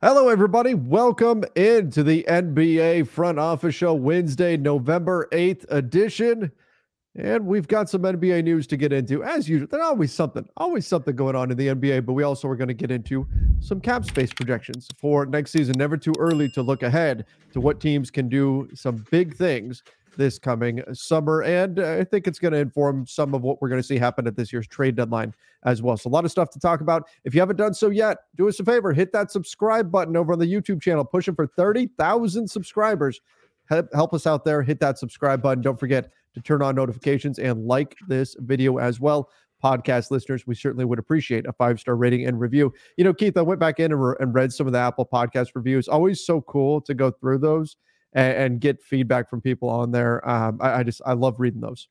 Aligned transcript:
Hello, 0.00 0.28
everybody. 0.28 0.74
Welcome 0.74 1.42
into 1.56 2.04
the 2.04 2.24
NBA 2.28 3.08
Front 3.08 3.40
Office 3.40 3.74
Show, 3.74 3.94
Wednesday, 3.94 4.56
November 4.56 5.28
8th 5.32 5.64
edition. 5.70 6.52
And 7.16 7.44
we've 7.44 7.66
got 7.66 7.90
some 7.90 8.02
NBA 8.02 8.44
news 8.44 8.68
to 8.68 8.76
get 8.76 8.92
into. 8.92 9.24
As 9.24 9.48
usual, 9.48 9.66
there's 9.68 9.82
always 9.82 10.12
something, 10.12 10.48
always 10.56 10.86
something 10.86 11.16
going 11.16 11.34
on 11.34 11.50
in 11.50 11.56
the 11.56 11.66
NBA, 11.66 12.06
but 12.06 12.12
we 12.12 12.22
also 12.22 12.46
are 12.46 12.54
going 12.54 12.68
to 12.68 12.74
get 12.74 12.92
into 12.92 13.26
some 13.58 13.80
cap 13.80 14.04
space 14.04 14.32
projections 14.32 14.86
for 15.00 15.26
next 15.26 15.50
season. 15.50 15.76
Never 15.76 15.96
too 15.96 16.14
early 16.16 16.48
to 16.50 16.62
look 16.62 16.84
ahead 16.84 17.26
to 17.52 17.60
what 17.60 17.80
teams 17.80 18.08
can 18.08 18.28
do 18.28 18.68
some 18.74 19.04
big 19.10 19.34
things 19.34 19.82
this 20.18 20.38
coming 20.38 20.82
summer. 20.92 21.42
And 21.42 21.78
I 21.78 22.04
think 22.04 22.26
it's 22.26 22.38
going 22.38 22.52
to 22.52 22.58
inform 22.58 23.06
some 23.06 23.34
of 23.34 23.42
what 23.42 23.62
we're 23.62 23.70
going 23.70 23.80
to 23.80 23.86
see 23.86 23.96
happen 23.96 24.26
at 24.26 24.36
this 24.36 24.52
year's 24.52 24.66
trade 24.66 24.96
deadline 24.96 25.32
as 25.64 25.80
well. 25.80 25.96
So, 25.96 26.10
a 26.10 26.10
lot 26.10 26.26
of 26.26 26.30
stuff 26.30 26.50
to 26.50 26.58
talk 26.58 26.82
about. 26.82 27.08
If 27.24 27.34
you 27.34 27.40
haven't 27.40 27.56
done 27.56 27.72
so 27.72 27.88
yet, 27.88 28.18
do 28.36 28.48
us 28.48 28.60
a 28.60 28.64
favor 28.64 28.92
hit 28.92 29.12
that 29.12 29.30
subscribe 29.30 29.90
button 29.90 30.16
over 30.16 30.34
on 30.34 30.38
the 30.38 30.52
YouTube 30.52 30.82
channel, 30.82 31.04
pushing 31.04 31.34
for 31.34 31.46
30,000 31.46 32.48
subscribers. 32.48 33.20
Help, 33.66 33.86
help 33.94 34.12
us 34.12 34.26
out 34.26 34.44
there. 34.44 34.62
Hit 34.62 34.80
that 34.80 34.98
subscribe 34.98 35.40
button. 35.40 35.62
Don't 35.62 35.80
forget 35.80 36.10
to 36.34 36.40
turn 36.40 36.62
on 36.62 36.74
notifications 36.74 37.38
and 37.38 37.66
like 37.66 37.96
this 38.08 38.36
video 38.40 38.78
as 38.78 39.00
well. 39.00 39.30
Podcast 39.62 40.10
listeners, 40.12 40.46
we 40.46 40.54
certainly 40.54 40.84
would 40.84 41.00
appreciate 41.00 41.46
a 41.46 41.52
five 41.52 41.80
star 41.80 41.96
rating 41.96 42.26
and 42.26 42.38
review. 42.38 42.72
You 42.96 43.04
know, 43.04 43.12
Keith, 43.12 43.36
I 43.36 43.42
went 43.42 43.58
back 43.58 43.80
in 43.80 43.90
and, 43.90 44.02
re- 44.02 44.14
and 44.20 44.32
read 44.32 44.52
some 44.52 44.68
of 44.68 44.72
the 44.72 44.78
Apple 44.78 45.08
podcast 45.12 45.48
reviews. 45.54 45.88
Always 45.88 46.24
so 46.24 46.40
cool 46.42 46.80
to 46.82 46.94
go 46.94 47.10
through 47.10 47.38
those 47.38 47.76
and, 48.12 48.36
and 48.36 48.60
get 48.60 48.82
feedback 48.82 49.28
from 49.28 49.40
people 49.40 49.68
on 49.68 49.90
there. 49.90 50.26
Um, 50.28 50.58
I, 50.60 50.80
I, 50.80 50.82
just 50.82 51.02
I 51.04 51.12
love 51.12 51.36
reading 51.38 51.60
those. 51.60 51.88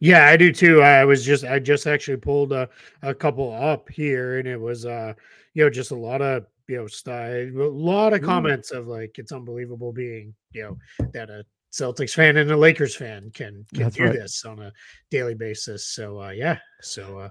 Yeah, 0.00 0.26
I 0.26 0.36
do 0.36 0.52
too. 0.52 0.82
I 0.82 1.04
was 1.04 1.24
just 1.24 1.44
I 1.44 1.58
just 1.58 1.86
actually 1.86 2.18
pulled 2.18 2.52
a, 2.52 2.68
a 3.02 3.14
couple 3.14 3.52
up 3.52 3.88
here, 3.88 4.38
and 4.38 4.46
it 4.46 4.60
was 4.60 4.86
uh 4.86 5.14
you 5.54 5.64
know 5.64 5.70
just 5.70 5.90
a 5.90 5.96
lot 5.96 6.22
of 6.22 6.46
you 6.68 6.76
know 6.76 6.86
style, 6.86 7.48
a 7.48 7.68
lot 7.68 8.12
of 8.12 8.22
comments 8.22 8.70
of 8.70 8.86
like 8.86 9.18
it's 9.18 9.32
unbelievable 9.32 9.92
being 9.92 10.34
you 10.52 10.62
know 10.62 11.08
that 11.12 11.30
a 11.30 11.44
Celtics 11.72 12.14
fan 12.14 12.36
and 12.36 12.50
a 12.52 12.56
Lakers 12.56 12.94
fan 12.94 13.30
can 13.34 13.64
can 13.74 13.84
That's 13.84 13.96
do 13.96 14.04
right. 14.04 14.12
this 14.12 14.44
on 14.44 14.60
a 14.60 14.72
daily 15.10 15.34
basis. 15.34 15.88
So 15.88 16.20
uh 16.20 16.30
yeah, 16.30 16.58
so 16.80 17.18
uh 17.18 17.28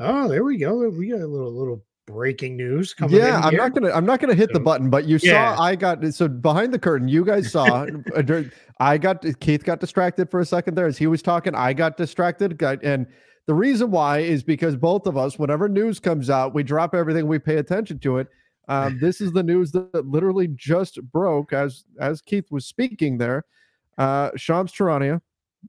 oh 0.00 0.28
there 0.28 0.44
we 0.44 0.58
go. 0.58 0.88
We 0.90 1.08
got 1.08 1.20
a 1.20 1.26
little 1.26 1.52
little 1.52 1.82
breaking 2.06 2.56
news 2.56 2.94
coming 2.94 3.16
yeah 3.16 3.40
i'm 3.40 3.56
not 3.56 3.74
gonna 3.74 3.90
i'm 3.92 4.06
not 4.06 4.20
gonna 4.20 4.34
hit 4.34 4.48
so, 4.50 4.54
the 4.54 4.60
button 4.60 4.88
but 4.88 5.06
you 5.06 5.18
yeah. 5.22 5.56
saw 5.56 5.62
i 5.62 5.74
got 5.74 6.04
so 6.14 6.28
behind 6.28 6.72
the 6.72 6.78
curtain 6.78 7.08
you 7.08 7.24
guys 7.24 7.50
saw 7.50 7.84
uh, 8.16 8.42
i 8.78 8.96
got 8.96 9.24
keith 9.40 9.64
got 9.64 9.80
distracted 9.80 10.30
for 10.30 10.38
a 10.38 10.46
second 10.46 10.76
there 10.76 10.86
as 10.86 10.96
he 10.96 11.08
was 11.08 11.20
talking 11.20 11.54
i 11.54 11.72
got 11.72 11.96
distracted 11.96 12.56
got, 12.56 12.82
and 12.84 13.06
the 13.46 13.54
reason 13.54 13.90
why 13.90 14.18
is 14.18 14.42
because 14.42 14.76
both 14.76 15.06
of 15.06 15.16
us 15.16 15.38
whenever 15.38 15.68
news 15.68 15.98
comes 15.98 16.28
out 16.30 16.54
we 16.54 16.62
drop 16.62 16.94
everything 16.94 17.26
we 17.26 17.38
pay 17.38 17.56
attention 17.56 17.98
to 18.00 18.18
it. 18.18 18.28
Um, 18.68 18.98
this 19.00 19.20
is 19.20 19.32
the 19.32 19.42
news 19.42 19.72
that, 19.72 19.92
that 19.92 20.06
literally 20.06 20.48
just 20.48 21.00
broke 21.12 21.52
as 21.52 21.84
as 22.00 22.20
keith 22.20 22.50
was 22.50 22.66
speaking 22.66 23.18
there. 23.18 23.44
Uh 23.98 24.30
shams 24.36 24.72
charania 24.72 25.20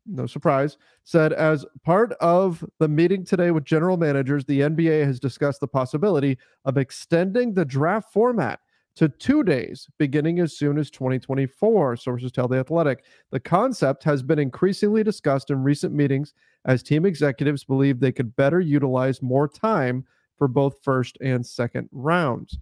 no 0.06 0.26
surprise, 0.26 0.78
said 1.04 1.34
as 1.34 1.66
part 1.84 2.14
of 2.14 2.64
the 2.80 2.88
meeting 2.88 3.24
today 3.24 3.52
with 3.52 3.66
general 3.66 3.98
managers, 3.98 4.46
the 4.46 4.62
NBA 4.62 5.06
has 5.06 5.20
discussed 5.20 5.60
the 5.60 5.68
possibility 5.68 6.38
of 6.66 6.78
extending 6.78 7.54
the 7.54 7.66
draft 7.66 8.12
format 8.12 8.60
to 8.98 9.08
two 9.08 9.44
days 9.44 9.88
beginning 10.00 10.40
as 10.40 10.58
soon 10.58 10.78
as 10.78 10.90
2024, 10.90 11.96
sources 11.98 12.32
tell 12.32 12.48
The 12.48 12.58
Athletic. 12.58 13.04
The 13.32 13.40
concept 13.40 14.04
has 14.04 14.24
been 14.24 14.40
increasingly 14.40 15.04
discussed 15.04 15.52
in 15.52 15.64
recent 15.64 15.94
meetings 15.94 16.34
as 16.66 16.82
team 16.82 17.06
executives 17.06 17.64
believe 17.64 18.00
they 18.00 18.12
could 18.12 18.36
better 18.36 18.60
utilize 18.60 19.22
more 19.22 19.48
time 19.48 20.04
for 20.36 20.48
both 20.48 20.84
first 20.84 21.18
and 21.22 21.46
second 21.46 21.90
rounds. 21.92 22.58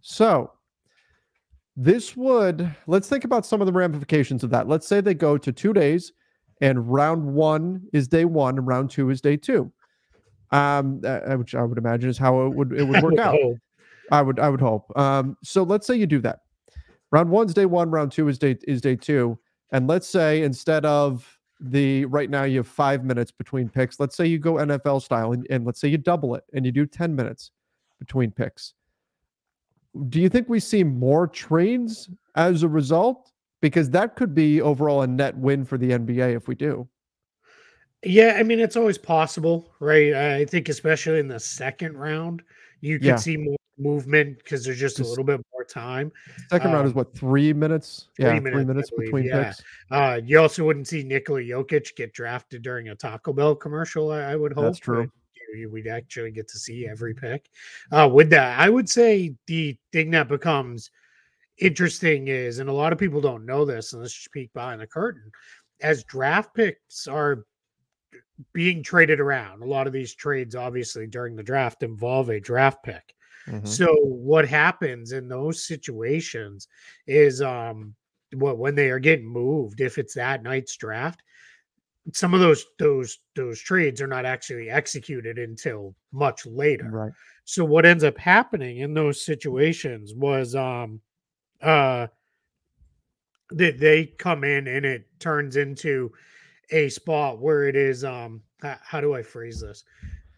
So, 0.00 0.52
this 1.76 2.16
would, 2.16 2.74
let's 2.86 3.08
think 3.08 3.24
about 3.24 3.44
some 3.44 3.60
of 3.60 3.66
the 3.66 3.72
ramifications 3.72 4.42
of 4.42 4.50
that. 4.50 4.66
Let's 4.66 4.88
say 4.88 5.02
they 5.02 5.12
go 5.12 5.36
to 5.36 5.52
two 5.52 5.74
days 5.74 6.12
and 6.60 6.90
round 6.90 7.24
one 7.24 7.82
is 7.92 8.08
day 8.08 8.24
one, 8.24 8.58
and 8.58 8.66
round 8.66 8.90
two 8.90 9.10
is 9.10 9.20
day 9.20 9.36
two. 9.36 9.72
Um, 10.52 11.00
uh, 11.04 11.34
which 11.34 11.56
I 11.56 11.62
would 11.64 11.76
imagine 11.76 12.08
is 12.08 12.18
how 12.18 12.46
it 12.46 12.54
would 12.54 12.72
it 12.72 12.84
would 12.84 13.02
work 13.02 13.18
out. 13.18 13.36
I 14.12 14.22
would 14.22 14.38
I 14.38 14.48
would 14.48 14.60
hope. 14.60 14.96
Um, 14.96 15.36
so 15.42 15.62
let's 15.62 15.86
say 15.86 15.96
you 15.96 16.06
do 16.06 16.20
that. 16.20 16.40
Round 17.10 17.30
one's 17.30 17.54
day 17.54 17.66
one, 17.66 17.90
round 17.90 18.12
two 18.12 18.28
is 18.28 18.38
day 18.38 18.56
is 18.66 18.80
day 18.80 18.96
two, 18.96 19.38
and 19.72 19.86
let's 19.86 20.08
say 20.08 20.42
instead 20.42 20.84
of 20.84 21.38
the 21.60 22.04
right 22.06 22.30
now 22.30 22.44
you 22.44 22.58
have 22.58 22.68
five 22.68 23.04
minutes 23.04 23.30
between 23.30 23.68
picks. 23.68 23.98
Let's 23.98 24.16
say 24.16 24.26
you 24.26 24.38
go 24.38 24.54
NFL 24.54 25.02
style, 25.02 25.32
and, 25.32 25.46
and 25.50 25.64
let's 25.64 25.80
say 25.80 25.88
you 25.88 25.98
double 25.98 26.34
it 26.34 26.44
and 26.52 26.64
you 26.64 26.72
do 26.72 26.86
ten 26.86 27.14
minutes 27.14 27.50
between 27.98 28.30
picks. 28.30 28.74
Do 30.08 30.20
you 30.20 30.28
think 30.28 30.48
we 30.48 30.60
see 30.60 30.84
more 30.84 31.26
trades 31.26 32.10
as 32.34 32.62
a 32.62 32.68
result? 32.68 33.32
Because 33.60 33.90
that 33.90 34.16
could 34.16 34.34
be 34.34 34.60
overall 34.60 35.02
a 35.02 35.06
net 35.06 35.36
win 35.36 35.64
for 35.64 35.78
the 35.78 35.90
NBA 35.90 36.36
if 36.36 36.48
we 36.48 36.54
do. 36.54 36.88
Yeah, 38.04 38.36
I 38.36 38.42
mean 38.42 38.60
it's 38.60 38.76
always 38.76 38.98
possible, 38.98 39.72
right? 39.80 40.14
I 40.14 40.44
think 40.44 40.68
especially 40.68 41.18
in 41.18 41.28
the 41.28 41.40
second 41.40 41.96
round, 41.96 42.42
you 42.80 42.98
can 42.98 43.08
yeah. 43.08 43.16
see 43.16 43.36
more 43.36 43.56
movement 43.78 44.38
because 44.38 44.64
there's 44.64 44.78
just, 44.78 44.98
just, 44.98 45.06
a 45.06 45.10
little 45.10 45.24
bit 45.24 45.40
more 45.52 45.64
time. 45.64 46.12
Second 46.50 46.68
um, 46.68 46.74
round 46.74 46.86
is 46.86 46.92
um, 46.92 46.98
what 46.98 47.14
three 47.14 47.52
minutes? 47.52 48.08
Three 48.16 48.26
yeah, 48.26 48.34
minutes, 48.34 48.54
three 48.54 48.64
minutes 48.64 48.90
between 48.96 49.24
yeah. 49.24 49.44
picks. 49.44 49.62
Uh, 49.90 50.20
you 50.24 50.40
also 50.40 50.64
wouldn't 50.64 50.86
see 50.86 51.02
Nikola 51.02 51.40
Jokic 51.40 51.96
get 51.96 52.12
drafted 52.12 52.62
during 52.62 52.88
a 52.88 52.94
Taco 52.94 53.32
Bell 53.32 53.54
commercial. 53.54 54.12
I, 54.12 54.32
I 54.32 54.36
would 54.36 54.52
hope. 54.52 54.64
That's 54.64 54.78
true. 54.78 55.10
We'd 55.70 55.86
actually 55.86 56.32
get 56.32 56.48
to 56.48 56.58
see 56.58 56.86
every 56.86 57.14
pick. 57.14 57.48
Uh, 57.90 58.10
with 58.12 58.28
that, 58.30 58.58
I 58.58 58.68
would 58.68 58.88
say 58.88 59.34
the 59.46 59.76
thing 59.92 60.10
that 60.10 60.28
becomes 60.28 60.90
interesting 61.58 62.28
is, 62.28 62.58
and 62.58 62.68
a 62.68 62.72
lot 62.72 62.92
of 62.92 62.98
people 62.98 63.20
don't 63.20 63.46
know 63.46 63.64
this, 63.64 63.92
and 63.92 64.02
let's 64.02 64.14
just 64.14 64.32
peek 64.32 64.52
behind 64.52 64.80
the 64.80 64.86
curtain, 64.86 65.30
as 65.80 66.04
draft 66.04 66.54
picks 66.54 67.06
are 67.06 67.44
being 68.52 68.82
traded 68.82 69.20
around. 69.20 69.62
A 69.62 69.66
lot 69.66 69.86
of 69.86 69.92
these 69.92 70.14
trades, 70.14 70.54
obviously, 70.54 71.06
during 71.06 71.36
the 71.36 71.42
draft 71.42 71.82
involve 71.82 72.28
a 72.28 72.40
draft 72.40 72.82
pick. 72.84 73.14
Mm-hmm. 73.46 73.66
So 73.66 73.94
what 74.02 74.48
happens 74.48 75.12
in 75.12 75.28
those 75.28 75.66
situations 75.66 76.68
is 77.06 77.40
um 77.40 77.94
what 78.34 78.58
when 78.58 78.74
they 78.74 78.90
are 78.90 78.98
getting 78.98 79.26
moved, 79.26 79.80
if 79.80 79.98
it's 79.98 80.14
that 80.14 80.42
night's 80.42 80.76
draft, 80.76 81.22
some 82.12 82.34
of 82.34 82.40
those 82.40 82.64
those 82.78 83.18
those 83.34 83.60
trades 83.60 84.00
are 84.00 84.06
not 84.06 84.24
actually 84.24 84.68
executed 84.68 85.38
until 85.38 85.94
much 86.12 86.44
later. 86.44 86.90
Right. 86.90 87.12
So 87.44 87.64
what 87.64 87.86
ends 87.86 88.04
up 88.04 88.18
happening 88.18 88.78
in 88.78 88.94
those 88.94 89.24
situations 89.24 90.12
was 90.14 90.54
um 90.54 91.00
uh 91.66 92.06
that 93.50 93.78
they 93.78 94.06
come 94.06 94.44
in 94.44 94.66
and 94.66 94.84
it 94.84 95.06
turns 95.20 95.56
into 95.56 96.12
a 96.70 96.88
spot 96.88 97.40
where 97.40 97.68
it 97.68 97.76
is 97.76 98.04
um 98.04 98.40
how, 98.62 98.76
how 98.82 99.00
do 99.00 99.14
I 99.14 99.22
phrase 99.22 99.60
this? 99.60 99.84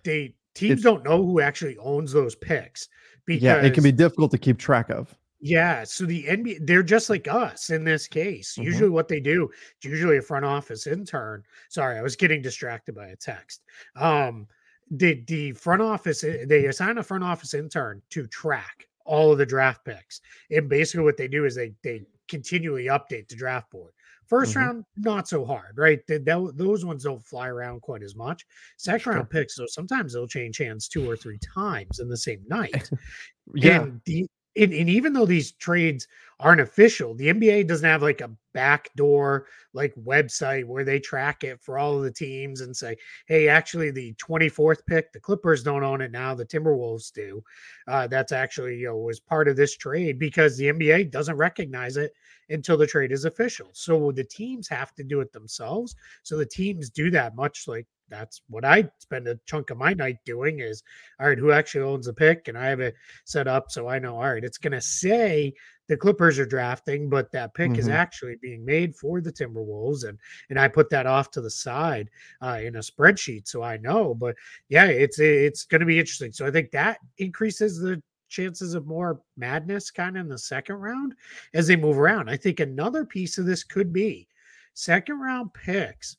They 0.05 0.35
teams 0.55 0.83
don't 0.83 1.05
know 1.05 1.25
who 1.25 1.41
actually 1.41 1.77
owns 1.79 2.13
those 2.13 2.35
picks 2.35 2.89
because 3.25 3.43
yeah, 3.43 3.57
it 3.57 3.75
can 3.75 3.85
be 3.85 3.93
difficult 3.93 4.31
to 4.33 4.39
keep 4.39 4.59
track 4.59 4.91
of. 4.91 5.15
Yeah, 5.41 5.85
so 5.85 6.05
the 6.05 6.25
NBA 6.25 6.67
they're 6.67 6.83
just 6.83 7.11
like 7.11 7.29
us 7.29 7.71
in 7.71 7.85
this 7.85 8.09
case. 8.09 8.55
Mm-hmm. 8.55 8.63
Usually 8.63 8.91
what 8.91 9.09
they 9.09 9.21
do, 9.21 9.49
it's 9.77 9.85
usually 9.85 10.17
a 10.17 10.23
front 10.23 10.45
office 10.45 10.87
intern. 10.87 11.45
Sorry, 11.69 11.99
I 11.99 12.03
was 12.03 12.17
getting 12.17 12.43
distracted 12.43 12.95
by 12.95 13.09
a 13.09 13.17
text. 13.17 13.63
Um 13.97 14.49
the 14.91 15.23
the 15.27 15.53
front 15.53 15.83
office 15.83 16.25
eh, 16.25 16.45
they 16.47 16.67
assign 16.67 16.99
a 16.99 17.03
front 17.03 17.23
office 17.23 17.55
intern 17.55 18.03
to 18.11 18.27
track 18.27 18.89
all 19.09 19.33
of 19.33 19.39
the 19.39 19.47
draft 19.47 19.85
picks. 19.85 20.21
And 20.51 20.69
basically 20.69 21.05
what 21.05 21.17
they 21.17 21.29
do 21.29 21.45
is 21.45 21.55
they 21.57 21.73
they 21.83 22.03
continually 22.29 22.87
update 22.87 23.29
the 23.29 23.37
draft 23.37 23.71
board. 23.71 23.93
1st 24.31 24.43
mm-hmm. 24.43 24.59
round, 24.59 24.85
not 24.99 25.27
so 25.27 25.45
hard, 25.45 25.79
right? 25.79 26.07
The, 26.07 26.19
the, 26.19 26.53
those 26.55 26.85
ones 26.85 27.05
don't 27.05 27.25
fly 27.25 27.49
around 27.49 27.81
quite 27.81 28.03
as 28.03 28.15
much. 28.15 28.45
Second 28.77 29.01
sure. 29.01 29.13
round 29.15 29.31
picks, 29.31 29.57
so 29.57 29.65
sometimes 29.67 30.13
they'll 30.13 30.29
change 30.29 30.59
hands 30.59 30.87
two 30.87 31.09
or 31.09 31.17
three 31.17 31.39
times 31.39 31.99
in 31.99 32.09
the 32.09 32.17
same 32.17 32.45
night. 32.47 32.91
yeah. 33.55 33.83
And 33.83 34.01
the 34.05 34.27
and, 34.57 34.73
and, 34.73 34.89
even 34.89 35.13
though 35.13 35.27
these 35.27 35.53
trades 35.53 36.09
aren't 36.41 36.61
official, 36.61 37.15
the 37.15 37.29
NBA 37.29 37.67
doesn't 37.69 37.89
have 37.89 38.03
like 38.03 38.21
a 38.21 38.31
backdoor 38.55 39.47
like 39.73 39.95
website 39.95 40.65
where 40.65 40.85
they 40.85 40.99
track 40.99 41.45
it 41.45 41.61
for 41.63 41.79
all 41.79 41.97
of 41.97 42.03
the 42.03 42.11
teams 42.11 42.61
and 42.61 42.77
say, 42.77 42.97
hey, 43.27 43.49
actually 43.49 43.91
the 43.91 44.15
24th 44.15 44.85
pick, 44.87 45.13
the 45.13 45.21
Clippers 45.21 45.63
don't 45.63 45.85
own 45.85 46.01
it 46.01 46.11
now, 46.11 46.35
the 46.35 46.47
Timberwolves 46.47 47.13
do. 47.13 47.43
Uh, 47.87 48.07
that's 48.07 48.33
actually 48.33 48.77
you 48.77 48.87
know 48.87 48.97
was 48.97 49.21
part 49.21 49.49
of 49.49 49.57
this 49.57 49.77
trade 49.77 50.19
because 50.19 50.57
the 50.57 50.67
NBA 50.67 51.11
doesn't 51.11 51.37
recognize 51.37 51.97
it 51.97 52.13
until 52.49 52.77
the 52.77 52.87
trade 52.87 53.13
is 53.13 53.25
official. 53.25 53.69
So 53.73 54.11
the 54.13 54.25
teams 54.25 54.69
have 54.69 54.95
to 54.95 55.05
do 55.05 55.21
it 55.21 55.33
themselves. 55.33 55.95
So 56.23 56.37
the 56.37 56.47
teams 56.47 56.91
do 56.91 57.11
that 57.11 57.37
much 57.37 57.69
like 57.69 57.87
that's 58.09 58.43
what 58.49 58.65
I 58.65 58.89
spend 58.99 59.29
a 59.29 59.39
chunk 59.47 59.71
of 59.71 59.79
my 59.79 59.93
night 59.93 60.19
doing 60.25 60.61
is 60.61 60.83
all 61.21 61.29
right, 61.29 61.39
who 61.39 61.53
actually 61.53 61.85
owns 61.85 62.07
the 62.07 62.13
pick? 62.13 62.49
And 62.49 62.57
I 62.57 62.67
have 62.67 62.81
it 62.81 62.95
set 63.25 63.47
up 63.47 63.71
so 63.71 63.89
I 63.89 63.99
know, 63.99 64.17
all 64.17 64.33
right, 64.33 64.45
it's 64.45 64.59
going 64.59 64.73
to 64.73 64.81
say 64.81 65.55
the 65.89 65.97
Clippers 65.97 66.39
are 66.39 66.47
drafting, 66.47 67.09
but 67.09 67.33
that 67.33 67.55
pick 67.55 67.71
mm-hmm. 67.71 67.81
is 67.81 67.89
actually 67.89 68.37
being 68.37 68.65
made 68.65 68.95
for 68.95 69.21
the 69.21 69.33
Timberwolves, 69.33 70.07
and 70.07 70.19
and 70.51 70.61
I 70.61 70.69
put 70.69 70.91
that 70.91 71.07
off 71.07 71.31
to 71.33 71.41
the 71.41 71.51
side 71.51 72.11
uh, 72.43 72.59
in 72.63 72.77
a 72.77 72.81
spreadsheet 72.81 73.49
so 73.49 73.63
I 73.63 73.79
know. 73.79 74.15
But 74.15 74.37
yeah, 74.69 74.87
it's 74.87 75.19
it's 75.19 75.65
going 75.65 75.81
to 75.81 75.87
be 75.87 75.99
interesting. 75.99 76.33
So 76.33 76.47
I 76.47 76.51
think 76.51 76.71
that 76.73 76.99
increases 77.17 77.79
the 77.79 78.03
chances 78.29 78.75
of 78.75 78.87
more 78.87 79.23
madness 79.39 79.91
kind 79.91 80.17
of 80.17 80.21
in 80.21 80.29
the 80.29 80.39
second 80.39 80.77
round 80.77 81.15
as 81.55 81.67
they 81.67 81.77
move 81.77 81.99
around. 81.99 82.29
I 82.29 82.37
think 82.37 82.61
another 82.61 83.07
piece 83.07 83.39
of 83.39 83.47
this 83.47 83.65
could 83.65 83.91
be 83.91 84.29
second 84.75 85.19
round 85.19 85.53
picks 85.55 86.19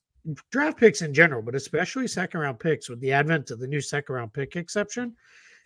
draft 0.51 0.77
picks 0.77 1.01
in 1.01 1.13
general, 1.13 1.41
but 1.41 1.55
especially 1.55 2.07
second 2.07 2.39
round 2.39 2.59
picks 2.59 2.89
with 2.89 2.99
the 2.99 3.11
advent 3.11 3.51
of 3.51 3.59
the 3.59 3.67
new 3.67 3.81
second 3.81 4.15
round 4.15 4.33
pick 4.33 4.55
exception, 4.55 5.15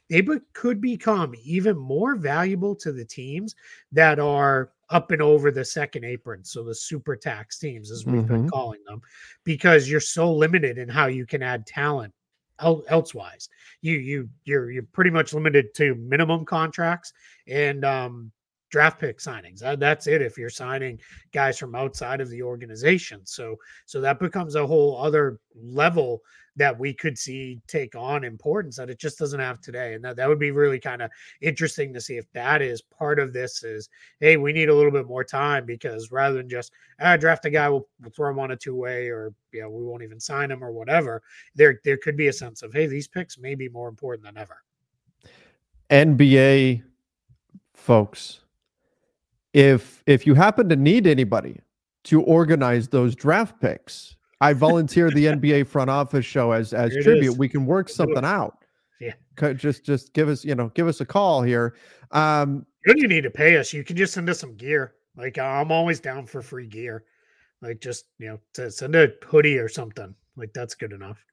they 0.10 0.26
could 0.54 0.82
become 0.82 1.34
even 1.44 1.78
more 1.78 2.16
valuable 2.16 2.76
to 2.76 2.92
the 2.92 3.06
teams 3.06 3.56
that 3.92 4.20
are 4.20 4.72
up 4.90 5.12
and 5.12 5.22
over 5.22 5.50
the 5.50 5.66
second 5.66 6.04
apron. 6.04 6.44
So 6.44 6.64
the 6.64 6.76
super 6.76 7.16
tax 7.16 7.58
teams, 7.58 7.90
as 7.90 8.06
we've 8.06 8.24
mm-hmm. 8.24 8.28
been 8.28 8.50
calling 8.50 8.82
them, 8.86 9.02
because 9.44 9.90
you're 9.90 10.00
so 10.00 10.32
limited 10.32 10.78
in 10.78 10.90
how 10.90 11.08
you 11.08 11.26
can 11.26 11.42
add 11.42 11.66
talent 11.66 12.14
elsewise. 12.60 13.50
You 13.82 13.96
you 13.96 14.30
you're 14.46 14.72
you're 14.72 14.84
pretty 14.84 15.10
much 15.10 15.34
limited 15.34 15.74
to 15.76 15.96
minimum 15.96 16.46
contracts 16.46 17.12
and 17.48 17.84
um 17.84 18.32
draft 18.74 19.00
pick 19.00 19.20
signings. 19.20 19.60
that's 19.78 20.08
it 20.08 20.24
if 20.24 20.36
you're 20.36 20.50
signing 20.50 21.00
guys 21.32 21.60
from 21.60 21.76
outside 21.76 22.20
of 22.20 22.30
the 22.32 22.42
organization. 22.42 23.22
So 23.24 23.56
so 23.86 24.02
that 24.02 24.20
becomes 24.20 24.56
a 24.56 24.66
whole 24.66 24.98
other 24.98 25.40
level 25.56 26.24
that 26.56 26.78
we 26.78 26.92
could 26.92 27.16
see 27.16 27.62
take 27.68 27.96
on 27.96 28.24
importance 28.24 28.78
that 28.78 28.90
it 28.90 29.00
just 29.00 29.20
doesn't 29.20 29.40
have 29.40 29.62
today. 29.62 29.94
And 29.94 30.04
that, 30.04 30.16
that 30.16 30.28
would 30.28 30.40
be 30.40 30.50
really 30.50 30.80
kind 30.80 31.04
of 31.04 31.12
interesting 31.40 31.94
to 31.94 32.02
see 32.02 32.18
if 32.18 32.26
that 32.34 32.64
is 32.64 32.82
part 32.82 33.20
of 33.20 33.32
this 33.32 33.64
is, 33.64 33.90
hey, 34.20 34.38
we 34.38 34.54
need 34.54 34.70
a 34.70 34.76
little 34.76 34.92
bit 34.92 35.08
more 35.08 35.24
time 35.24 35.68
because 35.68 36.12
rather 36.12 36.38
than 36.38 36.50
just 36.50 36.72
ah, 37.00 37.16
draft 37.16 37.46
a 37.46 37.52
guy, 37.52 37.70
we'll, 37.70 37.88
we'll 38.02 38.12
throw 38.12 38.32
him 38.32 38.40
on 38.40 38.52
a 38.52 38.56
two 38.56 38.76
way 38.76 39.08
or 39.08 39.36
you 39.52 39.62
know, 39.62 39.70
we 39.70 39.84
won't 39.84 40.04
even 40.04 40.20
sign 40.20 40.50
him 40.50 40.64
or 40.64 40.72
whatever. 40.72 41.22
There 41.54 41.80
there 41.84 41.98
could 41.98 42.18
be 42.18 42.28
a 42.28 42.34
sense 42.34 42.64
of, 42.64 42.74
hey, 42.74 42.88
these 42.88 43.08
picks 43.08 43.38
may 43.38 43.54
be 43.54 43.70
more 43.70 43.88
important 43.88 44.26
than 44.26 44.38
ever. 44.38 44.58
NBA 45.92 46.82
folks 47.76 48.43
if 49.54 50.04
if 50.06 50.26
you 50.28 50.34
happen 50.34 50.68
to 50.70 50.76
need 50.76 51.08
anybody 51.08 51.60
to 52.06 52.22
organize 52.22 52.90
those 52.90 53.16
draft 53.16 53.62
picks, 53.62 54.16
I 54.42 54.54
volunteer 54.54 55.10
the 55.10 55.26
NBA 55.38 55.68
front 55.68 55.90
office 55.90 56.26
show 56.26 56.52
as 56.52 56.74
as 56.74 56.94
tribute. 57.02 57.38
We 57.38 57.48
can 57.48 57.66
work 57.66 57.90
something 57.90 58.26
out. 58.26 58.58
Yeah. 59.00 59.54
Just 59.54 59.86
just 59.86 60.14
give 60.14 60.30
us, 60.30 60.44
you 60.44 60.56
know, 60.56 60.70
give 60.70 60.88
us 60.88 61.02
a 61.02 61.06
call 61.06 61.42
here. 61.42 61.76
Um 62.12 62.66
you 62.86 62.94
don't 62.94 63.10
need 63.10 63.24
to 63.24 63.32
pay 63.32 63.58
us. 63.58 63.72
You 63.72 63.84
can 63.84 63.96
just 63.96 64.14
send 64.14 64.30
us 64.30 64.40
some 64.40 64.56
gear. 64.56 64.96
Like 65.16 65.38
I'm 65.38 65.72
always 65.72 66.00
down 66.00 66.26
for 66.26 66.42
free 66.42 66.68
gear. 66.68 67.06
Like 67.62 67.80
just, 67.80 68.06
you 68.20 68.28
know, 68.28 68.40
to 68.56 68.70
send 68.72 68.96
a 68.96 69.10
hoodie 69.24 69.58
or 69.58 69.70
something. 69.70 70.14
Like 70.36 70.52
that's 70.54 70.76
good 70.76 70.92
enough. 70.92 71.24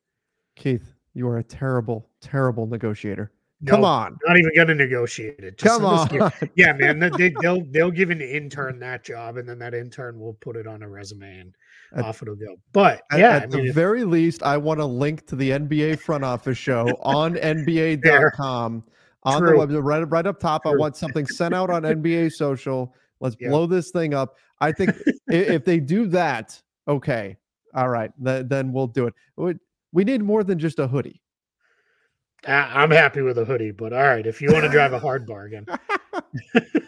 Keith, 0.57 0.95
you 1.15 1.27
are 1.27 1.39
a 1.39 1.45
terrible, 1.45 2.09
terrible 2.21 2.67
negotiator. 2.67 3.33
Come 3.67 3.85
on, 3.85 4.19
not 4.25 4.39
even 4.39 4.53
going 4.55 4.69
to 4.69 4.75
negotiate 4.75 5.41
it. 5.41 5.59
Just 5.59 5.81
Come 5.81 5.85
on, 5.85 6.33
yeah, 6.55 6.73
man. 6.73 6.99
They, 6.99 7.35
they'll 7.43 7.63
they'll 7.67 7.91
give 7.91 8.09
an 8.09 8.23
intern 8.23 8.79
that 8.79 9.05
job, 9.05 9.37
and 9.37 9.47
then 9.47 9.59
that 9.59 9.75
intern 9.75 10.19
will 10.19 10.33
put 10.35 10.57
it 10.57 10.67
on 10.67 10.83
a 10.83 10.89
resume, 10.89 11.41
and 11.41 11.55
at, 11.95 12.05
off 12.05 12.23
it'll 12.23 12.37
go. 12.37 12.57
But 12.73 13.03
at, 13.13 13.19
yeah, 13.19 13.37
at 13.37 13.43
I 13.43 13.47
mean, 13.49 13.67
the 13.67 13.73
very 13.73 14.05
least, 14.05 14.43
I 14.43 14.57
want 14.57 14.81
a 14.81 14.87
link 14.87 15.27
to 15.27 15.37
the 15.37 15.51
NBA 15.51 16.01
front 16.01 16.25
office 16.25 16.57
show 16.57 16.87
on 17.03 17.35
NBA.com 17.35 18.83
on 19.25 19.39
True. 19.43 19.51
the 19.51 19.67
website, 19.67 19.85
right 19.85 20.11
right 20.11 20.27
up 20.27 20.41
top. 20.41 20.63
True. 20.63 20.73
I 20.73 20.77
want 20.77 20.97
something 20.97 21.27
sent 21.27 21.53
out 21.53 21.69
on 21.69 21.83
NBA 21.83 22.33
social. 22.33 22.95
Let's 23.21 23.37
yep. 23.39 23.51
blow 23.51 23.67
this 23.67 23.91
thing 23.91 24.15
up. 24.15 24.37
I 24.61 24.73
think 24.73 24.95
if 25.29 25.67
they 25.67 25.81
do 25.81 26.07
that, 26.07 26.59
okay, 26.89 27.37
all 27.75 27.91
right, 27.91 28.11
th- 28.25 28.47
then 28.49 28.73
we'll 28.73 28.87
do 28.87 29.07
it. 29.07 29.59
We 29.93 30.05
need 30.05 30.23
more 30.23 30.45
than 30.45 30.59
just 30.59 30.79
a 30.79 30.87
hoodie. 30.87 31.21
I'm 32.47 32.91
happy 32.91 33.23
with 33.23 33.39
a 33.39 33.45
hoodie, 33.45 33.71
but 33.71 33.93
all 33.93 34.03
right, 34.03 34.27
if 34.27 34.41
you 34.41 34.53
want 34.53 34.65
to 34.65 34.71
drive 34.71 34.93
a 34.93 34.99
hard 34.99 35.27
bargain. 35.27 35.67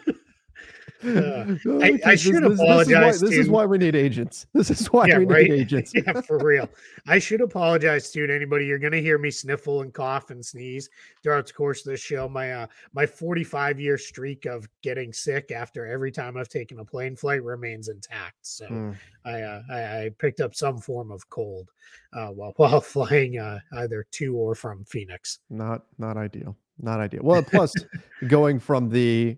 Uh, 1.03 1.55
I, 1.81 1.99
I, 2.05 2.15
should 2.15 2.43
this, 2.43 2.59
apologize. 2.59 3.19
This, 3.19 3.23
is 3.23 3.23
why, 3.23 3.29
this 3.29 3.37
is 3.37 3.49
why, 3.49 3.65
we 3.65 3.77
need 3.77 3.95
agents. 3.95 4.47
This 4.53 4.69
is 4.69 4.87
why 4.87 5.07
yeah, 5.07 5.19
we 5.19 5.25
right? 5.25 5.49
need 5.49 5.53
agents. 5.61 5.91
yeah, 5.93 6.21
for 6.21 6.37
real. 6.37 6.69
I 7.07 7.19
should 7.19 7.41
apologize 7.41 8.11
to 8.11 8.33
anybody. 8.33 8.65
You're 8.65 8.79
going 8.79 8.93
to 8.93 9.01
hear 9.01 9.17
me 9.17 9.31
sniffle 9.31 9.81
and 9.81 9.93
cough 9.93 10.29
and 10.29 10.45
sneeze 10.45 10.89
throughout 11.21 11.47
the 11.47 11.53
course 11.53 11.85
of 11.85 11.91
this 11.91 11.99
show. 11.99 12.29
My 12.29 12.53
uh, 12.53 12.67
my 12.93 13.05
45 13.05 13.79
year 13.79 13.97
streak 13.97 14.45
of 14.45 14.67
getting 14.81 15.11
sick 15.11 15.51
after 15.51 15.85
every 15.85 16.11
time 16.11 16.37
I've 16.37 16.49
taken 16.49 16.79
a 16.79 16.85
plane 16.85 17.15
flight 17.15 17.43
remains 17.43 17.89
intact. 17.89 18.45
So 18.45 18.67
mm. 18.67 18.95
I, 19.25 19.41
uh, 19.41 19.61
I, 19.69 19.81
I 20.05 20.09
picked 20.17 20.39
up 20.39 20.55
some 20.55 20.77
form 20.77 21.11
of 21.11 21.29
cold 21.29 21.69
uh, 22.13 22.27
while 22.27 22.53
while 22.57 22.81
flying 22.81 23.37
uh, 23.37 23.59
either 23.73 24.05
to 24.11 24.35
or 24.35 24.55
from 24.55 24.83
Phoenix. 24.85 25.39
Not 25.49 25.83
not 25.97 26.17
ideal. 26.17 26.55
Not 26.79 26.99
ideal. 26.99 27.21
Well, 27.23 27.43
plus 27.43 27.73
going 28.27 28.59
from 28.59 28.89
the 28.89 29.37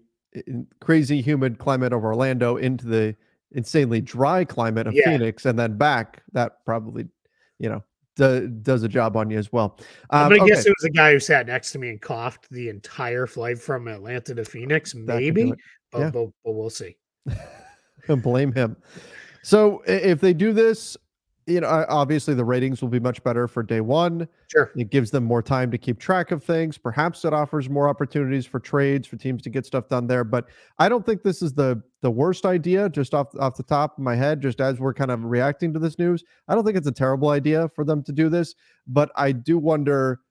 crazy 0.79 1.21
humid 1.21 1.57
climate 1.57 1.93
of 1.93 2.03
Orlando 2.03 2.57
into 2.57 2.85
the 2.85 3.15
insanely 3.51 4.01
dry 4.01 4.43
climate 4.43 4.87
of 4.87 4.93
yeah. 4.93 5.05
Phoenix 5.05 5.45
and 5.45 5.57
then 5.57 5.77
back, 5.77 6.23
that 6.33 6.63
probably, 6.65 7.07
you 7.59 7.69
know, 7.69 7.83
do, 8.15 8.47
does 8.47 8.83
a 8.83 8.87
job 8.87 9.17
on 9.17 9.29
you 9.29 9.37
as 9.37 9.51
well. 9.51 9.77
Um, 10.09 10.23
I'm 10.23 10.29
gonna 10.29 10.43
okay. 10.43 10.51
guess 10.51 10.65
it 10.65 10.69
was 10.69 10.83
the 10.83 10.91
guy 10.91 11.11
who 11.11 11.19
sat 11.19 11.47
next 11.47 11.71
to 11.73 11.79
me 11.79 11.89
and 11.89 12.01
coughed 12.01 12.47
the 12.49 12.69
entire 12.69 13.27
flight 13.27 13.59
from 13.59 13.87
Atlanta 13.87 14.35
to 14.35 14.45
Phoenix, 14.45 14.95
maybe, 14.95 15.53
but, 15.91 15.99
yeah. 15.99 16.09
but, 16.11 16.27
but 16.43 16.51
we'll 16.53 16.69
see. 16.69 16.95
Blame 18.07 18.53
him. 18.53 18.77
So 19.43 19.83
if 19.85 20.21
they 20.21 20.33
do 20.33 20.53
this, 20.53 20.97
you 21.47 21.61
know, 21.61 21.85
obviously 21.89 22.33
the 22.33 22.43
ratings 22.43 22.81
will 22.81 22.89
be 22.89 22.99
much 22.99 23.23
better 23.23 23.47
for 23.47 23.61
day 23.61 23.81
one. 23.81 24.27
Sure. 24.47 24.71
It 24.75 24.89
gives 24.89 25.11
them 25.11 25.23
more 25.23 25.43
time 25.43 25.69
to 25.71 25.77
keep 25.77 25.99
track 25.99 26.31
of 26.31 26.43
things. 26.43 26.77
Perhaps 26.77 27.23
it 27.23 27.33
offers 27.33 27.69
more 27.69 27.87
opportunities 27.87 28.47
for 28.47 28.59
trades 28.59 29.07
for 29.07 29.17
teams 29.17 29.43
to 29.43 29.49
get 29.49 29.65
stuff 29.65 29.87
done 29.87 30.07
there. 30.07 30.23
But 30.23 30.47
I 30.79 30.89
don't 30.89 31.05
think 31.05 31.21
this 31.21 31.41
is 31.41 31.53
the 31.53 31.81
the 32.01 32.09
worst 32.09 32.45
idea, 32.45 32.89
just 32.89 33.13
off 33.13 33.27
off 33.39 33.57
the 33.57 33.63
top 33.63 33.97
of 33.97 34.03
my 34.03 34.15
head, 34.15 34.41
just 34.41 34.59
as 34.59 34.79
we're 34.79 34.93
kind 34.93 35.11
of 35.11 35.23
reacting 35.23 35.71
to 35.73 35.79
this 35.79 35.99
news. 35.99 36.23
I 36.47 36.55
don't 36.55 36.63
think 36.63 36.77
it's 36.77 36.87
a 36.87 36.91
terrible 36.91 37.29
idea 37.29 37.69
for 37.75 37.85
them 37.85 38.01
to 38.03 38.11
do 38.11 38.27
this, 38.27 38.55
but 38.87 39.11
I 39.15 39.31
do 39.31 39.59
wonder 39.59 40.21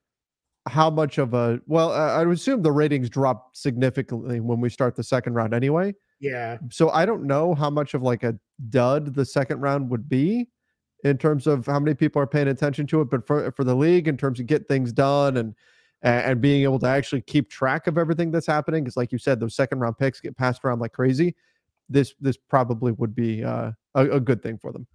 how 0.67 0.91
much 0.91 1.19
of 1.19 1.35
a 1.35 1.61
well, 1.67 1.93
I 1.93 2.25
would 2.25 2.37
assume 2.37 2.63
the 2.63 2.73
ratings 2.73 3.09
drop 3.09 3.55
significantly 3.55 4.41
when 4.41 4.61
we 4.61 4.69
start 4.69 4.97
the 4.97 5.05
second 5.05 5.35
round 5.35 5.55
anyway. 5.55 5.95
Yeah. 6.19 6.59
So 6.71 6.91
I 6.91 7.07
don't 7.07 7.25
know 7.25 7.55
how 7.55 7.71
much 7.71 7.95
of 7.95 8.03
like 8.03 8.25
a 8.25 8.37
dud 8.71 9.15
the 9.15 9.25
second 9.25 9.61
round 9.61 9.91
would 9.91 10.09
be 10.09 10.49
in 11.05 11.19
terms 11.19 11.47
of 11.47 11.67
how 11.67 11.79
many 11.79 11.95
people 11.95 12.21
are 12.21 12.27
paying 12.27 12.49
attention 12.49 12.87
to 12.89 13.03
it, 13.03 13.11
but 13.11 13.27
for 13.27 13.53
for 13.53 13.63
the 13.63 13.75
league 13.75 14.09
in 14.09 14.17
terms 14.17 14.41
of 14.41 14.47
get 14.47 14.67
things 14.67 14.93
done 14.93 15.37
and 15.37 15.55
and 16.03 16.41
being 16.41 16.65
able 16.65 16.79
to 16.79 16.87
actually 16.87 17.23
keep 17.23 17.49
track 17.49 17.87
of 17.87 17.97
everything 17.97 18.31
that's 18.31 18.47
happening, 18.47 18.85
because 18.85 18.97
like 18.97 19.13
you 19.13 19.19
said, 19.19 19.41
those 19.41 19.55
second 19.55 19.79
round 19.79 19.97
picks 19.97 20.21
get 20.21 20.37
passed 20.37 20.65
around 20.65 20.81
like 20.81 20.93
crazy. 20.93 21.35
This 21.89 22.15
this 22.21 22.37
probably 22.37 22.93
would 22.93 23.15
be 23.15 23.45
uh, 23.45 23.73
a, 23.95 24.11
a 24.11 24.21
good 24.21 24.43
thing 24.43 24.59
for 24.59 24.73
them. 24.73 24.87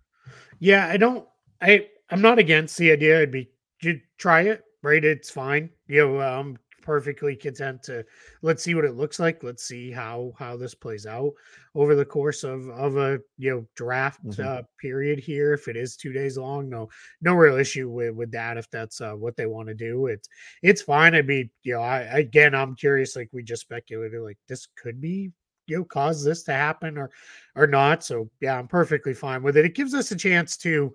Yeah, 0.60 0.88
I 0.88 0.98
don't. 0.98 1.28
I 1.62 1.88
I'm 2.10 2.22
not 2.22 2.40
against 2.40 2.78
the 2.78 2.92
idea. 2.92 3.22
I'd 3.22 3.32
be 3.32 3.50
you 3.82 4.02
try 4.18 4.42
it, 4.42 4.64
right? 4.82 5.04
It's 5.04 5.30
fine. 5.30 5.70
You 5.88 6.08
know, 6.08 6.22
I'm 6.22 6.58
perfectly 6.90 7.36
content 7.36 7.84
to 7.84 8.04
let's 8.42 8.64
see 8.64 8.74
what 8.74 8.84
it 8.84 8.96
looks 8.96 9.20
like. 9.20 9.44
Let's 9.44 9.64
see 9.64 9.92
how 9.92 10.34
how 10.40 10.58
this 10.58 10.74
plays 10.74 11.06
out 11.06 11.34
over 11.76 11.94
the 11.94 12.04
course 12.04 12.44
of 12.44 12.68
of 12.70 12.98
a 12.98 13.20
you 13.38 13.52
know 13.52 13.68
draft 13.76 14.26
mm-hmm. 14.26 14.42
uh, 14.42 14.62
period 14.82 15.20
here. 15.20 15.54
If 15.54 15.68
it 15.68 15.78
is 15.78 15.96
two 15.96 16.12
days 16.12 16.36
long, 16.36 16.68
no 16.68 16.90
no 17.22 17.36
real 17.36 17.60
issue 17.60 17.92
with 17.92 18.16
with 18.16 18.32
that. 18.32 18.58
If 18.58 18.72
that's 18.72 19.02
uh, 19.02 19.14
what 19.14 19.38
they 19.38 19.46
want 19.46 19.68
to 19.68 19.76
do, 19.76 20.08
it's 20.08 20.28
it's 20.64 20.82
fine. 20.82 21.14
I 21.14 21.22
mean, 21.22 21.52
you 21.62 21.74
know, 21.74 21.82
I 21.82 22.00
again, 22.00 22.56
I'm 22.56 22.76
curious. 22.76 23.16
Like 23.16 23.30
we 23.32 23.44
just 23.44 23.62
speculated, 23.62 24.20
like 24.22 24.40
this 24.48 24.68
could 24.76 25.00
be 25.00 25.32
you 25.68 25.78
know 25.78 25.84
cause 25.84 26.24
this 26.24 26.42
to 26.46 26.54
happen 26.54 26.98
or 26.98 27.12
or 27.56 27.68
not. 27.68 28.04
So 28.04 28.32
yeah, 28.42 28.58
I'm 28.58 28.68
perfectly 28.68 29.14
fine 29.14 29.44
with 29.44 29.58
it. 29.58 29.66
It 29.66 29.76
gives 29.76 29.94
us 29.94 30.10
a 30.10 30.16
chance 30.16 30.58
to 30.58 30.92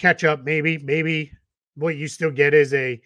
catch 0.00 0.24
up. 0.24 0.42
Maybe 0.42 0.78
maybe 0.78 1.30
what 1.76 1.96
you 1.96 2.08
still 2.08 2.32
get 2.32 2.54
is 2.54 2.74
a 2.74 3.00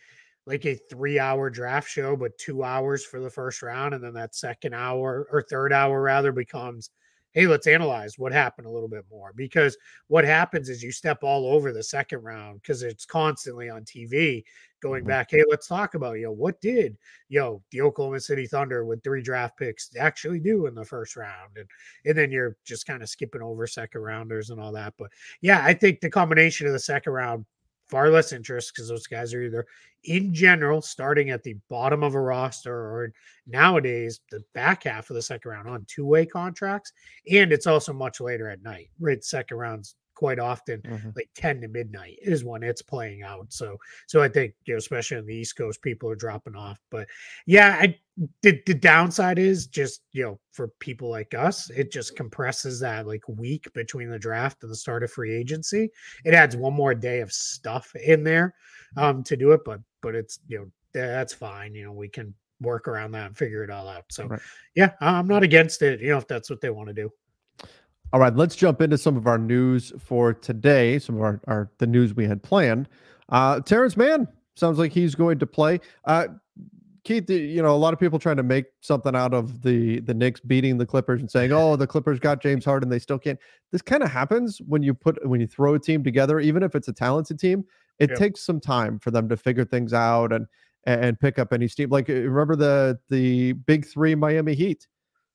like 0.47 0.65
a 0.67 0.75
three 0.91 1.19
hour 1.19 1.51
draft 1.51 1.89
show, 1.89 2.17
but 2.17 2.37
two 2.39 2.65
hours 2.65 3.05
for 3.05 3.21
the 3.21 3.31
first 3.31 3.63
round. 3.63 3.95
And 3.95 4.03
then 4.03 4.15
that 4.15 4.35
second 4.35 4.75
hour 4.75 5.27
or 5.31 5.43
third 5.43 5.73
hour 5.73 6.03
rather 6.03 6.33
becomes, 6.33 6.91
hey, 7.33 7.47
let's 7.47 7.67
analyze 7.67 8.19
what 8.19 8.33
happened 8.33 8.67
a 8.67 8.71
little 8.71 8.89
bit 8.89 9.05
more. 9.11 9.33
Because 9.35 9.77
what 10.09 10.25
happens 10.25 10.69
is 10.69 10.83
you 10.83 10.93
step 10.93 11.19
all 11.23 11.47
over 11.47 11.73
the 11.73 11.83
second 11.83 12.23
round 12.23 12.61
because 12.61 12.83
it's 12.83 13.07
constantly 13.07 13.71
on 13.71 13.85
TV 13.85 14.43
going 14.83 15.03
mm-hmm. 15.03 15.09
back. 15.09 15.31
Hey, 15.31 15.45
let's 15.49 15.69
talk 15.69 15.95
about, 15.95 16.19
you 16.19 16.25
know, 16.25 16.33
what 16.33 16.61
did, 16.61 16.99
you 17.29 17.41
know, 17.41 17.63
the 17.71 17.81
Oklahoma 17.81 18.21
City 18.21 18.47
Thunder 18.47 18.85
with 18.85 19.03
three 19.03 19.23
draft 19.23 19.57
picks 19.57 19.91
actually 19.97 20.41
do 20.41 20.67
in 20.67 20.75
the 20.75 20.85
first 20.85 21.17
round? 21.17 21.57
And, 21.57 21.69
and 22.05 22.19
then 22.19 22.31
you're 22.33 22.57
just 22.65 22.87
kind 22.87 23.03
of 23.03 23.09
skipping 23.09 23.43
over 23.43 23.67
second 23.67 24.03
rounders 24.03 24.51
and 24.51 24.61
all 24.61 24.73
that. 24.73 24.95
But 24.99 25.11
yeah, 25.41 25.65
I 25.65 25.73
think 25.73 26.01
the 26.01 26.11
combination 26.11 26.67
of 26.67 26.73
the 26.73 26.81
second 26.81 27.13
round 27.13 27.47
far 27.93 28.09
less 28.09 28.33
interest 28.33 28.73
because 28.75 28.89
those 28.89 29.07
guys 29.07 29.35
are 29.35 29.43
either 29.43 29.67
in 30.05 30.33
general 30.33 30.81
starting 30.81 31.29
at 31.29 31.43
the 31.43 31.55
bottom 31.69 32.03
of 32.03 32.15
a 32.15 32.21
roster 32.21 32.75
or 32.75 33.13
nowadays 33.47 34.19
the 34.31 34.43
back 34.55 34.85
half 34.85 35.11
of 35.11 35.15
the 35.15 35.21
second 35.21 35.51
round 35.51 35.69
on 35.69 35.85
two-way 35.87 36.25
contracts 36.25 36.91
and 37.31 37.53
it's 37.53 37.67
also 37.67 37.93
much 37.93 38.19
later 38.19 38.49
at 38.49 38.63
night 38.63 38.89
right? 38.99 39.23
Second 39.23 39.59
rounds 39.59 39.95
quite 40.23 40.39
often 40.39 40.81
mm-hmm. 40.83 41.09
like 41.17 41.29
10 41.35 41.63
to 41.63 41.67
midnight 41.67 42.17
is 42.23 42.45
when 42.45 42.63
it's 42.63 42.81
playing 42.81 43.25
out 43.25 43.45
so 43.49 43.77
so 44.07 44.23
i 44.23 44.29
think 44.29 44.55
you 44.67 44.75
know 44.75 44.79
especially 44.79 45.17
on 45.17 45.27
the 45.27 45.35
east 45.35 45.57
coast 45.57 45.83
people 45.83 46.09
are 46.09 46.15
dropping 46.15 46.55
off 46.55 46.79
but 46.93 47.09
yeah 47.45 47.77
i 47.81 47.93
the, 48.43 48.63
the 48.67 48.75
downside 48.75 49.37
is 49.37 49.67
just 49.67 50.03
you 50.13 50.23
know 50.23 50.39
for 50.53 50.69
people 50.79 51.11
like 51.11 51.35
us 51.35 51.71
it 51.71 51.91
just 51.91 52.15
compresses 52.15 52.79
that 52.79 53.05
like 53.05 53.27
week 53.27 53.67
between 53.73 54.09
the 54.09 54.19
draft 54.19 54.63
and 54.63 54.71
the 54.71 54.77
start 54.77 55.03
of 55.03 55.11
free 55.11 55.35
agency 55.35 55.91
it 56.25 56.35
adds 56.35 56.55
one 56.55 56.73
more 56.73 56.95
day 56.95 57.19
of 57.19 57.33
stuff 57.33 57.93
in 57.97 58.23
there 58.23 58.55
um 58.97 59.25
to 59.25 59.37
do 59.37 59.51
it 59.51 59.63
but 59.65 59.81
but 60.03 60.15
it's 60.15 60.39
you 60.47 60.57
know 60.57 60.67
that's 60.95 61.35
fine 61.35 61.75
you 61.75 61.85
know 61.85 61.93
we 61.93 62.09
can 62.09 62.33
work 62.61 62.87
around 62.87 63.11
that 63.11 63.27
and 63.27 63.37
figure 63.37 63.65
it 63.65 63.71
all 63.71 63.89
out 63.89 64.05
so 64.09 64.27
right. 64.27 64.41
yeah 64.77 64.93
i'm 65.01 65.27
not 65.27 65.43
against 65.43 65.83
it 65.83 66.01
you 66.01 66.11
know 66.11 66.19
if 66.19 66.29
that's 66.29 66.49
what 66.49 66.61
they 66.61 66.71
want 66.71 66.87
to 66.87 66.95
do 66.95 67.11
all 68.13 68.21
right, 68.21 68.35
let's 68.35 68.55
jump 68.55 68.81
into 68.81 68.99
some 68.99 69.17
of 69.17 69.27
our 69.27 69.39
news 69.39 69.93
for 69.99 70.35
today. 70.35 70.99
Some 70.99 71.17
of 71.17 71.23
our, 71.23 71.41
our 71.47 71.71
the 71.79 71.87
news 71.87 72.15
we 72.15 72.27
had 72.27 72.43
planned. 72.43 72.89
Uh, 73.29 73.61
Terance 73.61 73.97
Mann 73.97 74.29
sounds 74.55 74.79
like 74.79 74.93
he's 74.93 75.15
going 75.15 75.39
to 75.39 75.47
play. 75.47 75.81
Uh, 76.05 76.29
Keith, 77.05 77.29
you 77.31 77.63
know, 77.63 77.75
a 77.75 77.77
lot 77.77 77.93
of 77.93 77.99
people 77.99 78.19
trying 78.19 78.37
to 78.37 78.45
make 78.45 78.67
something 78.81 79.17
out 79.17 79.35
of 79.35 79.63
the 79.63 80.01
the 80.01 80.15
Knicks 80.15 80.41
beating 80.41 80.79
the 80.79 80.87
Clippers 80.87 81.21
and 81.21 81.31
saying, 81.31 81.53
"Oh, 81.53 81.75
the 81.75 81.87
Clippers 81.87 82.21
got 82.21 82.41
James 82.41 82.65
Harden, 82.65 82.91
they 82.91 83.01
still 83.01 83.19
can't." 83.19 83.39
This 83.73 83.83
kind 83.83 84.03
of 84.03 84.11
happens 84.11 84.61
when 84.69 84.83
you 84.83 84.95
put 84.95 85.27
when 85.27 85.41
you 85.41 85.47
throw 85.47 85.75
a 85.75 85.79
team 85.79 86.05
together, 86.05 86.39
even 86.39 86.63
if 86.63 86.75
it's 86.75 86.89
a 86.89 86.93
talented 86.93 87.41
team. 87.41 87.65
It 87.99 88.11
yep. 88.11 88.19
takes 88.19 88.41
some 88.41 88.61
time 88.61 88.99
for 88.99 89.11
them 89.11 89.29
to 89.29 89.37
figure 89.37 89.65
things 89.65 89.93
out 89.93 90.33
and 90.33 90.47
and 90.85 91.19
pick 91.19 91.39
up 91.39 91.53
any 91.53 91.67
steam. 91.67 91.91
Like 91.91 92.09
remember 92.09 92.57
the 92.57 92.99
the 93.09 93.53
big 93.53 93.87
three 93.87 94.15
Miami 94.15 94.55
Heat 94.55 94.87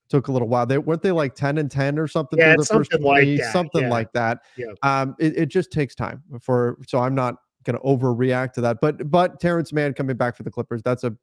took 0.09 0.27
a 0.27 0.31
little 0.31 0.47
while. 0.47 0.65
They 0.65 0.77
weren't 0.77 1.01
they 1.01 1.11
like 1.11 1.35
10 1.35 1.57
and 1.57 1.69
10 1.69 1.99
or 1.99 2.07
something 2.07 2.39
yeah, 2.39 2.55
something 2.61 3.01
like 3.01 3.27
that. 3.37 3.53
something 3.53 3.83
yeah. 3.83 3.89
like 3.89 4.11
that. 4.13 4.39
Yeah. 4.57 4.67
Um, 4.83 5.15
it, 5.19 5.37
it 5.37 5.45
just 5.47 5.71
takes 5.71 5.95
time 5.95 6.23
for 6.41 6.77
so 6.87 6.99
I'm 6.99 7.15
not 7.15 7.35
gonna 7.63 7.79
overreact 7.79 8.53
to 8.53 8.61
that. 8.61 8.77
But 8.81 9.09
but 9.09 9.39
Terance 9.39 9.73
Mann 9.73 9.93
coming 9.93 10.17
back 10.17 10.35
for 10.35 10.43
the 10.43 10.51
Clippers, 10.51 10.81
that's 10.83 11.03
a 11.03 11.15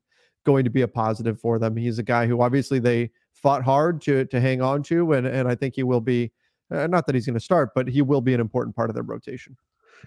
going 0.44 0.64
to 0.64 0.70
be 0.70 0.82
a 0.82 0.88
positive 0.88 1.40
for 1.40 1.58
them. 1.58 1.76
He's 1.76 1.98
a 1.98 2.02
guy 2.02 2.26
who 2.26 2.42
obviously 2.42 2.78
they 2.78 3.10
fought 3.32 3.64
hard 3.64 4.00
to 4.02 4.26
to 4.26 4.40
hang 4.40 4.62
on 4.62 4.82
to, 4.84 5.12
and 5.12 5.26
and 5.26 5.48
I 5.48 5.54
think 5.54 5.74
he 5.74 5.82
will 5.82 6.00
be 6.00 6.32
uh, 6.70 6.86
not 6.86 7.06
that 7.06 7.14
he's 7.14 7.26
going 7.26 7.34
to 7.34 7.40
start, 7.40 7.70
but 7.74 7.88
he 7.88 8.02
will 8.02 8.20
be 8.20 8.34
an 8.34 8.40
important 8.40 8.76
part 8.76 8.90
of 8.90 8.94
their 8.94 9.02
rotation. 9.02 9.56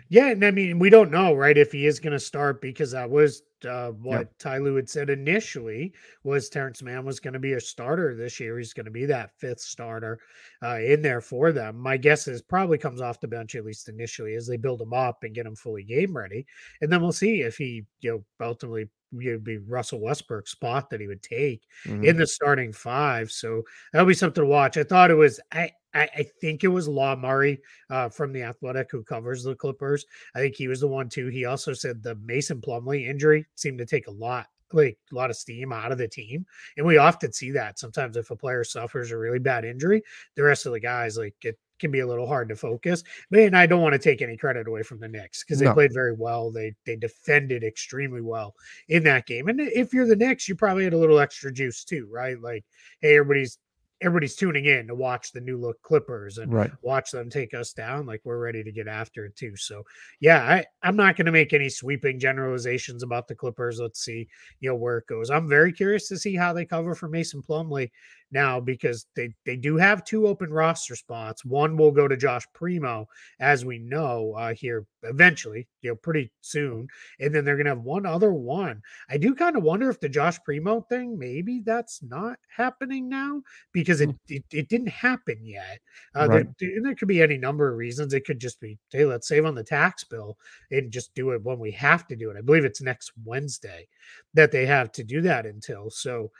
Yeah, 0.09 0.29
and 0.29 0.43
I 0.43 0.51
mean, 0.51 0.79
we 0.79 0.89
don't 0.89 1.11
know, 1.11 1.33
right, 1.33 1.57
if 1.57 1.71
he 1.71 1.85
is 1.85 1.99
going 1.99 2.13
to 2.13 2.19
start 2.19 2.61
because 2.61 2.91
that 2.91 3.09
was 3.09 3.43
uh, 3.67 3.89
what 3.89 4.19
yep. 4.19 4.37
Ty 4.39 4.57
Lue 4.59 4.75
had 4.75 4.89
said 4.89 5.09
initially 5.09 5.93
was 6.23 6.49
Terance 6.49 6.83
Mann 6.83 7.05
was 7.05 7.19
going 7.19 7.33
to 7.33 7.39
be 7.39 7.53
a 7.53 7.59
starter 7.59 8.15
this 8.15 8.39
year. 8.39 8.57
He's 8.57 8.73
going 8.73 8.85
to 8.85 8.91
be 8.91 9.05
that 9.05 9.31
fifth 9.39 9.61
starter 9.61 10.19
uh, 10.63 10.79
in 10.79 11.01
there 11.01 11.21
for 11.21 11.51
them. 11.51 11.77
My 11.77 11.97
guess 11.97 12.27
is 12.27 12.41
probably 12.41 12.77
comes 12.77 13.01
off 13.01 13.19
the 13.19 13.27
bench 13.27 13.55
at 13.55 13.65
least 13.65 13.89
initially 13.89 14.35
as 14.35 14.47
they 14.47 14.57
build 14.57 14.81
him 14.81 14.93
up 14.93 15.23
and 15.23 15.33
get 15.33 15.45
him 15.45 15.55
fully 15.55 15.83
game 15.83 16.15
ready, 16.15 16.45
and 16.81 16.91
then 16.91 17.01
we'll 17.01 17.11
see 17.11 17.41
if 17.41 17.57
he, 17.57 17.85
you 18.01 18.11
know, 18.11 18.45
ultimately 18.45 18.89
would 19.11 19.43
be 19.43 19.57
Russell 19.57 20.01
Westbrook's 20.01 20.51
spot 20.51 20.89
that 20.89 20.99
he 20.99 21.07
would 21.07 21.23
take 21.23 21.63
mm-hmm. 21.85 22.03
in 22.03 22.17
the 22.17 22.27
starting 22.27 22.73
five. 22.73 23.31
So 23.31 23.63
that'll 23.91 24.07
be 24.07 24.13
something 24.13 24.43
to 24.43 24.49
watch. 24.49 24.77
I 24.77 24.83
thought 24.83 25.11
it 25.11 25.15
was 25.15 25.39
I 25.51 25.71
I, 25.97 26.09
I 26.15 26.23
think 26.39 26.63
it 26.63 26.69
was 26.69 26.87
Law 26.87 27.15
Murray 27.15 27.59
uh, 27.89 28.09
from 28.09 28.33
the 28.33 28.43
Athletic 28.43 28.91
who 28.91 29.03
covers 29.03 29.43
the 29.43 29.55
Clippers. 29.55 30.05
I 30.35 30.39
think 30.39 30.55
he 30.55 30.67
was 30.67 30.79
the 30.79 30.87
one 30.87 31.09
too. 31.09 31.27
He 31.27 31.45
also 31.45 31.73
said 31.73 32.01
the 32.03 32.15
Mason 32.15 32.61
Plumlee 32.61 33.07
injury 33.07 33.45
seemed 33.55 33.79
to 33.79 33.85
take 33.85 34.07
a 34.07 34.11
lot 34.11 34.47
like 34.73 34.97
a 35.11 35.15
lot 35.15 35.29
of 35.29 35.37
steam 35.37 35.71
out 35.71 35.91
of 35.91 35.97
the 35.97 36.07
team. 36.07 36.45
And 36.75 36.85
we 36.85 36.97
often 36.97 37.31
see 37.31 37.51
that 37.51 37.79
sometimes 37.79 38.17
if 38.17 38.31
a 38.31 38.35
player 38.35 38.63
suffers 38.63 39.11
a 39.11 39.17
really 39.17 39.39
bad 39.39 39.65
injury, 39.65 40.03
the 40.35 40.43
rest 40.43 40.65
of 40.65 40.73
the 40.73 40.79
guys 40.79 41.17
like 41.17 41.35
it 41.43 41.57
can 41.79 41.91
be 41.91 41.99
a 41.99 42.07
little 42.07 42.27
hard 42.27 42.49
to 42.49 42.55
focus. 42.55 43.03
But 43.29 43.41
and 43.41 43.55
I 43.55 43.65
don't 43.65 43.81
want 43.81 43.93
to 43.93 43.99
take 43.99 44.21
any 44.21 44.35
credit 44.35 44.67
away 44.67 44.83
from 44.83 44.99
the 44.99 45.07
Knicks 45.07 45.43
because 45.43 45.59
they 45.59 45.65
no. 45.65 45.73
played 45.73 45.93
very 45.93 46.13
well. 46.13 46.51
They 46.51 46.73
they 46.85 46.95
defended 46.95 47.63
extremely 47.63 48.21
well 48.21 48.55
in 48.89 49.03
that 49.03 49.25
game. 49.25 49.47
And 49.47 49.59
if 49.59 49.93
you're 49.93 50.07
the 50.07 50.15
Knicks, 50.15 50.47
you 50.47 50.55
probably 50.55 50.83
had 50.83 50.93
a 50.93 50.97
little 50.97 51.19
extra 51.19 51.51
juice 51.51 51.83
too, 51.83 52.07
right? 52.11 52.39
Like, 52.39 52.65
hey, 53.01 53.17
everybody's 53.17 53.59
everybody's 54.01 54.35
tuning 54.35 54.65
in 54.65 54.87
to 54.87 54.95
watch 54.95 55.31
the 55.31 55.41
new 55.41 55.57
look 55.57 55.81
Clippers 55.81 56.37
and 56.37 56.53
right. 56.53 56.71
watch 56.81 57.11
them 57.11 57.29
take 57.29 57.53
us 57.53 57.73
down. 57.73 58.05
Like 58.05 58.21
we're 58.23 58.37
ready 58.37 58.63
to 58.63 58.71
get 58.71 58.87
after 58.87 59.25
it 59.25 59.35
too. 59.35 59.55
So 59.55 59.83
yeah, 60.19 60.43
I, 60.43 60.65
I'm 60.83 60.95
not 60.95 61.15
going 61.15 61.25
to 61.25 61.31
make 61.31 61.53
any 61.53 61.69
sweeping 61.69 62.19
generalizations 62.19 63.03
about 63.03 63.27
the 63.27 63.35
Clippers. 63.35 63.79
Let's 63.79 64.03
see, 64.03 64.27
you 64.59 64.69
know, 64.69 64.75
where 64.75 64.99
it 64.99 65.07
goes. 65.07 65.29
I'm 65.29 65.49
very 65.49 65.73
curious 65.73 66.07
to 66.09 66.17
see 66.17 66.35
how 66.35 66.53
they 66.53 66.65
cover 66.65 66.93
for 66.95 67.09
Mason 67.09 67.41
Plumlee 67.41 67.89
now 68.31 68.59
because 68.59 69.05
they 69.15 69.33
they 69.45 69.55
do 69.55 69.77
have 69.77 70.03
two 70.03 70.27
open 70.27 70.51
roster 70.51 70.95
spots. 70.95 71.45
One 71.45 71.77
will 71.77 71.91
go 71.91 72.07
to 72.07 72.17
Josh 72.17 72.45
Primo, 72.53 73.07
as 73.39 73.65
we 73.65 73.79
know 73.79 74.33
uh, 74.37 74.53
here 74.53 74.85
eventually, 75.03 75.67
you 75.81 75.91
know, 75.91 75.95
pretty 75.95 76.31
soon, 76.41 76.87
and 77.19 77.33
then 77.33 77.45
they're 77.45 77.57
gonna 77.57 77.69
have 77.69 77.83
one 77.83 78.05
other 78.05 78.33
one. 78.33 78.81
I 79.09 79.17
do 79.17 79.33
kind 79.33 79.55
of 79.55 79.63
wonder 79.63 79.89
if 79.89 79.99
the 79.99 80.09
Josh 80.09 80.37
Primo 80.43 80.81
thing 80.81 81.17
maybe 81.17 81.61
that's 81.65 82.01
not 82.03 82.39
happening 82.55 83.07
now 83.07 83.41
because 83.71 84.01
it 84.01 84.09
hmm. 84.09 84.15
it, 84.27 84.43
it 84.51 84.69
didn't 84.69 84.89
happen 84.89 85.37
yet. 85.43 85.79
Uh, 86.15 86.27
right. 86.27 86.47
there, 86.59 86.71
there 86.83 86.95
could 86.95 87.07
be 87.07 87.21
any 87.21 87.37
number 87.37 87.69
of 87.69 87.77
reasons. 87.77 88.13
It 88.13 88.25
could 88.25 88.39
just 88.39 88.59
be 88.59 88.77
hey, 88.91 89.05
let's 89.05 89.27
save 89.27 89.45
on 89.45 89.55
the 89.55 89.63
tax 89.63 90.03
bill 90.03 90.37
and 90.71 90.91
just 90.91 91.13
do 91.15 91.31
it 91.31 91.43
when 91.43 91.59
we 91.59 91.71
have 91.71 92.07
to 92.07 92.15
do 92.15 92.29
it. 92.29 92.37
I 92.37 92.41
believe 92.41 92.65
it's 92.65 92.81
next 92.81 93.11
Wednesday 93.23 93.87
that 94.33 94.51
they 94.51 94.65
have 94.65 94.91
to 94.93 95.03
do 95.03 95.21
that 95.21 95.45
until 95.45 95.89
so 95.89 96.31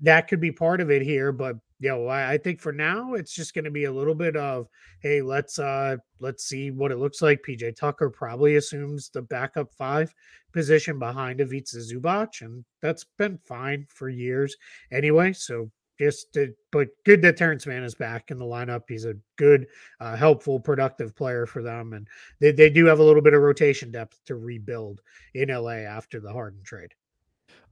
that 0.00 0.28
could 0.28 0.40
be 0.40 0.52
part 0.52 0.80
of 0.80 0.90
it 0.90 1.02
here. 1.02 1.32
But 1.32 1.56
you 1.80 1.88
know, 1.90 2.06
I, 2.06 2.32
I 2.32 2.38
think 2.38 2.60
for 2.60 2.72
now 2.72 3.14
it's 3.14 3.34
just 3.34 3.54
going 3.54 3.64
to 3.64 3.70
be 3.70 3.84
a 3.84 3.92
little 3.92 4.14
bit 4.14 4.36
of 4.36 4.68
hey, 5.00 5.20
let's 5.20 5.58
uh 5.58 5.96
let's 6.20 6.44
see 6.44 6.70
what 6.70 6.92
it 6.92 6.98
looks 6.98 7.22
like. 7.22 7.42
PJ 7.46 7.76
Tucker 7.76 8.10
probably 8.10 8.56
assumes 8.56 9.08
the 9.08 9.22
backup 9.22 9.72
five 9.74 10.14
position 10.52 10.98
behind 10.98 11.40
Ivica 11.40 11.76
Zubac, 11.76 12.40
and 12.42 12.64
that's 12.80 13.04
been 13.18 13.38
fine 13.38 13.86
for 13.88 14.08
years 14.08 14.56
anyway. 14.90 15.32
So 15.32 15.70
just 15.98 16.32
to, 16.34 16.52
but 16.72 16.88
good 17.04 17.22
that 17.22 17.36
Terance 17.36 17.66
Mann 17.66 17.84
is 17.84 17.94
back 17.94 18.30
in 18.30 18.38
the 18.38 18.44
lineup. 18.44 18.82
He's 18.88 19.04
a 19.04 19.16
good, 19.36 19.66
uh, 20.00 20.16
helpful, 20.16 20.58
productive 20.58 21.14
player 21.14 21.46
for 21.46 21.62
them, 21.62 21.92
and 21.92 22.08
they, 22.40 22.50
they 22.50 22.70
do 22.70 22.86
have 22.86 22.98
a 22.98 23.02
little 23.02 23.22
bit 23.22 23.34
of 23.34 23.42
rotation 23.42 23.92
depth 23.92 24.20
to 24.26 24.36
rebuild 24.36 25.00
in 25.34 25.50
LA 25.50 25.82
after 25.84 26.20
the 26.20 26.32
Harden 26.32 26.62
trade. 26.64 26.94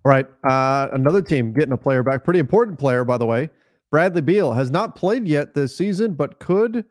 All 0.04 0.10
right. 0.10 0.26
Uh, 0.44 0.88
another 0.92 1.22
team 1.22 1.52
getting 1.52 1.72
a 1.72 1.76
player 1.76 2.02
back. 2.02 2.24
Pretty 2.24 2.40
important 2.40 2.78
player, 2.78 3.04
by 3.04 3.18
the 3.18 3.26
way. 3.26 3.50
Bradley 3.90 4.22
Beal 4.22 4.52
has 4.52 4.70
not 4.70 4.96
played 4.96 5.28
yet 5.28 5.54
this 5.54 5.76
season, 5.76 6.14
but 6.14 6.38
could 6.38 6.84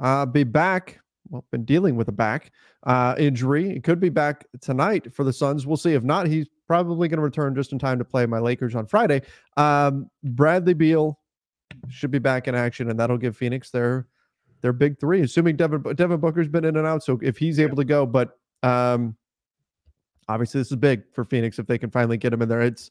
uh, 0.00 0.26
be 0.26 0.44
back. 0.44 1.00
Well, 1.30 1.44
been 1.50 1.64
dealing 1.64 1.96
with 1.96 2.08
a 2.08 2.12
back 2.12 2.52
uh, 2.82 3.14
injury. 3.16 3.72
He 3.72 3.80
could 3.80 4.00
be 4.00 4.10
back 4.10 4.44
tonight 4.60 5.14
for 5.14 5.24
the 5.24 5.32
Suns. 5.32 5.66
We'll 5.66 5.76
see. 5.76 5.94
If 5.94 6.02
not, 6.02 6.26
he's 6.26 6.48
probably 6.66 7.08
going 7.08 7.18
to 7.18 7.22
return 7.22 7.54
just 7.54 7.72
in 7.72 7.78
time 7.78 7.98
to 7.98 8.04
play 8.04 8.26
my 8.26 8.38
Lakers 8.38 8.74
on 8.74 8.86
Friday. 8.86 9.22
Um, 9.56 10.10
Bradley 10.22 10.74
Beal 10.74 11.18
should 11.88 12.10
be 12.10 12.18
back 12.18 12.48
in 12.48 12.54
action, 12.54 12.90
and 12.90 12.98
that'll 12.98 13.18
give 13.18 13.36
Phoenix 13.36 13.70
their 13.70 14.08
their 14.60 14.72
big 14.72 14.98
three. 14.98 15.22
Assuming 15.22 15.56
Devin 15.56 15.82
Devin 15.94 16.20
Booker's 16.20 16.48
been 16.48 16.64
in 16.64 16.76
and 16.76 16.86
out, 16.86 17.02
so 17.02 17.18
if 17.22 17.38
he's 17.38 17.60
able 17.60 17.76
to 17.76 17.84
go, 17.84 18.04
but 18.04 18.36
um, 18.62 19.16
obviously 20.28 20.60
this 20.60 20.70
is 20.70 20.76
big 20.76 21.02
for 21.12 21.24
Phoenix 21.24 21.58
if 21.58 21.66
they 21.66 21.78
can 21.78 21.90
finally 21.90 22.16
get 22.16 22.32
him 22.32 22.42
in 22.42 22.48
there. 22.48 22.62
It's 22.62 22.90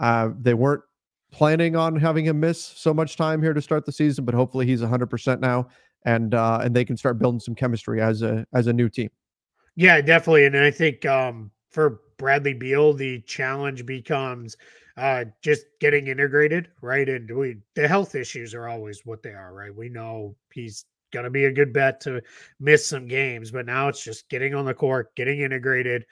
uh, 0.00 0.30
they 0.40 0.54
weren't 0.54 0.82
planning 1.30 1.76
on 1.76 1.96
having 1.96 2.24
him 2.24 2.40
miss 2.40 2.62
so 2.62 2.92
much 2.92 3.16
time 3.16 3.42
here 3.42 3.54
to 3.54 3.62
start 3.62 3.86
the 3.86 3.92
season, 3.92 4.24
but 4.24 4.34
hopefully 4.34 4.66
he's 4.66 4.82
100% 4.82 5.40
now 5.40 5.68
and 6.04 6.34
uh, 6.34 6.60
and 6.62 6.74
they 6.74 6.84
can 6.84 6.96
start 6.96 7.18
building 7.18 7.40
some 7.40 7.54
chemistry 7.54 8.00
as 8.00 8.22
a 8.22 8.46
as 8.52 8.66
a 8.66 8.72
new 8.72 8.88
team. 8.88 9.10
Yeah, 9.76 10.00
definitely. 10.00 10.44
And 10.46 10.56
I 10.56 10.70
think 10.70 11.06
um, 11.06 11.50
for 11.70 12.00
Bradley 12.18 12.54
Beal, 12.54 12.92
the 12.92 13.20
challenge 13.22 13.86
becomes 13.86 14.56
uh, 14.96 15.24
just 15.42 15.64
getting 15.80 16.08
integrated, 16.08 16.68
right? 16.82 17.08
And 17.08 17.30
we 17.30 17.56
the 17.74 17.88
health 17.88 18.14
issues 18.14 18.54
are 18.54 18.68
always 18.68 19.02
what 19.04 19.22
they 19.22 19.32
are, 19.32 19.54
right? 19.54 19.74
We 19.74 19.88
know 19.88 20.36
he's 20.52 20.84
going 21.12 21.24
to 21.24 21.30
be 21.30 21.44
a 21.44 21.52
good 21.52 21.72
bet 21.72 22.00
to 22.02 22.22
miss 22.58 22.86
some 22.86 23.06
games, 23.06 23.50
but 23.50 23.66
now 23.66 23.88
it's 23.88 24.02
just 24.02 24.28
getting 24.28 24.54
on 24.54 24.64
the 24.64 24.74
court, 24.74 25.14
getting 25.14 25.40
integrated, 25.40 26.04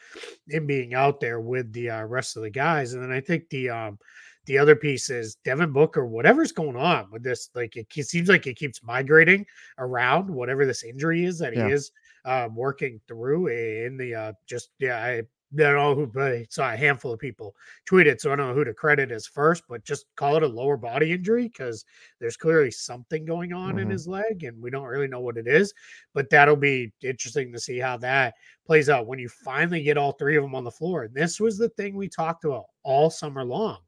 and 0.51 0.67
being 0.67 0.95
out 0.95 1.21
there 1.21 1.41
with 1.41 1.73
the 1.73 1.91
uh, 1.91 2.05
rest 2.05 2.37
of 2.37 2.43
the 2.43 2.51
guys. 2.51 2.95
And 2.95 3.03
then 3.03 3.11
I 3.11 3.21
think 3.21 3.49
the 3.49 3.71
um, 3.71 3.99
the 4.47 4.59
other 4.59 4.77
piece 4.77 5.11
is 5.11 5.37
Devin 5.45 5.73
Booker, 5.73 6.07
whatever's 6.07 6.53
going 6.53 6.77
on 6.77 7.07
with 7.11 7.23
this, 7.23 7.51
like 7.55 7.77
it, 7.77 7.87
it 7.95 8.09
seems 8.09 8.29
like 8.29 8.47
it 8.47 8.57
keeps 8.57 8.83
migrating 8.83 9.47
around 9.79 10.31
whatever 10.31 10.67
this 10.67 10.83
injury 10.83 11.25
is 11.25 11.39
that 11.39 11.55
yeah. 11.55 11.67
he 11.67 11.73
is 11.73 11.91
uh, 12.25 12.49
working 12.53 13.01
through 13.07 13.49
in 13.49 13.97
the 13.97 14.15
uh, 14.15 14.33
just 14.47 14.71
yeah 14.79 14.97
I 14.97 15.23
don't 15.57 15.75
know 15.75 15.95
who, 15.95 16.07
but 16.07 16.33
I 16.33 16.47
saw 16.49 16.73
a 16.73 16.77
handful 16.77 17.13
of 17.13 17.19
people 17.19 17.57
tweet 17.85 18.07
it. 18.07 18.21
so 18.21 18.33
I 18.33 18.37
don't 18.37 18.49
know 18.49 18.55
who 18.55 18.65
to 18.65 18.73
credit 18.73 19.11
as 19.11 19.27
first, 19.27 19.65
but 19.69 19.85
just 19.85 20.07
call 20.15 20.37
it 20.37 20.45
a 20.45 20.49
lower 20.49 20.77
body 20.77 21.13
injury 21.13 21.49
because 21.49 21.85
there's 22.21 22.37
clearly 22.37 22.71
something 22.71 23.25
going 23.25 23.53
on 23.53 23.71
mm-hmm. 23.71 23.81
in 23.81 23.91
his 23.91 24.07
leg, 24.07 24.45
and 24.45 24.63
we 24.63 24.71
don't 24.71 24.87
really 24.87 25.09
know 25.09 25.21
what 25.21 25.37
it 25.37 25.49
is. 25.49 25.75
But 26.15 26.31
that'll 26.31 26.57
be 26.57 26.93
interesting 27.03 27.53
to 27.53 27.59
see 27.59 27.79
how 27.79 27.97
that 27.99 28.35
plays 28.65 28.89
out 28.89 29.07
when 29.07 29.19
you 29.19 29.29
finally 29.29 29.83
get 29.83 29.99
all 29.99 30.13
three 30.13 30.37
of 30.37 30.43
them 30.43 30.55
on 30.55 30.65
the 30.65 30.71
floor. 30.71 31.05
And 31.05 31.15
this 31.15 31.41
was 31.41 31.59
the 31.59 31.71
thing 31.71 31.97
we 31.97 32.09
talked 32.09 32.45
about 32.45 32.67
all 32.85 33.11
summer 33.11 33.45
long. 33.45 33.79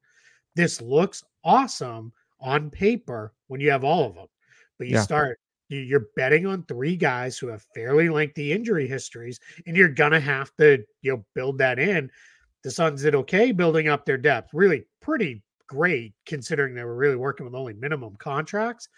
This 0.56 0.80
looks 0.80 1.22
awesome 1.44 2.12
on 2.40 2.70
paper 2.70 3.32
when 3.46 3.60
you 3.60 3.70
have 3.70 3.84
all 3.84 4.04
of 4.04 4.14
them, 4.16 4.26
but 4.78 4.88
you 4.88 4.94
yeah. 4.94 5.02
start 5.02 5.38
you're 5.76 6.08
betting 6.16 6.46
on 6.46 6.64
three 6.64 6.96
guys 6.96 7.38
who 7.38 7.48
have 7.48 7.64
fairly 7.74 8.08
lengthy 8.08 8.52
injury 8.52 8.86
histories, 8.86 9.40
and 9.66 9.76
you're 9.76 9.88
gonna 9.88 10.20
have 10.20 10.54
to 10.56 10.84
you 11.02 11.12
know 11.12 11.24
build 11.34 11.58
that 11.58 11.78
in. 11.78 12.10
The 12.62 12.70
Suns 12.70 13.02
did 13.02 13.14
okay 13.14 13.52
building 13.52 13.88
up 13.88 14.04
their 14.04 14.18
depth, 14.18 14.50
really 14.52 14.86
pretty 15.00 15.42
great 15.66 16.14
considering 16.26 16.74
they 16.74 16.84
were 16.84 16.96
really 16.96 17.16
working 17.16 17.44
with 17.44 17.54
only 17.54 17.72
minimum 17.74 18.16
contracts. 18.16 18.88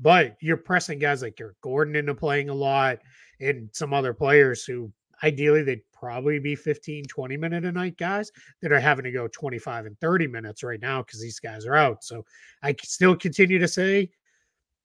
But 0.00 0.36
you're 0.40 0.56
pressing 0.56 0.98
guys 0.98 1.22
like 1.22 1.40
Eric 1.40 1.60
Gordon 1.60 1.96
into 1.96 2.14
playing 2.14 2.48
a 2.48 2.54
lot, 2.54 2.98
and 3.40 3.68
some 3.72 3.94
other 3.94 4.12
players 4.12 4.64
who 4.64 4.92
ideally 5.22 5.62
they'd 5.62 5.82
probably 5.92 6.38
be 6.38 6.54
15 6.54 7.04
20 7.04 7.36
minute 7.36 7.64
a 7.64 7.72
night 7.72 7.96
guys 7.96 8.30
that 8.60 8.72
are 8.72 8.80
having 8.80 9.04
to 9.04 9.12
go 9.12 9.28
25 9.28 9.86
and 9.86 9.98
30 10.00 10.26
minutes 10.26 10.62
right 10.62 10.80
now 10.80 11.02
because 11.02 11.20
these 11.20 11.38
guys 11.38 11.66
are 11.66 11.76
out 11.76 12.04
so 12.04 12.24
i 12.62 12.74
still 12.82 13.16
continue 13.16 13.58
to 13.58 13.68
say 13.68 14.10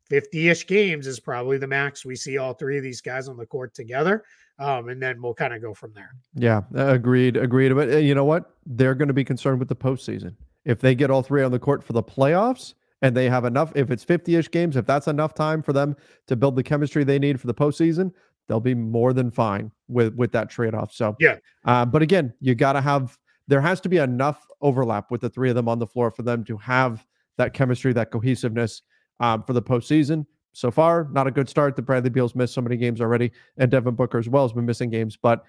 50-ish 0.09 0.67
games 0.67 1.07
is 1.07 1.19
probably 1.19 1.57
the 1.57 1.67
max 1.67 2.05
we 2.05 2.15
see 2.15 2.37
all 2.37 2.53
three 2.53 2.77
of 2.77 2.83
these 2.83 3.01
guys 3.01 3.27
on 3.27 3.37
the 3.37 3.45
court 3.45 3.73
together 3.73 4.23
um, 4.57 4.89
and 4.89 5.01
then 5.01 5.21
we'll 5.21 5.33
kind 5.33 5.53
of 5.53 5.61
go 5.61 5.73
from 5.73 5.93
there. 5.93 6.11
Yeah 6.35 6.61
agreed 6.75 7.37
agreed 7.37 7.73
but 7.75 7.89
uh, 7.89 7.97
you 7.97 8.15
know 8.15 8.25
what? 8.25 8.55
They're 8.65 8.95
going 8.95 9.07
to 9.07 9.13
be 9.13 9.23
concerned 9.23 9.59
with 9.59 9.69
the 9.69 9.75
postseason. 9.75 10.35
If 10.65 10.79
they 10.79 10.95
get 10.95 11.09
all 11.09 11.23
three 11.23 11.43
on 11.43 11.51
the 11.51 11.59
court 11.59 11.83
for 11.83 11.93
the 11.93 12.03
playoffs 12.03 12.73
and 13.01 13.15
they 13.15 13.29
have 13.29 13.45
enough 13.45 13.71
if 13.75 13.91
it's 13.91 14.03
50-ish 14.03 14.51
games 14.51 14.75
if 14.75 14.85
that's 14.85 15.07
enough 15.07 15.33
time 15.33 15.61
for 15.61 15.73
them 15.73 15.95
to 16.27 16.35
build 16.35 16.55
the 16.55 16.63
chemistry 16.63 17.03
they 17.03 17.19
need 17.19 17.39
for 17.39 17.47
the 17.47 17.53
postseason 17.53 18.11
they'll 18.47 18.59
be 18.59 18.75
more 18.75 19.13
than 19.13 19.31
fine 19.31 19.71
with 19.87 20.13
with 20.15 20.31
that 20.31 20.49
trade-off 20.49 20.91
so 20.91 21.15
yeah. 21.19 21.37
uh, 21.65 21.85
but 21.85 22.01
again 22.01 22.33
you 22.39 22.55
got 22.55 22.73
to 22.73 22.81
have 22.81 23.17
there 23.47 23.61
has 23.61 23.81
to 23.81 23.89
be 23.89 23.97
enough 23.97 24.45
overlap 24.61 25.09
with 25.11 25.21
the 25.21 25.29
three 25.29 25.49
of 25.49 25.55
them 25.55 25.67
on 25.67 25.79
the 25.79 25.87
floor 25.87 26.11
for 26.11 26.23
them 26.23 26.43
to 26.43 26.57
have 26.57 27.05
that 27.37 27.53
chemistry 27.53 27.93
that 27.93 28.11
cohesiveness 28.11 28.81
um, 29.19 29.43
for 29.43 29.53
the 29.53 29.62
postseason. 29.62 30.25
So 30.53 30.71
far, 30.71 31.08
not 31.12 31.27
a 31.27 31.32
good 31.32 31.47
start. 31.47 31.75
The 31.75 31.82
Bradley 31.82 32.10
Beal's 32.10 32.36
missed 32.36 32.53
so 32.53 32.62
many 32.62 32.75
games 32.75 33.01
already, 33.01 33.32
and 33.58 33.69
Devin 33.69 33.95
Booker 33.95 34.17
as 34.17 34.27
well 34.27 34.43
has 34.43 34.53
been 34.53 34.65
missing 34.65 34.89
games, 34.89 35.15
but 35.15 35.43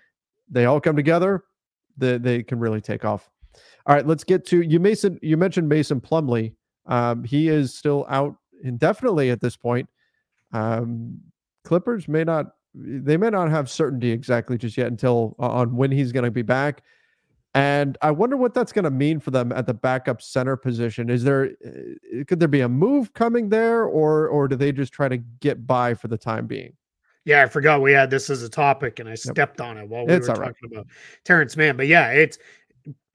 they 0.49 0.67
all 0.67 0.81
come 0.81 0.97
together. 0.97 1.45
They, 1.97 2.19
they 2.19 2.43
can 2.43 2.59
really 2.59 2.81
take 2.81 3.05
off. 3.05 3.31
All 3.87 3.95
right, 3.95 4.07
let's 4.07 4.25
get 4.25 4.45
to 4.47 4.61
you, 4.61 4.79
Mason. 4.79 5.19
You 5.23 5.37
mentioned 5.37 5.69
Mason 5.69 6.01
Plumlee. 6.01 6.55
Um, 6.87 7.25
he 7.25 7.49
is 7.49 7.75
still 7.75 8.07
out 8.09 8.37
indefinitely 8.63 9.31
at 9.31 9.41
this 9.41 9.57
point. 9.57 9.89
Um, 10.53 11.19
Clippers 11.65 12.09
may 12.09 12.25
not 12.25 12.53
they 12.75 13.17
may 13.17 13.31
not 13.31 13.51
have 13.51 13.69
certainty 13.69 14.11
exactly 14.11 14.57
just 14.57 14.77
yet 14.77 14.87
until 14.87 15.35
uh, 15.41 15.49
on 15.49 15.75
when 15.75 15.91
he's 15.91 16.13
going 16.13 16.25
to 16.25 16.31
be 16.31 16.43
back. 16.43 16.83
And 17.55 17.99
I 18.01 18.13
wonder 18.13 18.37
what 18.37 18.55
that's 18.55 18.73
going 18.73 18.85
to 18.85 18.91
mean 18.91 19.19
for 19.19 19.33
them 19.33 19.51
at 19.51 19.67
the 19.67 19.75
backup 19.75 20.23
center 20.23 20.57
position. 20.57 21.11
Is 21.11 21.25
there 21.25 21.51
uh, 21.67 22.25
could 22.29 22.39
there 22.39 22.49
be 22.49 22.61
a 22.61 22.69
move 22.69 23.13
coming 23.13 23.49
there, 23.49 23.85
or 23.85 24.29
or 24.29 24.47
do 24.47 24.55
they 24.55 24.71
just 24.71 24.93
try 24.93 25.09
to 25.09 25.17
get 25.17 25.67
by 25.67 25.95
for 25.95 26.07
the 26.07 26.19
time 26.19 26.47
being? 26.47 26.75
Yeah, 27.25 27.43
I 27.43 27.49
forgot 27.49 27.83
we 27.83 27.93
had 27.93 28.09
this 28.09 28.31
as 28.31 28.43
a 28.43 28.49
topic, 28.49 29.01
and 29.01 29.09
I 29.09 29.15
stepped 29.15 29.61
yep. 29.61 29.69
on 29.69 29.79
it 29.79 29.89
while 29.89 30.07
we 30.07 30.13
it's 30.13 30.29
were 30.29 30.35
talking 30.35 30.55
right. 30.71 30.73
about 30.73 30.87
Terance 31.25 31.57
Mann. 31.57 31.77
But 31.77 31.89
yeah, 31.89 32.11
it's 32.11 32.39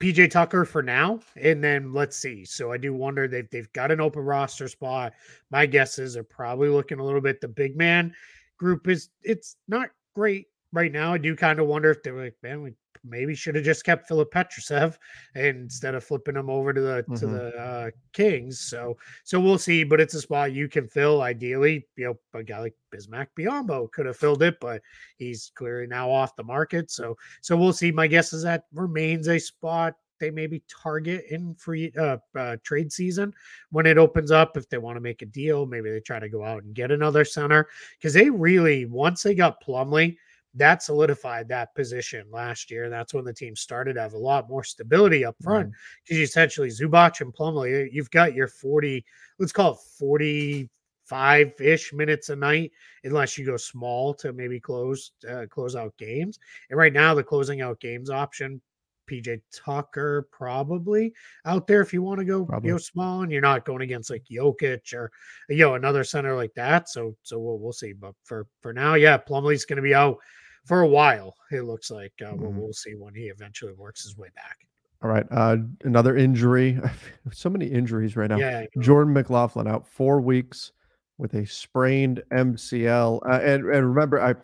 PJ 0.00 0.30
Tucker 0.30 0.66
for 0.66 0.82
now, 0.82 1.20
and 1.36 1.64
then 1.64 1.94
let's 1.94 2.16
see. 2.16 2.44
So 2.44 2.70
I 2.70 2.76
do 2.76 2.92
wonder 2.92 3.26
they've 3.26 3.48
they've 3.50 3.72
got 3.72 3.90
an 3.90 4.02
open 4.02 4.22
roster 4.22 4.68
spot. 4.68 5.14
My 5.50 5.64
guesses 5.64 6.16
are 6.16 6.24
probably 6.24 6.68
looking 6.68 7.00
a 7.00 7.04
little 7.04 7.22
bit. 7.22 7.40
The 7.40 7.48
big 7.48 7.76
man 7.76 8.14
group 8.58 8.86
is 8.86 9.08
it's 9.22 9.56
not 9.66 9.90
great 10.14 10.46
right 10.76 10.92
now. 10.92 11.14
I 11.14 11.18
do 11.18 11.34
kind 11.34 11.58
of 11.58 11.66
wonder 11.66 11.90
if 11.90 12.02
they're 12.02 12.22
like, 12.22 12.36
man, 12.42 12.62
we 12.62 12.74
maybe 13.08 13.34
should 13.34 13.54
have 13.54 13.64
just 13.64 13.84
kept 13.84 14.06
Filip 14.06 14.32
Petrusev 14.32 14.96
instead 15.34 15.94
of 15.94 16.04
flipping 16.04 16.36
him 16.36 16.50
over 16.50 16.72
to 16.72 16.80
the 16.80 17.02
mm-hmm. 17.02 17.14
to 17.14 17.26
the 17.26 17.56
uh, 17.56 17.90
Kings. 18.12 18.60
So 18.60 18.96
so 19.24 19.40
we'll 19.40 19.58
see. 19.58 19.84
But 19.84 20.00
it's 20.00 20.14
a 20.14 20.20
spot 20.20 20.52
you 20.52 20.68
can 20.68 20.86
fill. 20.88 21.22
Ideally, 21.22 21.86
you 21.96 22.04
know, 22.04 22.38
a 22.38 22.42
guy 22.42 22.60
like 22.60 22.74
Bismack 22.94 23.28
Biyombo 23.38 23.90
could 23.90 24.06
have 24.06 24.16
filled 24.16 24.42
it, 24.42 24.60
but 24.60 24.82
he's 25.16 25.50
clearly 25.54 25.86
now 25.86 26.10
off 26.10 26.36
the 26.36 26.44
market. 26.44 26.90
So 26.90 27.16
so 27.40 27.56
we'll 27.56 27.72
see. 27.72 27.90
My 27.90 28.06
guess 28.06 28.32
is 28.32 28.42
that 28.42 28.64
remains 28.72 29.28
a 29.28 29.38
spot 29.38 29.94
they 30.18 30.30
maybe 30.30 30.62
target 30.68 31.26
in 31.30 31.54
free 31.56 31.92
uh, 31.98 32.16
uh, 32.34 32.56
trade 32.62 32.92
season 32.92 33.34
when 33.70 33.86
it 33.86 33.98
opens 33.98 34.30
up. 34.30 34.56
If 34.56 34.68
they 34.68 34.78
want 34.78 34.96
to 34.96 35.00
make 35.00 35.22
a 35.22 35.26
deal, 35.26 35.66
maybe 35.66 35.90
they 35.90 36.00
try 36.00 36.18
to 36.18 36.28
go 36.28 36.44
out 36.44 36.62
and 36.62 36.74
get 36.74 36.90
another 36.90 37.24
center 37.24 37.68
because 37.98 38.14
they 38.14 38.30
really 38.30 38.86
once 38.86 39.22
they 39.22 39.34
got 39.34 39.62
Plumlee 39.62 40.16
that 40.56 40.82
solidified 40.82 41.48
that 41.48 41.74
position 41.74 42.26
last 42.30 42.70
year. 42.70 42.88
That's 42.88 43.14
when 43.14 43.24
the 43.24 43.32
team 43.32 43.54
started 43.54 43.94
to 43.94 44.00
have 44.00 44.14
a 44.14 44.18
lot 44.18 44.48
more 44.48 44.64
stability 44.64 45.24
up 45.24 45.36
front 45.42 45.72
because 46.04 46.16
mm-hmm. 46.16 46.24
essentially 46.24 46.68
Zubac 46.68 47.20
and 47.20 47.32
Plumlee, 47.32 47.88
you've 47.92 48.10
got 48.10 48.34
your 48.34 48.48
40, 48.48 49.04
let's 49.38 49.52
call 49.52 49.72
it 49.72 49.78
45 49.98 51.52
ish 51.60 51.92
minutes 51.92 52.30
a 52.30 52.36
night, 52.36 52.72
unless 53.04 53.36
you 53.36 53.46
go 53.46 53.56
small 53.56 54.14
to 54.14 54.32
maybe 54.32 54.58
close 54.58 55.12
uh, 55.28 55.46
close 55.50 55.76
out 55.76 55.96
games. 55.98 56.38
And 56.70 56.78
right 56.78 56.92
now, 56.92 57.14
the 57.14 57.22
closing 57.22 57.60
out 57.60 57.80
games 57.80 58.10
option, 58.10 58.60
PJ 59.06 59.40
Tucker 59.54 60.28
probably 60.32 61.12
out 61.44 61.66
there 61.66 61.80
if 61.80 61.92
you 61.92 62.02
want 62.02 62.18
to 62.18 62.24
go 62.24 62.44
probably. 62.44 62.68
you 62.68 62.74
know 62.74 62.78
small 62.78 63.22
and 63.22 63.30
you're 63.30 63.40
not 63.40 63.64
going 63.64 63.82
against 63.82 64.10
like 64.10 64.24
Jokic 64.30 64.92
or 64.92 65.10
you 65.48 65.58
know 65.58 65.74
another 65.74 66.04
center 66.04 66.34
like 66.34 66.54
that. 66.54 66.88
So 66.88 67.14
so 67.22 67.38
we'll 67.38 67.58
we'll 67.58 67.72
see. 67.72 67.92
But 67.92 68.14
for 68.24 68.46
for 68.60 68.72
now, 68.72 68.94
yeah, 68.94 69.16
Plumlee's 69.16 69.64
going 69.64 69.76
to 69.76 69.82
be 69.82 69.94
out 69.94 70.18
for 70.66 70.82
a 70.82 70.88
while. 70.88 71.34
It 71.50 71.62
looks 71.62 71.90
like 71.90 72.12
uh, 72.20 72.26
mm-hmm. 72.26 72.42
we'll, 72.42 72.52
we'll 72.52 72.72
see 72.72 72.94
when 72.94 73.14
he 73.14 73.24
eventually 73.24 73.72
works 73.72 74.02
his 74.02 74.16
way 74.16 74.28
back. 74.34 74.58
All 75.02 75.10
right. 75.10 75.26
Uh, 75.30 75.58
another 75.84 76.16
injury. 76.16 76.78
so 77.32 77.48
many 77.50 77.66
injuries 77.66 78.16
right 78.16 78.30
now. 78.30 78.38
Yeah. 78.38 78.64
Jordan 78.80 79.12
McLaughlin 79.12 79.68
out 79.68 79.86
four 79.86 80.20
weeks 80.20 80.72
with 81.18 81.34
a 81.34 81.46
sprained 81.46 82.22
MCL. 82.32 83.20
Uh, 83.26 83.40
and 83.42 83.64
and 83.66 83.88
remember, 83.88 84.20
I 84.20 84.34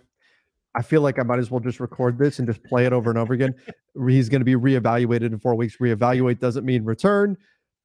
I 0.75 0.83
feel 0.83 1.03
like 1.03 1.19
I 1.19 1.23
might 1.23 1.39
as 1.39 1.51
well 1.51 1.61
just 1.61 1.81
record 1.81 2.19
this 2.19 2.39
and 2.39 2.49
just 2.49 2.63
play 2.65 2.87
it 2.87 2.93
over 2.93 3.11
and 3.11 3.19
over 3.19 3.35
again. 3.35 3.55
He's 4.09 4.29
going 4.29 4.41
to 4.41 4.45
be 4.45 4.55
reevaluated 4.55 5.33
in 5.33 5.39
four 5.39 5.55
weeks. 5.55 5.77
Reevaluate 5.79 6.39
doesn't 6.39 6.65
mean 6.65 6.85
return, 6.85 7.37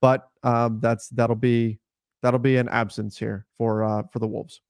but 0.02 0.30
um, 0.44 0.80
that's 0.82 1.10
that'll 1.10 1.36
be 1.36 1.80
that'll 2.22 2.40
be 2.40 2.58
an 2.58 2.70
absence 2.70 3.18
here 3.18 3.46
for 3.58 3.84
uh, 3.84 4.04
for 4.12 4.20
the 4.20 4.28
Wolves. 4.28 4.62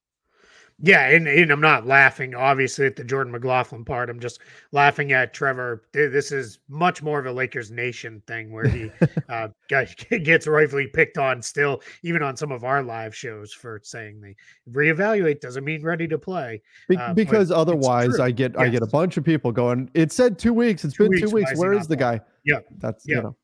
Yeah, 0.80 1.08
and, 1.10 1.28
and 1.28 1.50
I'm 1.50 1.62
not 1.62 1.88
laughing 1.88 2.36
obviously 2.36 2.86
at 2.86 2.96
the 2.96 3.04
Jordan 3.04 3.32
McLaughlin 3.32 3.84
part. 3.84 4.12
I'm 4.12 4.20
just 4.20 4.42
laughing 4.72 5.12
at 5.12 5.34
Trevor. 5.34 5.84
This 5.92 6.32
is 6.32 6.60
much 6.70 7.02
more 7.02 7.18
of 7.18 7.26
a 7.26 7.32
Lakers 7.32 7.72
Nation 7.72 8.22
thing 8.28 8.52
where 8.52 8.68
he 8.68 8.92
uh, 9.30 9.48
gets 9.70 10.46
rightfully 10.46 10.86
picked 10.86 11.18
on 11.18 11.42
still, 11.42 11.82
even 12.04 12.22
on 12.22 12.38
some 12.38 12.52
of 12.52 12.64
our 12.64 12.84
live 12.84 13.16
shows 13.16 13.52
for 13.52 13.80
saying 13.84 14.22
the 14.22 14.36
reevaluate 14.72 15.42
doesn't 15.42 15.66
mean 15.66 15.82
ready 15.82 16.08
to 16.08 16.20
play. 16.20 16.62
Uh, 16.96 17.12
because 17.12 17.50
otherwise, 17.52 18.20
I 18.20 18.30
get 18.30 18.54
yes. 18.54 18.62
I 18.62 18.70
get 18.70 18.84
a 18.84 18.88
bunch 18.88 19.18
of 19.18 19.24
people 19.24 19.52
going. 19.52 19.90
It 19.96 20.12
said 20.12 20.38
two 20.38 20.54
weeks. 20.54 20.86
It's 20.86 20.96
two 20.96 21.06
been 21.06 21.14
weeks, 21.14 21.30
two 21.30 21.36
weeks. 21.36 21.58
Where 21.58 21.74
is 21.74 21.88
the 21.88 21.96
guy? 21.96 22.22
Yeah, 22.46 22.60
that's 22.78 23.04
yeah. 23.08 23.16
You 23.16 23.22
know. 23.24 23.36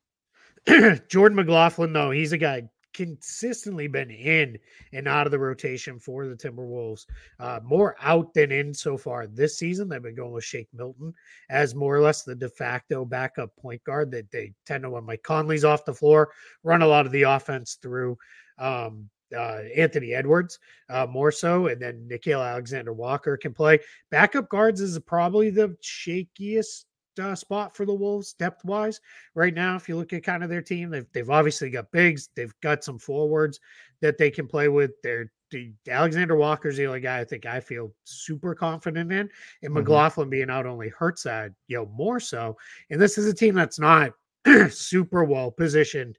Jordan 1.08 1.36
McLaughlin, 1.36 1.92
though, 1.92 2.10
he's 2.10 2.32
a 2.32 2.38
guy 2.38 2.68
consistently 2.94 3.88
been 3.88 4.10
in 4.10 4.56
and 4.92 5.06
out 5.06 5.26
of 5.26 5.30
the 5.32 5.38
rotation 5.38 5.98
for 5.98 6.26
the 6.26 6.36
Timberwolves, 6.36 7.06
uh, 7.40 7.60
more 7.62 7.96
out 8.00 8.32
than 8.32 8.50
in 8.52 8.72
so 8.72 8.96
far 8.96 9.26
this 9.26 9.58
season. 9.58 9.88
They've 9.88 10.02
been 10.02 10.14
going 10.14 10.32
with 10.32 10.44
Shake 10.44 10.68
Milton 10.72 11.12
as 11.50 11.74
more 11.74 11.94
or 11.94 12.00
less 12.00 12.22
the 12.22 12.34
de 12.34 12.48
facto 12.48 13.04
backup 13.04 13.54
point 13.56 13.84
guard 13.84 14.10
that 14.12 14.30
they 14.30 14.52
tend 14.64 14.84
to, 14.84 14.90
when 14.90 15.04
Mike 15.04 15.22
Conley's 15.22 15.64
off 15.64 15.84
the 15.84 15.92
floor, 15.92 16.30
run 16.62 16.82
a 16.82 16.86
lot 16.86 17.04
of 17.04 17.12
the 17.12 17.22
offense 17.22 17.78
through 17.82 18.16
um, 18.58 19.10
uh, 19.36 19.62
Anthony 19.76 20.14
Edwards 20.14 20.58
uh, 20.88 21.06
more 21.06 21.32
so, 21.32 21.66
and 21.66 21.80
then 21.82 22.08
Nickeil 22.10 22.46
Alexander 22.46 22.92
Walker 22.92 23.36
can 23.36 23.52
play. 23.52 23.80
Backup 24.10 24.48
guards 24.48 24.80
is 24.80 24.98
probably 25.00 25.50
the 25.50 25.76
shakiest 25.82 26.84
uh, 27.18 27.34
spot 27.34 27.74
for 27.76 27.86
the 27.86 27.94
Wolves 27.94 28.32
depth 28.34 28.64
wise 28.64 29.00
right 29.34 29.54
now. 29.54 29.76
If 29.76 29.88
you 29.88 29.96
look 29.96 30.12
at 30.12 30.22
kind 30.22 30.42
of 30.42 30.50
their 30.50 30.62
team, 30.62 30.90
they've 30.90 31.06
they've 31.12 31.30
obviously 31.30 31.70
got 31.70 31.90
bigs, 31.92 32.28
they've 32.34 32.54
got 32.60 32.84
some 32.84 32.98
forwards 32.98 33.60
that 34.00 34.18
they 34.18 34.30
can 34.30 34.46
play 34.46 34.68
with. 34.68 34.90
They're 35.02 35.30
the 35.50 35.72
Alexander 35.88 36.36
Walker's 36.36 36.76
the 36.76 36.86
only 36.86 37.00
guy 37.00 37.20
I 37.20 37.24
think 37.24 37.46
I 37.46 37.60
feel 37.60 37.92
super 38.04 38.54
confident 38.54 39.12
in, 39.12 39.18
and 39.18 39.30
mm-hmm. 39.62 39.74
McLaughlin 39.74 40.28
being 40.28 40.50
out 40.50 40.66
only 40.66 40.88
hurts 40.88 41.22
that 41.24 41.52
you 41.68 41.76
know 41.76 41.86
more 41.94 42.20
so. 42.20 42.56
And 42.90 43.00
this 43.00 43.18
is 43.18 43.26
a 43.26 43.34
team 43.34 43.54
that's 43.54 43.78
not 43.78 44.12
super 44.70 45.24
well 45.24 45.50
positioned 45.50 46.18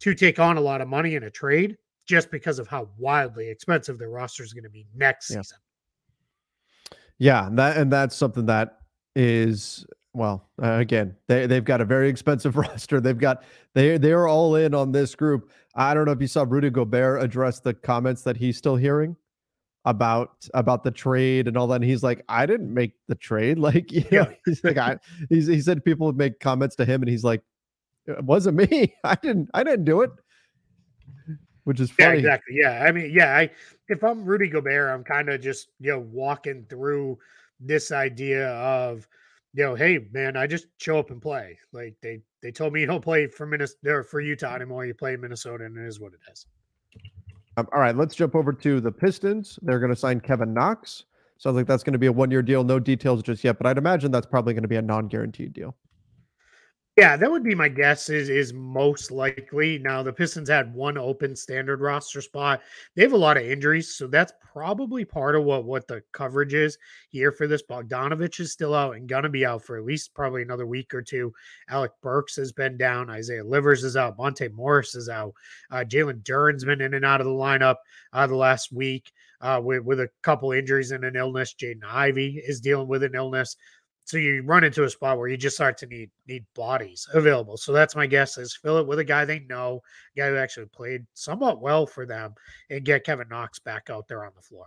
to 0.00 0.14
take 0.14 0.38
on 0.38 0.56
a 0.56 0.60
lot 0.60 0.80
of 0.80 0.88
money 0.88 1.14
in 1.14 1.24
a 1.24 1.30
trade 1.30 1.76
just 2.06 2.30
because 2.30 2.58
of 2.58 2.68
how 2.68 2.88
wildly 2.98 3.48
expensive 3.48 3.98
their 3.98 4.10
roster 4.10 4.42
is 4.42 4.52
going 4.52 4.64
to 4.64 4.70
be 4.70 4.86
next 4.94 5.30
yeah. 5.30 5.38
season. 5.38 5.58
Yeah, 7.18 7.46
and 7.46 7.58
that 7.58 7.76
and 7.76 7.92
that's 7.92 8.16
something 8.16 8.46
that 8.46 8.78
is 9.14 9.86
well, 10.14 10.48
uh, 10.62 10.74
again, 10.74 11.16
they 11.26 11.46
they've 11.46 11.64
got 11.64 11.80
a 11.80 11.84
very 11.84 12.08
expensive 12.08 12.56
roster. 12.56 13.00
They've 13.00 13.18
got 13.18 13.42
they 13.74 13.98
they 13.98 14.12
are 14.12 14.28
all 14.28 14.54
in 14.54 14.74
on 14.74 14.92
this 14.92 15.14
group. 15.14 15.50
I 15.74 15.92
don't 15.92 16.06
know 16.06 16.12
if 16.12 16.20
you 16.20 16.28
saw 16.28 16.46
Rudy 16.48 16.70
Gobert 16.70 17.22
address 17.22 17.60
the 17.60 17.74
comments 17.74 18.22
that 18.22 18.36
he's 18.36 18.56
still 18.56 18.76
hearing 18.76 19.16
about 19.84 20.48
about 20.54 20.84
the 20.84 20.90
trade 20.90 21.48
and 21.48 21.56
all 21.56 21.66
that. 21.66 21.76
And 21.76 21.84
he's 21.84 22.02
like, 22.02 22.24
I 22.28 22.46
didn't 22.46 22.72
make 22.72 22.92
the 23.08 23.16
trade. 23.16 23.58
Like, 23.64 23.90
you 23.92 24.04
know, 24.12 24.32
he's 24.44 24.62
like, 24.62 24.78
I 24.78 24.98
he's, 25.28 25.46
he 25.46 25.60
said 25.60 25.84
people 25.84 26.06
would 26.06 26.16
make 26.16 26.38
comments 26.38 26.76
to 26.76 26.84
him, 26.84 27.02
and 27.02 27.10
he's 27.10 27.24
like, 27.24 27.42
it 28.06 28.22
wasn't 28.22 28.56
me. 28.56 28.94
I 29.04 29.16
didn't 29.16 29.50
I 29.52 29.64
didn't 29.64 29.84
do 29.84 30.02
it. 30.02 30.10
Which 31.64 31.80
is 31.80 31.90
funny. 31.90 32.10
Yeah, 32.10 32.18
exactly. 32.18 32.56
Yeah. 32.60 32.84
I 32.86 32.92
mean, 32.92 33.10
yeah, 33.12 33.36
I 33.36 33.50
if 33.88 34.04
I'm 34.04 34.24
Rudy 34.24 34.48
Gobert, 34.48 34.90
I'm 34.90 35.02
kind 35.02 35.28
of 35.30 35.40
just, 35.40 35.68
you 35.80 35.92
know, 35.92 36.00
walking 36.00 36.66
through 36.68 37.18
this 37.58 37.90
idea 37.90 38.50
of 38.50 39.08
you 39.54 39.64
know, 39.64 39.74
hey 39.74 40.00
man, 40.12 40.36
I 40.36 40.46
just 40.46 40.66
show 40.78 40.98
up 40.98 41.10
and 41.10 41.22
play. 41.22 41.58
Like 41.72 41.94
they 42.02 42.20
they 42.42 42.50
told 42.50 42.72
me 42.72 42.80
you 42.80 42.86
don't 42.86 43.02
play 43.02 43.28
for 43.28 43.46
Minnesota 43.46 43.90
or 43.90 44.02
for 44.02 44.20
Utah 44.20 44.54
anymore. 44.54 44.84
You 44.84 44.94
play 44.94 45.16
Minnesota, 45.16 45.64
and 45.64 45.78
it 45.78 45.86
is 45.86 46.00
what 46.00 46.12
it 46.12 46.20
is. 46.30 46.46
Um, 47.56 47.68
all 47.72 47.80
right, 47.80 47.96
let's 47.96 48.16
jump 48.16 48.34
over 48.34 48.52
to 48.52 48.80
the 48.80 48.90
Pistons. 48.90 49.60
They're 49.62 49.78
going 49.78 49.92
to 49.92 49.96
sign 49.96 50.20
Kevin 50.20 50.52
Knox. 50.52 51.04
Sounds 51.38 51.54
like 51.54 51.66
that's 51.66 51.84
going 51.84 51.92
to 51.92 51.98
be 51.98 52.06
a 52.06 52.12
one 52.12 52.30
year 52.30 52.42
deal. 52.42 52.64
No 52.64 52.80
details 52.80 53.22
just 53.22 53.44
yet, 53.44 53.58
but 53.58 53.66
I'd 53.66 53.78
imagine 53.78 54.10
that's 54.10 54.26
probably 54.26 54.54
going 54.54 54.62
to 54.62 54.68
be 54.68 54.76
a 54.76 54.82
non 54.82 55.06
guaranteed 55.06 55.52
deal. 55.52 55.76
Yeah, 56.96 57.16
that 57.16 57.28
would 57.28 57.42
be 57.42 57.56
my 57.56 57.68
guess. 57.68 58.08
Is 58.08 58.28
is 58.28 58.52
most 58.52 59.10
likely. 59.10 59.80
Now 59.80 60.04
the 60.04 60.12
Pistons 60.12 60.48
had 60.48 60.72
one 60.72 60.96
open 60.96 61.34
standard 61.34 61.80
roster 61.80 62.20
spot. 62.20 62.60
They 62.94 63.02
have 63.02 63.12
a 63.12 63.16
lot 63.16 63.36
of 63.36 63.42
injuries, 63.42 63.96
so 63.96 64.06
that's 64.06 64.32
probably 64.52 65.04
part 65.04 65.34
of 65.34 65.42
what 65.42 65.64
what 65.64 65.88
the 65.88 66.04
coverage 66.12 66.54
is 66.54 66.78
here 67.08 67.32
for 67.32 67.48
this. 67.48 67.64
Bogdanovic 67.68 68.38
is 68.38 68.52
still 68.52 68.74
out 68.74 68.94
and 68.94 69.08
gonna 69.08 69.28
be 69.28 69.44
out 69.44 69.64
for 69.64 69.76
at 69.76 69.84
least 69.84 70.14
probably 70.14 70.42
another 70.42 70.66
week 70.66 70.94
or 70.94 71.02
two. 71.02 71.32
Alec 71.68 71.90
Burks 72.00 72.36
has 72.36 72.52
been 72.52 72.76
down. 72.76 73.10
Isaiah 73.10 73.42
Livers 73.44 73.82
is 73.82 73.96
out. 73.96 74.16
Monte 74.16 74.46
Morris 74.50 74.94
is 74.94 75.08
out. 75.08 75.32
Uh, 75.72 75.78
Jalen 75.84 76.22
Duren's 76.22 76.64
been 76.64 76.80
in 76.80 76.94
and 76.94 77.04
out 77.04 77.20
of 77.20 77.26
the 77.26 77.32
lineup 77.32 77.76
uh, 78.12 78.28
the 78.28 78.36
last 78.36 78.72
week 78.72 79.10
uh, 79.40 79.60
with 79.60 79.82
with 79.82 79.98
a 79.98 80.10
couple 80.22 80.52
injuries 80.52 80.92
and 80.92 81.02
an 81.02 81.16
illness. 81.16 81.56
Jaden 81.60 81.82
Ivey 81.84 82.40
is 82.46 82.60
dealing 82.60 82.86
with 82.86 83.02
an 83.02 83.16
illness 83.16 83.56
so 84.04 84.18
you 84.18 84.42
run 84.42 84.64
into 84.64 84.84
a 84.84 84.90
spot 84.90 85.18
where 85.18 85.28
you 85.28 85.36
just 85.36 85.56
start 85.56 85.78
to 85.78 85.86
need 85.86 86.10
need 86.28 86.44
bodies 86.54 87.08
available. 87.14 87.56
So 87.56 87.72
that's 87.72 87.96
my 87.96 88.06
guess 88.06 88.36
is 88.36 88.54
fill 88.54 88.78
it 88.78 88.86
with 88.86 88.98
a 88.98 89.04
guy 89.04 89.24
they 89.24 89.40
know, 89.40 89.80
a 90.14 90.20
guy 90.20 90.28
who 90.28 90.36
actually 90.36 90.66
played 90.66 91.06
somewhat 91.14 91.60
well 91.60 91.86
for 91.86 92.04
them, 92.04 92.34
and 92.70 92.84
get 92.84 93.04
Kevin 93.04 93.28
Knox 93.28 93.58
back 93.58 93.88
out 93.90 94.06
there 94.06 94.24
on 94.24 94.32
the 94.36 94.42
floor. 94.42 94.66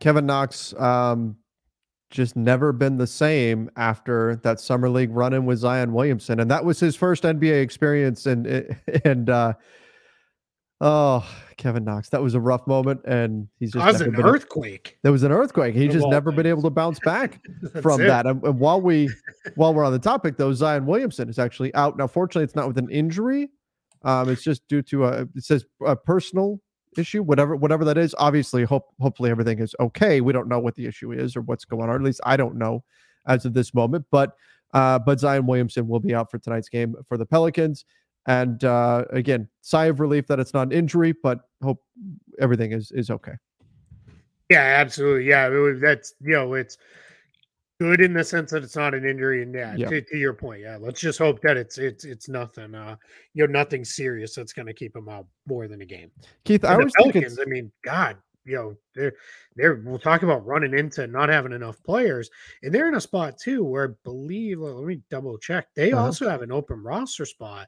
Kevin 0.00 0.26
Knox, 0.26 0.74
um, 0.74 1.36
just 2.10 2.34
never 2.34 2.72
been 2.72 2.96
the 2.96 3.06
same 3.06 3.70
after 3.76 4.36
that 4.42 4.60
summer 4.60 4.88
league 4.88 5.10
run 5.12 5.32
in 5.32 5.46
with 5.46 5.58
Zion 5.58 5.92
Williamson, 5.92 6.40
and 6.40 6.50
that 6.50 6.64
was 6.64 6.80
his 6.80 6.96
first 6.96 7.22
NBA 7.22 7.62
experience. 7.62 8.26
And 8.26 8.76
and 9.04 9.30
uh, 9.30 9.54
Oh, 10.80 11.26
Kevin 11.56 11.84
Knox. 11.84 12.08
That 12.10 12.22
was 12.22 12.34
a 12.34 12.40
rough 12.40 12.66
moment. 12.66 13.00
And 13.04 13.48
he's 13.58 13.72
just 13.72 13.98
that 13.98 14.06
an 14.06 14.20
earthquake. 14.20 14.98
there 15.02 15.12
was 15.12 15.22
an 15.22 15.32
earthquake. 15.32 15.74
He's 15.74 15.92
just 15.92 16.06
never 16.08 16.30
things. 16.30 16.36
been 16.36 16.46
able 16.46 16.62
to 16.62 16.70
bounce 16.70 16.98
back 17.00 17.40
from 17.82 18.00
it. 18.02 18.06
that. 18.06 18.26
And, 18.26 18.42
and, 18.44 18.58
while 18.58 18.80
we 18.80 19.08
while 19.54 19.72
we're 19.72 19.84
on 19.84 19.92
the 19.92 19.98
topic, 19.98 20.36
though, 20.36 20.52
Zion 20.52 20.86
Williamson 20.86 21.28
is 21.28 21.38
actually 21.38 21.74
out. 21.74 21.96
Now, 21.96 22.06
fortunately, 22.06 22.44
it's 22.44 22.56
not 22.56 22.66
with 22.66 22.78
an 22.78 22.90
injury. 22.90 23.50
Um, 24.02 24.28
it's 24.28 24.42
just 24.42 24.66
due 24.68 24.82
to 24.82 25.04
a 25.04 25.20
it 25.34 25.44
says 25.44 25.64
a 25.86 25.96
personal 25.96 26.60
issue, 26.98 27.22
whatever 27.22 27.56
whatever 27.56 27.84
that 27.84 27.96
is. 27.96 28.14
Obviously, 28.18 28.64
hope 28.64 28.88
hopefully 29.00 29.30
everything 29.30 29.60
is 29.60 29.74
okay. 29.80 30.20
We 30.20 30.32
don't 30.32 30.48
know 30.48 30.58
what 30.58 30.74
the 30.74 30.86
issue 30.86 31.12
is 31.12 31.36
or 31.36 31.42
what's 31.42 31.64
going 31.64 31.84
on, 31.84 31.90
or 31.90 31.94
at 31.94 32.02
least 32.02 32.20
I 32.26 32.36
don't 32.36 32.56
know 32.56 32.84
as 33.26 33.44
of 33.44 33.54
this 33.54 33.72
moment. 33.72 34.04
But 34.10 34.36
uh, 34.74 34.98
but 34.98 35.20
Zion 35.20 35.46
Williamson 35.46 35.86
will 35.86 36.00
be 36.00 36.14
out 36.14 36.30
for 36.30 36.38
tonight's 36.38 36.68
game 36.68 36.96
for 37.06 37.16
the 37.16 37.24
Pelicans. 37.24 37.84
And 38.26 38.64
uh, 38.64 39.04
again, 39.10 39.48
sigh 39.60 39.86
of 39.86 40.00
relief 40.00 40.26
that 40.28 40.40
it's 40.40 40.54
not 40.54 40.68
an 40.68 40.72
injury, 40.72 41.12
but 41.22 41.40
hope 41.62 41.82
everything 42.40 42.72
is 42.72 42.90
is 42.92 43.10
okay. 43.10 43.34
Yeah, 44.50 44.60
absolutely. 44.60 45.28
Yeah, 45.28 45.48
that's 45.80 46.14
you 46.20 46.32
know 46.32 46.54
it's 46.54 46.78
good 47.80 48.00
in 48.00 48.12
the 48.12 48.24
sense 48.24 48.50
that 48.50 48.62
it's 48.62 48.76
not 48.76 48.94
an 48.94 49.04
injury, 49.04 49.42
and 49.42 49.54
yeah, 49.54 49.74
yeah. 49.76 49.88
To, 49.88 50.00
to, 50.00 50.16
your 50.16 50.32
point, 50.32 50.62
yeah, 50.62 50.78
let's 50.80 51.00
just 51.00 51.18
hope 51.18 51.40
that 51.42 51.56
it's 51.56 51.78
it's 51.78 52.04
it's 52.04 52.28
nothing, 52.28 52.74
uh, 52.74 52.96
you 53.34 53.46
know, 53.46 53.52
nothing 53.52 53.84
serious 53.84 54.34
that's 54.34 54.52
going 54.52 54.66
to 54.66 54.74
keep 54.74 54.94
him 54.96 55.08
out 55.08 55.26
more 55.46 55.68
than 55.68 55.82
a 55.82 55.86
game. 55.86 56.10
Keith, 56.44 56.64
and 56.64 56.72
I 56.72 56.76
was 56.76 56.92
Pelicans, 56.96 57.38
I 57.40 57.44
mean, 57.44 57.70
God, 57.82 58.16
you 58.44 58.56
know, 58.56 58.76
they're 58.94 59.14
they're 59.56 59.82
we'll 59.84 59.98
talk 59.98 60.22
about 60.22 60.46
running 60.46 60.78
into 60.78 61.06
not 61.06 61.28
having 61.28 61.52
enough 61.52 61.82
players, 61.82 62.30
and 62.62 62.74
they're 62.74 62.88
in 62.88 62.94
a 62.94 63.00
spot 63.00 63.38
too 63.38 63.64
where 63.64 63.88
I 63.88 63.94
believe. 64.04 64.60
Well, 64.60 64.76
let 64.76 64.86
me 64.86 65.00
double 65.10 65.36
check. 65.38 65.68
They 65.74 65.92
uh-huh. 65.92 66.04
also 66.04 66.28
have 66.28 66.42
an 66.42 66.52
open 66.52 66.82
roster 66.82 67.26
spot 67.26 67.66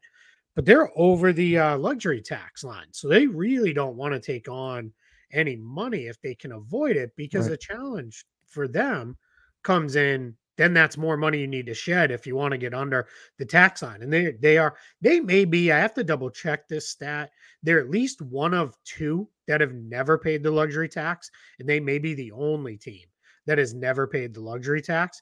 but 0.56 0.64
they're 0.64 0.90
over 0.98 1.32
the 1.32 1.58
uh, 1.58 1.78
luxury 1.78 2.20
tax 2.20 2.64
line. 2.64 2.86
So 2.90 3.06
they 3.08 3.26
really 3.26 3.72
don't 3.72 3.96
want 3.96 4.14
to 4.14 4.20
take 4.20 4.48
on 4.48 4.92
any 5.32 5.54
money 5.56 6.06
if 6.06 6.20
they 6.22 6.34
can 6.34 6.52
avoid 6.52 6.96
it 6.96 7.12
because 7.16 7.42
right. 7.42 7.50
the 7.50 7.56
challenge 7.58 8.24
for 8.48 8.66
them 8.66 9.16
comes 9.62 9.96
in 9.96 10.34
then 10.56 10.72
that's 10.72 10.96
more 10.96 11.18
money 11.18 11.38
you 11.38 11.46
need 11.46 11.66
to 11.66 11.74
shed 11.74 12.10
if 12.10 12.26
you 12.26 12.34
want 12.34 12.52
to 12.52 12.58
get 12.58 12.72
under 12.72 13.06
the 13.38 13.44
tax 13.44 13.82
line 13.82 14.02
and 14.02 14.12
they 14.12 14.32
they 14.40 14.56
are 14.56 14.76
they 15.00 15.18
may 15.18 15.44
be 15.44 15.72
i 15.72 15.78
have 15.78 15.92
to 15.92 16.04
double 16.04 16.30
check 16.30 16.68
this 16.68 16.88
stat 16.88 17.30
they're 17.64 17.80
at 17.80 17.90
least 17.90 18.22
one 18.22 18.54
of 18.54 18.76
two 18.84 19.28
that 19.48 19.60
have 19.60 19.74
never 19.74 20.16
paid 20.16 20.42
the 20.42 20.50
luxury 20.50 20.88
tax 20.88 21.30
and 21.58 21.68
they 21.68 21.80
may 21.80 21.98
be 21.98 22.14
the 22.14 22.30
only 22.30 22.76
team 22.76 23.04
that 23.46 23.58
has 23.58 23.74
never 23.74 24.06
paid 24.06 24.32
the 24.32 24.40
luxury 24.40 24.80
tax 24.80 25.20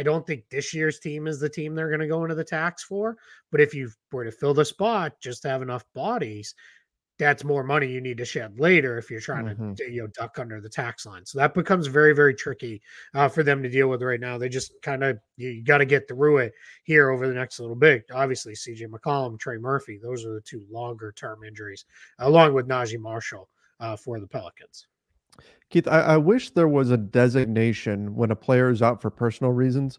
I 0.00 0.02
don't 0.02 0.26
think 0.26 0.44
this 0.48 0.72
year's 0.72 0.98
team 0.98 1.26
is 1.26 1.38
the 1.38 1.48
team 1.50 1.74
they're 1.74 1.88
going 1.88 2.00
to 2.00 2.06
go 2.06 2.22
into 2.22 2.34
the 2.34 2.42
tax 2.42 2.82
for. 2.82 3.18
But 3.52 3.60
if 3.60 3.74
you 3.74 3.90
were 4.10 4.24
to 4.24 4.32
fill 4.32 4.54
the 4.54 4.64
spot, 4.64 5.20
just 5.20 5.42
to 5.42 5.50
have 5.50 5.60
enough 5.60 5.84
bodies, 5.94 6.54
that's 7.18 7.44
more 7.44 7.62
money 7.62 7.86
you 7.86 8.00
need 8.00 8.16
to 8.16 8.24
shed 8.24 8.58
later 8.58 8.96
if 8.96 9.10
you're 9.10 9.20
trying 9.20 9.44
mm-hmm. 9.44 9.74
to 9.74 9.92
you 9.92 10.00
know 10.00 10.06
duck 10.18 10.38
under 10.38 10.58
the 10.58 10.70
tax 10.70 11.04
line. 11.04 11.26
So 11.26 11.38
that 11.38 11.52
becomes 11.52 11.86
very 11.86 12.14
very 12.14 12.34
tricky 12.34 12.80
uh, 13.14 13.28
for 13.28 13.42
them 13.42 13.62
to 13.62 13.68
deal 13.68 13.88
with 13.88 14.02
right 14.02 14.18
now. 14.18 14.38
They 14.38 14.48
just 14.48 14.72
kind 14.80 15.04
of 15.04 15.18
you 15.36 15.62
got 15.62 15.78
to 15.78 15.84
get 15.84 16.08
through 16.08 16.38
it 16.38 16.54
here 16.84 17.10
over 17.10 17.28
the 17.28 17.34
next 17.34 17.60
little 17.60 17.76
bit. 17.76 18.04
Obviously, 18.10 18.54
C.J. 18.54 18.86
McCollum, 18.86 19.38
Trey 19.38 19.58
Murphy, 19.58 20.00
those 20.02 20.24
are 20.24 20.32
the 20.32 20.40
two 20.40 20.64
longer 20.70 21.12
term 21.12 21.44
injuries, 21.46 21.84
along 22.20 22.54
with 22.54 22.66
Naji 22.66 22.98
Marshall 22.98 23.50
uh, 23.80 23.96
for 23.96 24.18
the 24.18 24.26
Pelicans. 24.26 24.86
Keith, 25.70 25.86
I, 25.86 26.00
I 26.00 26.16
wish 26.16 26.50
there 26.50 26.68
was 26.68 26.90
a 26.90 26.96
designation 26.96 28.14
when 28.14 28.30
a 28.30 28.36
player 28.36 28.70
is 28.70 28.82
out 28.82 29.00
for 29.00 29.10
personal 29.10 29.52
reasons. 29.52 29.98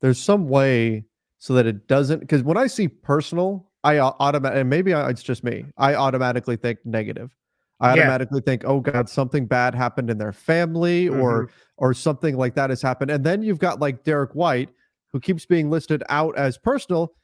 There's 0.00 0.18
some 0.18 0.48
way 0.48 1.04
so 1.38 1.54
that 1.54 1.66
it 1.66 1.88
doesn't 1.88 2.20
because 2.20 2.42
when 2.42 2.56
I 2.56 2.66
see 2.66 2.88
personal, 2.88 3.68
I 3.84 3.98
automatically 3.98 4.60
and 4.60 4.70
maybe 4.70 4.92
it's 4.92 5.22
just 5.22 5.44
me. 5.44 5.64
I 5.76 5.94
automatically 5.94 6.56
think 6.56 6.78
negative. 6.84 7.34
I 7.80 7.88
yeah. 7.88 8.02
automatically 8.02 8.40
think, 8.40 8.64
oh 8.64 8.80
God, 8.80 9.08
something 9.08 9.46
bad 9.46 9.74
happened 9.74 10.10
in 10.10 10.18
their 10.18 10.32
family 10.32 11.06
mm-hmm. 11.06 11.20
or 11.20 11.50
or 11.76 11.94
something 11.94 12.36
like 12.36 12.54
that 12.54 12.70
has 12.70 12.82
happened. 12.82 13.10
And 13.10 13.24
then 13.24 13.42
you've 13.42 13.60
got 13.60 13.80
like 13.80 14.04
Derrick 14.04 14.34
White, 14.34 14.70
who 15.12 15.20
keeps 15.20 15.46
being 15.46 15.70
listed 15.70 16.02
out 16.08 16.36
as 16.36 16.58
personal. 16.58 17.14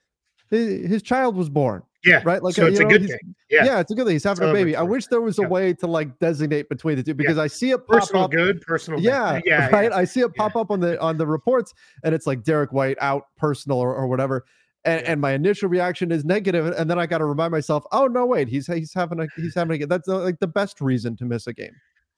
His, 0.50 0.88
his 0.88 1.03
child 1.03 1.37
was 1.37 1.48
born. 1.48 1.83
Yeah. 2.04 2.22
Right. 2.24 2.42
Like, 2.42 2.54
so 2.54 2.66
it's 2.66 2.78
know, 2.78 2.86
a 2.86 2.90
good 2.90 3.06
thing. 3.08 3.34
Yeah. 3.50 3.64
Yeah. 3.64 3.80
It's 3.80 3.90
a 3.90 3.94
good 3.94 4.06
thing. 4.06 4.14
He's 4.14 4.24
having 4.24 4.48
a 4.48 4.52
baby. 4.52 4.76
I 4.76 4.82
wish 4.82 5.06
there 5.06 5.20
was 5.20 5.38
a 5.38 5.42
yeah. 5.42 5.48
way 5.48 5.72
to 5.74 5.86
like 5.86 6.18
designate 6.18 6.68
between 6.68 6.96
the 6.96 7.02
two 7.02 7.14
because 7.14 7.36
yeah. 7.36 7.42
I 7.44 7.46
see 7.46 7.70
it 7.70 7.86
pop 7.86 8.00
personal 8.00 8.24
up. 8.24 8.30
good, 8.30 8.60
personal. 8.60 9.00
Yeah. 9.00 9.40
Yeah. 9.44 9.68
Right. 9.70 9.92
I 9.92 10.04
see 10.04 10.20
it 10.20 10.34
pop 10.34 10.56
up 10.56 10.70
on 10.70 10.80
the 10.80 11.00
on 11.00 11.16
the 11.16 11.26
reports 11.26 11.72
and 12.02 12.14
it's 12.14 12.26
like 12.26 12.42
Derrick 12.42 12.72
White 12.72 12.98
out 13.00 13.24
personal 13.36 13.78
or, 13.78 13.94
or 13.94 14.06
whatever. 14.06 14.44
and, 14.84 15.02
and 15.06 15.20
my 15.20 15.32
initial 15.32 15.68
reaction 15.68 16.12
is 16.12 16.24
negative, 16.24 16.66
and 16.66 16.90
then 16.90 16.98
I 16.98 17.06
got 17.06 17.18
to 17.18 17.24
remind 17.24 17.52
myself, 17.52 17.84
oh 17.92 18.06
no, 18.06 18.26
wait, 18.26 18.48
he's 18.48 18.66
he's 18.66 18.92
having 18.92 19.20
a 19.20 19.26
he's 19.36 19.54
having 19.54 19.82
a 19.82 19.86
that's 19.86 20.08
uh, 20.08 20.18
like 20.18 20.38
the 20.40 20.46
best 20.46 20.80
reason 20.80 21.16
to 21.16 21.24
miss 21.24 21.46
a 21.46 21.52
game. 21.52 21.74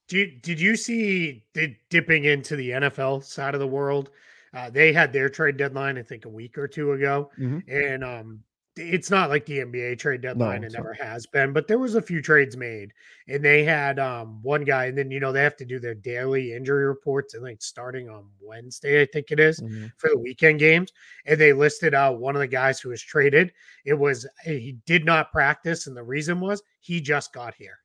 Did 0.09 0.43
did 0.43 0.61
you 0.61 0.77
see 0.77 1.45
did 1.55 1.77
dipping 1.91 2.25
into 2.25 2.57
the 2.57 2.71
NFL 2.71 3.25
side 3.25 3.55
of 3.55 3.61
the 3.61 3.67
world? 3.67 4.11
Uh, 4.55 4.71
they 4.71 4.93
had 4.93 5.13
their 5.13 5.29
trade 5.29 5.57
deadline, 5.57 5.99
I 5.99 6.03
think, 6.03 6.25
a 6.25 6.29
week 6.29 6.57
or 6.57 6.67
two 6.67 6.93
ago, 6.93 7.31
mm-hmm. 7.39 7.59
and 7.71 8.03
um, 8.03 8.41
it's 8.77 9.11
not 9.11 9.31
like 9.31 9.47
the 9.47 9.59
NBA 9.61 9.99
trade 9.99 10.21
deadline. 10.21 10.61
No, 10.61 10.67
it 10.67 10.73
never 10.73 10.97
not. 10.99 11.07
has 11.07 11.27
been, 11.27 11.53
but 11.53 11.67
there 11.67 11.79
was 11.79 11.95
a 11.95 12.03
few 12.03 12.21
trades 12.21 12.57
made, 12.57 12.93
and 13.27 13.43
they 13.43 13.65
had 13.65 13.99
um, 13.99 14.43
one 14.43 14.65
guy, 14.65 14.87
and 14.87 14.99
then 14.99 15.11
you 15.11 15.19
know 15.19 15.33
they 15.33 15.43
have 15.43 15.57
to 15.57 15.65
do 15.65 15.79
their 15.79 15.95
daily 15.95 16.53
injury 16.53 16.87
reports, 16.87 17.35
and 17.35 17.43
like 17.43 17.63
starting 17.63 18.09
on 18.09 18.27
Wednesday, 18.41 19.01
I 19.03 19.07
think 19.07 19.31
it 19.31 19.41
is, 19.41 19.61
mm-hmm. 19.61 19.87
for 19.97 20.11
the 20.11 20.19
weekend 20.19 20.59
games, 20.59 20.93
and 21.25 21.41
they 21.41 21.53
listed 21.53 21.95
out 21.95 22.21
one 22.21 22.37
of 22.37 22.41
the 22.41 22.47
guys 22.47 22.79
who 22.79 22.91
was 22.91 23.03
traded. 23.03 23.53
It 23.85 23.95
was 23.95 24.27
he 24.45 24.77
did 24.85 25.05
not 25.05 25.33
practice, 25.33 25.87
and 25.87 25.97
the 25.97 26.05
reason 26.05 26.41
was 26.41 26.63
he 26.81 27.01
just 27.01 27.33
got 27.33 27.55
here. 27.55 27.79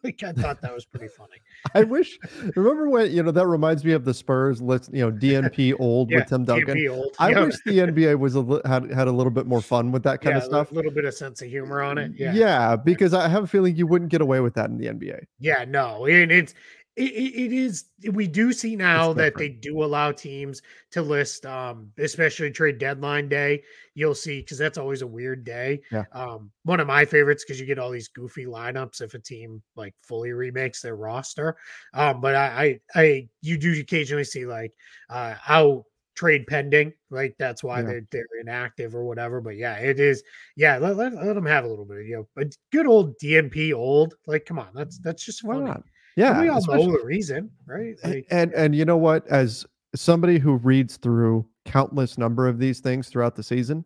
like 0.04 0.22
I 0.22 0.32
thought 0.32 0.60
that 0.62 0.74
was 0.74 0.84
pretty 0.84 1.08
funny. 1.08 1.36
I 1.74 1.84
wish. 1.84 2.18
Remember 2.56 2.88
when 2.88 3.10
you 3.10 3.22
know 3.22 3.30
that 3.30 3.46
reminds 3.46 3.84
me 3.84 3.92
of 3.92 4.04
the 4.04 4.14
Spurs. 4.14 4.62
Let's 4.62 4.88
you 4.92 5.00
know 5.00 5.12
DNP 5.12 5.74
old 5.78 6.10
yeah, 6.10 6.18
with 6.18 6.28
Tim 6.28 6.44
Duncan. 6.44 6.88
Old. 6.88 7.14
I 7.18 7.38
wish 7.40 7.56
the 7.66 7.78
NBA 7.78 8.18
was 8.18 8.36
a 8.36 8.60
had 8.66 8.90
had 8.90 9.08
a 9.08 9.12
little 9.12 9.30
bit 9.30 9.46
more 9.46 9.60
fun 9.60 9.92
with 9.92 10.02
that 10.04 10.20
kind 10.22 10.34
yeah, 10.34 10.38
of 10.38 10.44
stuff. 10.44 10.72
A 10.72 10.74
little 10.74 10.90
bit 10.90 11.04
of 11.04 11.14
sense 11.14 11.42
of 11.42 11.48
humor 11.48 11.82
on 11.82 11.98
it. 11.98 12.12
Yeah, 12.16 12.32
yeah, 12.32 12.76
because 12.76 13.12
I 13.12 13.28
have 13.28 13.44
a 13.44 13.46
feeling 13.46 13.76
you 13.76 13.86
wouldn't 13.86 14.10
get 14.10 14.20
away 14.20 14.40
with 14.40 14.54
that 14.54 14.70
in 14.70 14.78
the 14.78 14.86
NBA. 14.86 15.24
Yeah, 15.38 15.64
no, 15.66 16.06
and 16.06 16.32
it's 16.32 16.54
it, 17.00 17.52
it 17.52 17.52
is 17.52 17.84
we 18.12 18.26
do 18.26 18.52
see 18.52 18.76
now 18.76 19.12
that 19.12 19.36
they 19.36 19.48
do 19.48 19.82
allow 19.82 20.12
teams 20.12 20.62
to 20.90 21.02
list 21.02 21.46
um 21.46 21.90
especially 21.98 22.50
trade 22.50 22.78
deadline 22.78 23.28
day 23.28 23.62
you'll 23.94 24.14
see 24.14 24.40
because 24.40 24.58
that's 24.58 24.78
always 24.78 25.02
a 25.02 25.06
weird 25.06 25.44
day. 25.44 25.80
Yeah. 25.90 26.04
um 26.12 26.50
one 26.64 26.80
of 26.80 26.86
my 26.86 27.04
favorites 27.04 27.44
because 27.44 27.60
you 27.60 27.66
get 27.66 27.78
all 27.78 27.90
these 27.90 28.08
goofy 28.08 28.46
lineups 28.46 29.00
if 29.00 29.14
a 29.14 29.18
team 29.18 29.62
like 29.76 29.94
fully 30.02 30.32
remakes 30.32 30.82
their 30.82 30.96
roster. 30.96 31.56
Um 31.94 32.20
but 32.20 32.34
i 32.34 32.80
i, 32.94 33.00
I 33.00 33.28
you 33.42 33.58
do 33.58 33.78
occasionally 33.80 34.24
see 34.24 34.46
like 34.46 34.72
uh 35.08 35.34
out 35.48 35.84
trade 36.16 36.46
pending 36.46 36.92
like 37.10 37.34
that's 37.38 37.64
why 37.64 37.78
yeah. 37.80 37.86
they're, 37.86 38.06
they're 38.10 38.26
inactive 38.42 38.94
or 38.94 39.06
whatever 39.06 39.40
but 39.40 39.56
yeah 39.56 39.76
it 39.76 39.98
is 39.98 40.22
yeah 40.54 40.76
let, 40.76 40.94
let, 40.96 41.14
let 41.14 41.34
them 41.34 41.46
have 41.46 41.64
a 41.64 41.66
little 41.66 41.86
bit 41.86 41.98
of 41.98 42.06
you 42.06 42.16
know 42.16 42.28
but 42.36 42.54
good 42.72 42.86
old 42.86 43.16
DNP 43.18 43.72
old 43.72 44.14
like 44.26 44.44
come 44.44 44.58
on 44.58 44.68
that's 44.74 44.98
that's 44.98 45.24
just 45.24 45.42
why 45.42 45.54
funny 45.54 45.82
yeah, 46.16 46.40
we 46.40 46.48
all 46.48 46.60
know 46.66 46.92
the 46.92 47.04
reason, 47.04 47.50
right? 47.66 47.96
Like, 48.04 48.26
and 48.30 48.52
and 48.54 48.74
you 48.74 48.84
know 48.84 48.96
what? 48.96 49.26
As 49.28 49.66
somebody 49.94 50.38
who 50.38 50.56
reads 50.56 50.96
through 50.96 51.46
countless 51.64 52.18
number 52.18 52.48
of 52.48 52.58
these 52.58 52.80
things 52.80 53.08
throughout 53.08 53.36
the 53.36 53.42
season, 53.42 53.84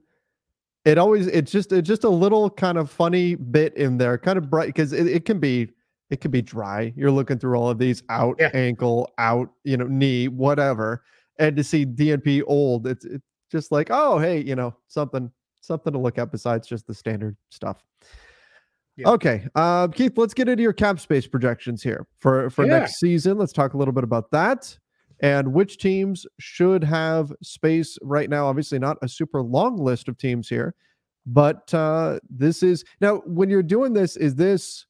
it 0.84 0.98
always 0.98 1.26
it's 1.28 1.50
just 1.50 1.72
it's 1.72 1.88
just 1.88 2.04
a 2.04 2.08
little 2.08 2.50
kind 2.50 2.78
of 2.78 2.90
funny 2.90 3.34
bit 3.34 3.76
in 3.76 3.98
there, 3.98 4.18
kind 4.18 4.38
of 4.38 4.50
bright 4.50 4.66
because 4.66 4.92
it, 4.92 5.06
it 5.06 5.24
can 5.24 5.38
be 5.38 5.70
it 6.10 6.20
can 6.20 6.30
be 6.30 6.42
dry. 6.42 6.92
You're 6.96 7.10
looking 7.10 7.38
through 7.38 7.56
all 7.56 7.70
of 7.70 7.78
these 7.78 8.02
out 8.08 8.36
yeah. 8.38 8.50
ankle, 8.52 9.12
out, 9.18 9.50
you 9.64 9.76
know, 9.76 9.86
knee, 9.86 10.28
whatever, 10.28 11.02
and 11.38 11.56
to 11.56 11.64
see 11.64 11.86
DNP 11.86 12.42
old, 12.46 12.86
it's 12.86 13.04
it's 13.04 13.24
just 13.50 13.72
like, 13.72 13.88
oh 13.90 14.18
hey, 14.18 14.40
you 14.40 14.54
know, 14.54 14.74
something 14.88 15.30
something 15.60 15.92
to 15.92 15.98
look 15.98 16.18
at 16.18 16.30
besides 16.30 16.68
just 16.68 16.86
the 16.86 16.94
standard 16.94 17.36
stuff. 17.50 17.82
Yeah. 18.96 19.08
Okay, 19.08 19.46
uh, 19.56 19.88
Keith, 19.88 20.16
let's 20.16 20.34
get 20.34 20.48
into 20.48 20.62
your 20.62 20.72
cap 20.72 21.00
space 21.00 21.26
projections 21.26 21.82
here 21.82 22.06
for 22.16 22.48
for 22.50 22.64
yeah. 22.64 22.78
next 22.78 23.00
season. 23.00 23.38
Let's 23.38 23.52
talk 23.52 23.74
a 23.74 23.76
little 23.76 23.94
bit 23.94 24.04
about 24.04 24.30
that 24.30 24.76
and 25.20 25.52
which 25.52 25.78
teams 25.78 26.26
should 26.38 26.84
have 26.84 27.32
space 27.42 27.98
right 28.02 28.28
now. 28.28 28.46
Obviously, 28.46 28.78
not 28.78 28.98
a 29.02 29.08
super 29.08 29.42
long 29.42 29.76
list 29.76 30.08
of 30.08 30.18
teams 30.18 30.48
here, 30.48 30.74
but 31.26 31.72
uh, 31.72 32.18
this 32.28 32.62
is 32.62 32.84
now 33.00 33.22
when 33.26 33.48
you're 33.48 33.62
doing 33.62 33.92
this. 33.92 34.16
Is 34.16 34.34
this 34.34 34.86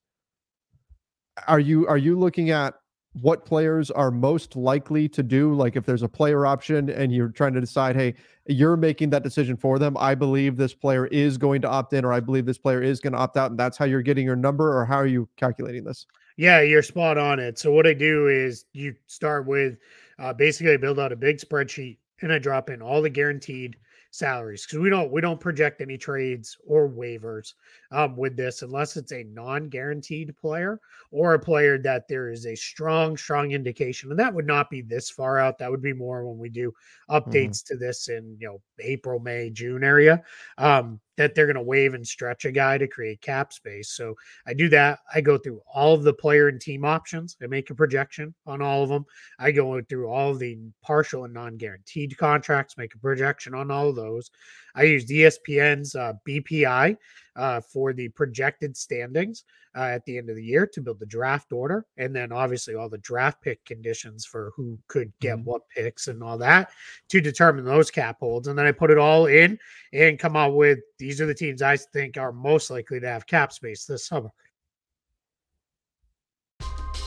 are 1.49 1.61
you 1.61 1.87
are 1.87 1.99
you 1.99 2.19
looking 2.19 2.51
at 2.51 2.75
what 3.21 3.45
players 3.45 3.91
are 3.93 4.11
most 4.11 4.57
likely 4.57 5.09
to 5.09 5.23
do 5.23 5.55
like 5.55 5.77
if 5.77 5.87
there's 5.87 6.03
a 6.03 6.09
player 6.09 6.47
option 6.47 6.91
and 6.91 7.13
you're 7.13 7.29
trying 7.29 7.53
to 7.55 7.61
decide 7.61 7.95
hey 7.95 8.15
you're 8.47 8.77
making 8.77 9.09
that 9.09 9.23
decision 9.23 9.57
for 9.57 9.79
them. 9.79 9.97
I 9.99 10.15
believe 10.15 10.59
this 10.59 10.75
player 10.75 11.07
is 11.07 11.39
going 11.39 11.63
to 11.63 11.69
opt 11.69 11.95
in 11.95 12.05
or 12.05 12.13
i 12.13 12.21
believe 12.21 12.45
this 12.45 12.59
player 12.59 12.83
is 12.83 13.01
going 13.01 13.13
to 13.15 13.19
opt 13.19 13.37
out 13.37 13.51
and 13.51 13.59
that's 13.59 13.79
how 13.79 13.85
you're 13.85 14.03
getting 14.03 14.27
your 14.27 14.37
number 14.37 14.77
or 14.77 14.85
how 14.85 14.97
are 14.97 15.07
you 15.07 15.29
calculating 15.37 15.85
this? 15.85 16.07
Yeah 16.37 16.61
you're 16.61 16.83
spot 16.83 17.17
on 17.17 17.39
it. 17.39 17.59
So 17.59 17.73
what 17.73 17.87
i 17.87 17.95
do 17.95 18.29
is 18.29 18.65
you 18.73 18.95
start 19.07 19.47
with 19.47 19.79
uh, 20.19 20.33
basically 20.33 20.73
i 20.73 20.77
build 20.77 20.99
out 20.99 21.13
a 21.13 21.17
big 21.17 21.39
spreadsheet 21.39 21.99
and 22.23 22.33
i 22.33 22.39
drop 22.39 22.69
in 22.69 22.83
all 22.83 23.01
the 23.01 23.11
guaranteed 23.11 23.77
salaries 24.15 24.65
because 24.65 24.79
we 24.79 24.89
don't 24.89 25.11
we 25.11 25.21
don't 25.21 25.41
project 25.41 25.81
any 25.81 25.99
trades 25.99 26.57
or 26.65 26.89
waivers 26.89 27.55
um, 27.91 28.17
with 28.17 28.37
this 28.37 28.63
unless 28.63 28.97
it's 28.97 29.11
a 29.11 29.25
non-guaranteed 29.25 30.37
player 30.37 30.81
or 31.11 31.35
a 31.35 31.39
player 31.39 31.79
that 31.79 32.07
there 32.07 32.31
is 32.31 32.47
a 32.47 32.55
strong 32.55 33.17
strong 33.17 33.51
indication 33.51 34.11
and 34.11 34.19
that 34.19 34.33
would 34.33 34.47
not 34.47 34.71
be 34.71 34.81
this 34.81 35.11
far 35.11 35.41
out 35.41 35.59
that 35.59 35.69
would 35.69 35.83
be 35.83 35.93
more 35.93 36.25
when 36.25 36.39
we 36.39 36.49
do 36.49 36.71
mm-hmm. 37.11 37.17
updates 37.17 37.65
mm-hmm. 37.65 37.75
to 37.75 37.77
this 37.77 38.09
in 38.09 38.37
you 38.39 38.47
know 38.47 38.61
april 38.79 39.19
may 39.19 39.51
june 39.51 39.83
area 39.83 40.23
um, 40.59 41.01
that 41.17 41.35
they're 41.35 41.47
going 41.47 41.57
to 41.57 41.63
waive 41.63 41.95
and 41.95 42.07
stretch 42.07 42.45
a 42.45 42.53
guy 42.53 42.79
to 42.79 42.89
create 42.89 43.21
cap 43.21 43.53
space. 43.53 43.91
So 43.91 44.15
I 44.47 44.55
do 44.55 44.69
that. 44.71 45.01
I 45.15 45.21
go 45.21 45.39
through 45.39 45.61
all 45.73 45.95
of 45.95 46.03
the 46.03 46.13
player 46.13 46.49
and 46.49 46.61
team 46.61 46.85
options. 46.85 47.37
I 47.43 47.47
make 47.47 47.71
a 47.71 47.75
projection 47.75 48.35
on 48.47 48.63
all 48.63 48.83
of 48.83 48.89
them. 48.89 49.05
I 49.39 49.53
go 49.53 49.81
through 49.83 50.09
all 50.09 50.31
of 50.33 50.39
the 50.39 50.59
partial 50.83 51.25
and 51.25 51.35
non 51.35 51.57
guaranteed 51.57 52.17
contracts, 52.17 52.77
make 52.77 52.95
a 52.95 52.99
projection 52.99 53.55
on 53.55 53.71
all 53.71 53.91
of 53.91 53.97
those. 53.97 54.31
I 54.75 54.85
use 54.85 55.07
ESPN's 55.07 55.95
uh, 55.95 56.15
BPI 56.29 56.97
uh, 57.37 57.61
for 57.61 57.93
the 57.93 58.09
projected 58.11 58.77
standings 58.77 59.45
uh, 59.77 59.83
at 59.83 60.05
the 60.05 60.19
end 60.19 60.31
of 60.31 60.37
the 60.37 60.45
year 60.45 60.67
to 60.67 60.81
build 60.81 61.01
the 61.01 61.07
draft 61.07 61.53
order. 61.53 61.87
And 61.97 62.15
then 62.15 62.33
obviously 62.33 62.75
all 62.75 62.89
the 62.89 62.99
draft 62.99 63.43
pick 63.43 63.65
conditions 63.65 64.25
for 64.25 64.53
who 64.57 64.79
could 64.89 65.13
get 65.21 65.37
mm-hmm. 65.37 65.51
what 65.51 65.69
picks 65.69 66.09
and 66.09 66.23
all 66.23 66.39
that 66.39 66.71
to 67.09 67.21
determine 67.21 67.65
those 67.65 67.91
cap 67.91 68.19
holds. 68.21 68.49
And 68.49 68.59
then 68.59 68.67
I 68.67 68.73
put 68.73 68.91
it 68.91 68.99
all 68.99 69.27
in 69.27 69.59
and 69.93 70.19
come 70.19 70.37
out 70.37 70.55
with 70.55 70.79
these 70.99 71.21
are 71.21 71.27
the 71.27 71.35
teams 71.35 71.63
I 71.63 71.77
think 71.77 72.17
are 72.17 72.33
most 72.33 72.71
likely 72.71 73.01
to 73.01 73.09
have 73.09 73.27
cap 73.27 73.53
space 73.53 73.85
this 73.85 74.07
summer. 74.07 74.31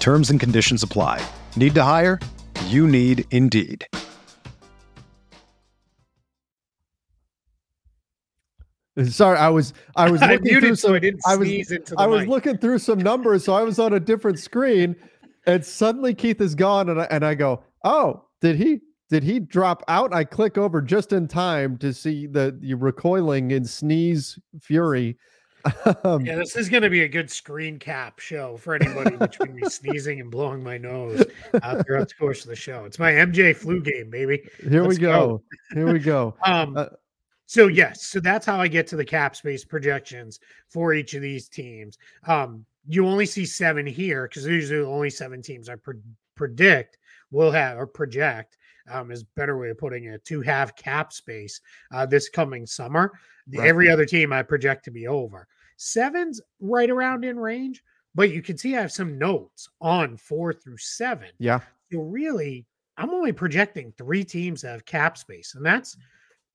Terms 0.00 0.30
and 0.30 0.40
conditions 0.40 0.82
apply. 0.82 1.24
Need 1.54 1.74
to 1.76 1.84
hire? 1.84 2.18
You 2.66 2.88
need 2.88 3.24
Indeed. 3.30 3.86
Sorry, 9.04 9.38
I 9.38 9.48
was 9.48 9.72
I 9.96 10.10
was 10.10 10.20
looking 10.28 10.42
muted, 10.42 10.62
through 10.62 10.76
some. 10.76 10.90
so 10.90 10.94
I 10.94 10.98
didn't 10.98 11.20
I 11.26 11.36
was 11.36 11.48
into 11.70 11.94
the 11.94 12.00
I 12.00 12.06
was 12.06 12.20
mic. 12.22 12.28
looking 12.28 12.58
through 12.58 12.78
some 12.80 12.98
numbers, 12.98 13.44
so 13.44 13.52
I 13.52 13.62
was 13.62 13.78
on 13.78 13.92
a 13.92 14.00
different 14.00 14.38
screen, 14.38 14.96
and 15.46 15.64
suddenly 15.64 16.14
Keith 16.14 16.40
is 16.40 16.54
gone, 16.54 16.88
and 16.88 17.00
I, 17.00 17.04
and 17.10 17.24
I 17.24 17.34
go, 17.34 17.62
oh, 17.84 18.24
did 18.40 18.56
he 18.56 18.80
did 19.08 19.22
he 19.22 19.38
drop 19.38 19.82
out? 19.88 20.12
I 20.12 20.24
click 20.24 20.58
over 20.58 20.82
just 20.82 21.12
in 21.12 21.28
time 21.28 21.76
to 21.78 21.92
see 21.94 22.26
the 22.26 22.58
you 22.60 22.76
recoiling 22.76 23.52
in 23.52 23.64
sneeze 23.64 24.38
fury. 24.60 25.16
Um, 26.04 26.24
Yeah, 26.24 26.36
this 26.36 26.56
is 26.56 26.68
going 26.68 26.82
to 26.82 26.90
be 26.90 27.02
a 27.02 27.08
good 27.08 27.30
screen 27.30 27.78
cap 27.78 28.18
show 28.18 28.56
for 28.56 28.74
anybody 28.74 29.16
between 29.16 29.54
me 29.54 29.62
sneezing 29.68 30.20
and 30.20 30.30
blowing 30.30 30.62
my 30.62 30.78
nose 30.78 31.24
uh, 31.62 31.82
throughout 31.82 32.08
the 32.08 32.14
course 32.18 32.42
of 32.42 32.48
the 32.48 32.56
show. 32.56 32.84
It's 32.84 32.98
my 32.98 33.12
MJ 33.12 33.54
flu 33.56 33.80
game, 33.80 34.10
baby. 34.10 34.42
here 34.68 34.82
let's 34.82 34.96
we 34.96 35.00
go. 35.00 35.12
go. 35.12 35.42
Here 35.74 35.92
we 35.92 35.98
go. 35.98 36.34
Um, 36.44 36.76
Uh, 36.76 36.86
so 37.46 37.66
yes, 37.66 38.06
so 38.06 38.20
that's 38.20 38.46
how 38.46 38.60
I 38.60 38.68
get 38.68 38.86
to 38.88 38.96
the 38.96 39.04
cap 39.04 39.34
space 39.34 39.64
projections 39.64 40.38
for 40.68 40.94
each 40.94 41.14
of 41.14 41.22
these 41.22 41.48
teams. 41.48 41.98
Um, 42.26 42.64
you 42.86 43.04
only 43.06 43.26
see 43.26 43.44
seven 43.44 43.86
here 43.86 44.28
because 44.28 44.46
usually 44.46 44.84
only 44.84 45.10
seven 45.10 45.42
teams 45.42 45.68
I 45.68 45.74
pre- 45.74 45.96
predict 46.36 46.98
will 47.32 47.50
have 47.50 47.76
or 47.76 47.86
project 47.88 48.56
um, 48.90 49.10
is 49.10 49.22
a 49.22 49.26
better 49.36 49.58
way 49.58 49.70
of 49.70 49.78
putting 49.78 50.04
it 50.04 50.24
to 50.26 50.40
have 50.42 50.76
cap 50.76 51.12
space 51.12 51.60
uh, 51.92 52.06
this 52.06 52.28
coming 52.28 52.66
summer. 52.66 53.12
Right. 53.52 53.66
Every 53.66 53.90
other 53.90 54.06
team 54.06 54.32
I 54.32 54.42
project 54.42 54.84
to 54.86 54.90
be 54.90 55.06
over. 55.06 55.46
Seven's 55.76 56.40
right 56.60 56.90
around 56.90 57.24
in 57.24 57.38
range, 57.38 57.82
but 58.14 58.30
you 58.30 58.42
can 58.42 58.58
see 58.58 58.76
I 58.76 58.82
have 58.82 58.92
some 58.92 59.18
notes 59.18 59.68
on 59.80 60.16
four 60.16 60.52
through 60.52 60.78
seven. 60.78 61.28
Yeah. 61.38 61.60
So 61.92 62.00
really, 62.00 62.66
I'm 62.96 63.10
only 63.10 63.32
projecting 63.32 63.92
three 63.96 64.24
teams 64.24 64.62
that 64.62 64.72
have 64.72 64.84
cap 64.84 65.16
space, 65.16 65.54
and 65.54 65.64
that's 65.64 65.96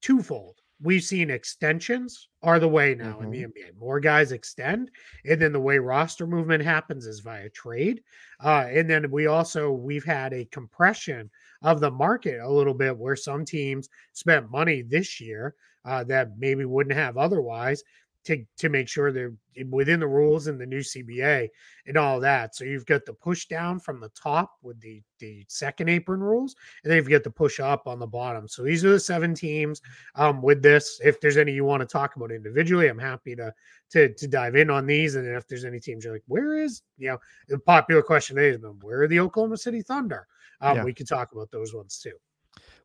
twofold. 0.02 0.62
We've 0.82 1.04
seen 1.04 1.30
extensions 1.30 2.28
are 2.44 2.60
the 2.60 2.68
way 2.68 2.96
now 2.96 3.20
in 3.22 3.32
the 3.32 3.44
NBA. 3.44 3.78
More 3.80 4.00
guys 4.00 4.32
extend, 4.34 4.92
and 5.24 5.42
then 5.42 5.54
the 5.54 5.60
way 5.60 5.78
roster 5.78 6.28
movement 6.28 6.64
happens 6.64 7.06
is 7.06 7.22
via 7.22 7.50
trade. 7.50 8.04
Uh, 8.44 8.68
and 8.70 8.90
then 8.90 9.10
we 9.10 9.28
also 9.28 9.72
we've 9.72 10.04
had 10.04 10.34
a 10.34 10.46
compression 10.46 11.30
of 11.62 11.80
the 11.80 11.92
market 11.92 12.40
a 12.42 12.52
little 12.52 12.74
bit, 12.74 12.98
where 12.98 13.16
some 13.16 13.46
teams 13.46 13.88
spent 14.14 14.52
money 14.52 14.82
this 14.82 15.22
year 15.22 15.56
uh, 15.86 16.04
that 16.04 16.38
maybe 16.38 16.66
wouldn't 16.66 16.96
have 16.96 17.18
otherwise 17.18 17.82
to 18.26 18.44
to 18.58 18.70
make 18.70 18.88
sure 18.88 19.12
they're 19.12 19.34
within 19.70 20.00
the 20.00 20.08
rules 20.08 20.48
in 20.48 20.58
the 20.58 20.66
new 20.66 20.80
CBA 20.80 21.48
and 21.86 21.98
all 21.98 22.20
that. 22.20 22.56
So 22.56 22.66
you've 22.66 22.86
got 22.86 23.06
the 23.06 23.14
push 23.14 23.46
down 23.46 23.80
from 23.80 24.00
the 24.00 24.10
top 24.10 24.52
with 24.62 24.80
the 24.82 25.02
the 25.20 25.46
second 25.48 25.90
apron 25.90 26.22
rules, 26.22 26.56
and 26.84 26.92
then 26.92 26.98
you've 26.98 27.10
got 27.10 27.24
the 27.24 27.32
push 27.32 27.60
up 27.60 27.88
on 27.88 28.00
the 28.00 28.08
bottom. 28.08 28.48
So 28.48 28.64
these 28.64 28.84
are 28.84 28.92
the 28.92 29.00
seven 29.00 29.34
teams 29.34 29.82
um, 30.16 30.42
with 30.42 30.62
this. 30.62 31.00
If 31.04 31.22
there's 31.22 31.38
any 31.38 31.54
you 31.54 31.64
want 31.64 31.82
to 31.82 31.88
talk 31.88 32.16
about 32.16 32.32
individually, 32.32 32.88
I'm 32.88 33.00
happy 33.00 33.36
to 33.36 33.54
to 33.92 34.14
to 34.14 34.28
dive 34.28 34.56
in 34.56 34.70
on 34.70 34.86
these. 34.86 35.16
And 35.16 35.26
then 35.26 35.36
if 35.36 35.48
there's 35.48 35.66
any 35.66 35.80
teams 35.80 36.04
you're 36.04 36.14
like, 36.14 36.24
where 36.28 36.58
is 36.58 36.82
you 36.98 37.10
know 37.10 37.18
the 37.48 37.60
popular 37.60 38.02
question 38.02 38.36
today 38.36 38.50
has 38.50 38.58
been 38.58 38.80
where 38.82 39.04
are 39.04 39.08
the 39.08 39.20
Oklahoma 39.20 39.58
City 39.58 39.82
Thunder? 39.82 40.28
Um, 40.62 40.78
Yeah. 40.78 40.84
We 40.84 40.94
could 40.94 41.08
talk 41.08 41.32
about 41.32 41.52
those 41.52 41.74
ones 41.74 42.00
too. 42.00 42.18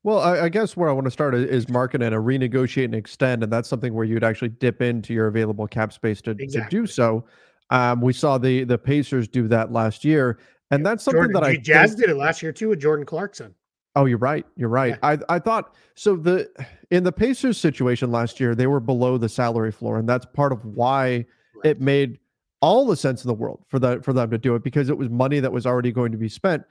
Well, 0.02 0.20
I, 0.20 0.42
I 0.44 0.48
guess 0.48 0.76
where 0.76 0.88
I 0.88 0.92
want 0.92 1.04
to 1.06 1.10
start 1.10 1.34
i- 1.34 1.38
is 1.38 1.68
market 1.68 2.02
and 2.02 2.14
a 2.14 2.18
renegotiate 2.18 2.86
and 2.86 2.94
extend, 2.94 3.42
and 3.42 3.52
that's 3.52 3.68
something 3.68 3.92
where 3.92 4.04
you'd 4.04 4.24
actually 4.24 4.48
dip 4.48 4.80
into 4.80 5.12
your 5.12 5.26
available 5.26 5.66
cap 5.66 5.92
space 5.92 6.22
to, 6.22 6.34
to 6.34 6.66
do 6.70 6.86
so. 6.86 7.24
Um, 7.70 8.00
we 8.00 8.12
saw 8.12 8.38
the 8.38 8.64
the 8.64 8.78
Pacers 8.78 9.28
do 9.28 9.46
that 9.48 9.72
last 9.72 10.04
year, 10.04 10.38
and 10.70 10.84
that's 10.84 11.04
something 11.04 11.18
Jordan, 11.22 11.34
that 11.34 11.44
I 11.44 11.56
Jazz 11.56 11.90
think- 11.90 12.00
did 12.00 12.10
it 12.10 12.16
last 12.16 12.42
year 12.42 12.52
too 12.52 12.70
with 12.70 12.80
Jordan 12.80 13.04
Clarkson. 13.06 13.54
Oh, 13.96 14.04
you're 14.06 14.18
right. 14.18 14.46
You're 14.56 14.68
right. 14.68 14.96
I 15.02 15.18
I 15.28 15.38
thought 15.40 15.74
so. 15.96 16.16
The 16.16 16.48
in 16.90 17.02
the 17.04 17.12
Pacers 17.12 17.58
situation 17.58 18.10
last 18.10 18.40
year, 18.40 18.54
they 18.54 18.68
were 18.68 18.80
below 18.80 19.18
the 19.18 19.28
salary 19.28 19.72
floor, 19.72 19.98
and 19.98 20.08
that's 20.08 20.24
part 20.26 20.52
of 20.52 20.64
why 20.64 21.26
it 21.64 21.80
made 21.80 22.18
all 22.62 22.86
the 22.86 22.96
sense 22.96 23.24
in 23.24 23.28
the 23.28 23.34
world 23.34 23.64
for 23.68 23.78
that 23.80 24.04
for 24.04 24.12
them 24.12 24.30
to 24.30 24.38
do 24.38 24.54
it 24.54 24.62
because 24.62 24.88
it 24.90 24.96
was 24.96 25.08
money 25.10 25.40
that 25.40 25.52
was 25.52 25.66
already 25.66 25.90
going 25.92 26.12
to 26.12 26.18
be 26.18 26.28
spent. 26.28 26.62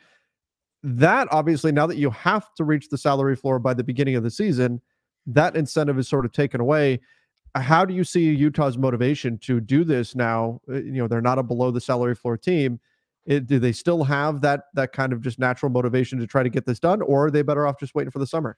That 0.83 1.27
obviously, 1.31 1.71
now 1.71 1.87
that 1.87 1.97
you 1.97 2.09
have 2.11 2.53
to 2.55 2.63
reach 2.63 2.89
the 2.89 2.97
salary 2.97 3.35
floor 3.35 3.59
by 3.59 3.73
the 3.73 3.83
beginning 3.83 4.15
of 4.15 4.23
the 4.23 4.31
season, 4.31 4.81
that 5.27 5.55
incentive 5.55 5.99
is 5.99 6.07
sort 6.07 6.25
of 6.25 6.31
taken 6.31 6.61
away. 6.61 7.01
How 7.55 7.83
do 7.83 7.93
you 7.93 8.03
see 8.03 8.33
Utah's 8.33 8.77
motivation 8.77 9.37
to 9.39 9.59
do 9.59 9.83
this 9.83 10.15
now? 10.15 10.61
Uh, 10.69 10.75
You 10.75 10.93
know, 10.93 11.07
they're 11.07 11.21
not 11.21 11.39
a 11.39 11.43
below 11.43 11.71
the 11.71 11.81
salary 11.81 12.15
floor 12.15 12.37
team. 12.37 12.79
It, 13.25 13.47
do 13.47 13.59
they 13.59 13.73
still 13.73 14.03
have 14.03 14.41
that 14.41 14.65
that 14.73 14.93
kind 14.93 15.13
of 15.13 15.21
just 15.21 15.37
natural 15.37 15.71
motivation 15.71 16.19
to 16.19 16.27
try 16.27 16.43
to 16.43 16.49
get 16.49 16.65
this 16.65 16.79
done, 16.79 17.01
or 17.01 17.25
are 17.25 17.31
they 17.31 17.41
better 17.41 17.67
off 17.67 17.79
just 17.79 17.93
waiting 17.93 18.11
for 18.11 18.19
the 18.19 18.27
summer? 18.27 18.57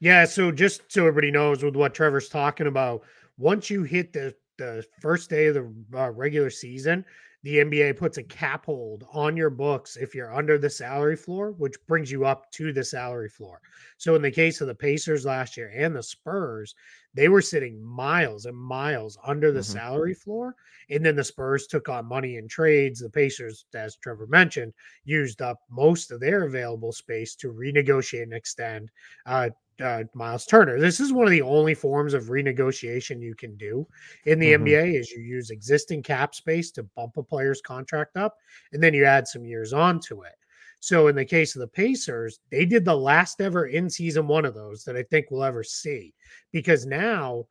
Yeah, 0.00 0.24
so 0.26 0.52
just 0.52 0.82
so 0.88 1.06
everybody 1.06 1.30
knows 1.30 1.62
with 1.62 1.74
what 1.74 1.94
Trevor's 1.94 2.28
talking 2.28 2.66
about, 2.66 3.02
once 3.38 3.68
you 3.70 3.82
hit 3.82 4.12
the 4.12 4.34
the 4.58 4.84
first 5.00 5.30
day 5.30 5.46
of 5.46 5.54
the 5.54 5.98
uh, 5.98 6.10
regular 6.10 6.50
season, 6.50 7.04
the 7.42 7.60
NBA 7.60 7.92
puts 7.94 8.18
a 8.18 8.24
cap 8.24 8.66
hold 8.66 9.04
on 9.12 9.36
your 9.36 9.50
books 9.50 9.96
if 9.96 10.14
you're 10.14 10.34
under 10.34 10.58
the 10.58 10.70
salary 10.70 11.16
floor, 11.16 11.52
which 11.52 11.76
brings 11.86 12.10
you 12.10 12.24
up 12.24 12.50
to 12.52 12.72
the 12.72 12.82
salary 12.84 13.28
floor. 13.28 13.60
So 13.98 14.14
in 14.16 14.22
the 14.22 14.30
case 14.30 14.60
of 14.60 14.66
the 14.66 14.74
Pacers 14.74 15.24
last 15.24 15.56
year 15.56 15.70
and 15.74 15.94
the 15.94 16.02
Spurs, 16.02 16.74
they 17.14 17.28
were 17.28 17.42
sitting 17.42 17.82
miles 17.82 18.46
and 18.46 18.56
miles 18.56 19.16
under 19.24 19.52
the 19.52 19.62
Mhm. 19.62 19.62
salary 19.62 20.14
floor, 20.14 20.54
and 20.90 21.04
then 21.04 21.16
the 21.16 21.24
Spurs 21.24 21.66
took 21.66 21.88
on 21.88 22.06
money 22.06 22.36
in 22.36 22.48
trades. 22.48 23.00
The 23.00 23.10
Pacers, 23.10 23.64
as 23.74 23.96
Trevor 23.96 24.26
mentioned, 24.26 24.74
used 25.04 25.40
up 25.40 25.60
most 25.70 26.10
of 26.10 26.20
their 26.20 26.44
available 26.44 26.92
space 26.92 27.34
to 27.36 27.52
renegotiate 27.52 28.24
and 28.24 28.34
extend 28.34 28.90
uh, 29.24 29.50
uh, 29.80 30.04
Miles 30.14 30.46
Turner. 30.46 30.78
This 30.80 31.00
is 31.00 31.12
one 31.12 31.26
of 31.26 31.30
the 31.30 31.42
only 31.42 31.74
forms 31.74 32.14
of 32.14 32.24
renegotiation 32.24 33.20
you 33.20 33.34
can 33.34 33.56
do 33.56 33.86
in 34.24 34.38
the 34.38 34.52
Mhm. 34.52 34.60
NBA 34.62 34.94
is 34.98 35.10
you 35.10 35.20
use 35.22 35.50
existing 35.50 36.02
cap 36.02 36.34
space 36.34 36.70
to 36.72 36.82
bump 36.82 37.16
a 37.16 37.22
player's 37.22 37.60
contract 37.60 38.16
up 38.16 38.36
and 38.72 38.82
then 38.82 38.94
you 38.94 39.04
add 39.04 39.28
some 39.28 39.44
years 39.44 39.72
onto 39.72 40.22
it. 40.22 40.34
So 40.80 41.08
in 41.08 41.16
the 41.16 41.24
case 41.24 41.56
of 41.56 41.60
the 41.60 41.68
Pacers, 41.68 42.38
they 42.50 42.64
did 42.64 42.84
the 42.84 42.96
last 42.96 43.40
ever 43.40 43.66
in 43.66 43.88
season 43.90 44.28
one 44.28 44.44
of 44.44 44.54
those 44.54 44.84
that 44.84 44.96
I 44.96 45.02
think 45.02 45.30
we'll 45.30 45.44
ever 45.44 45.62
see 45.64 46.14
because 46.52 46.86
now 46.86 47.46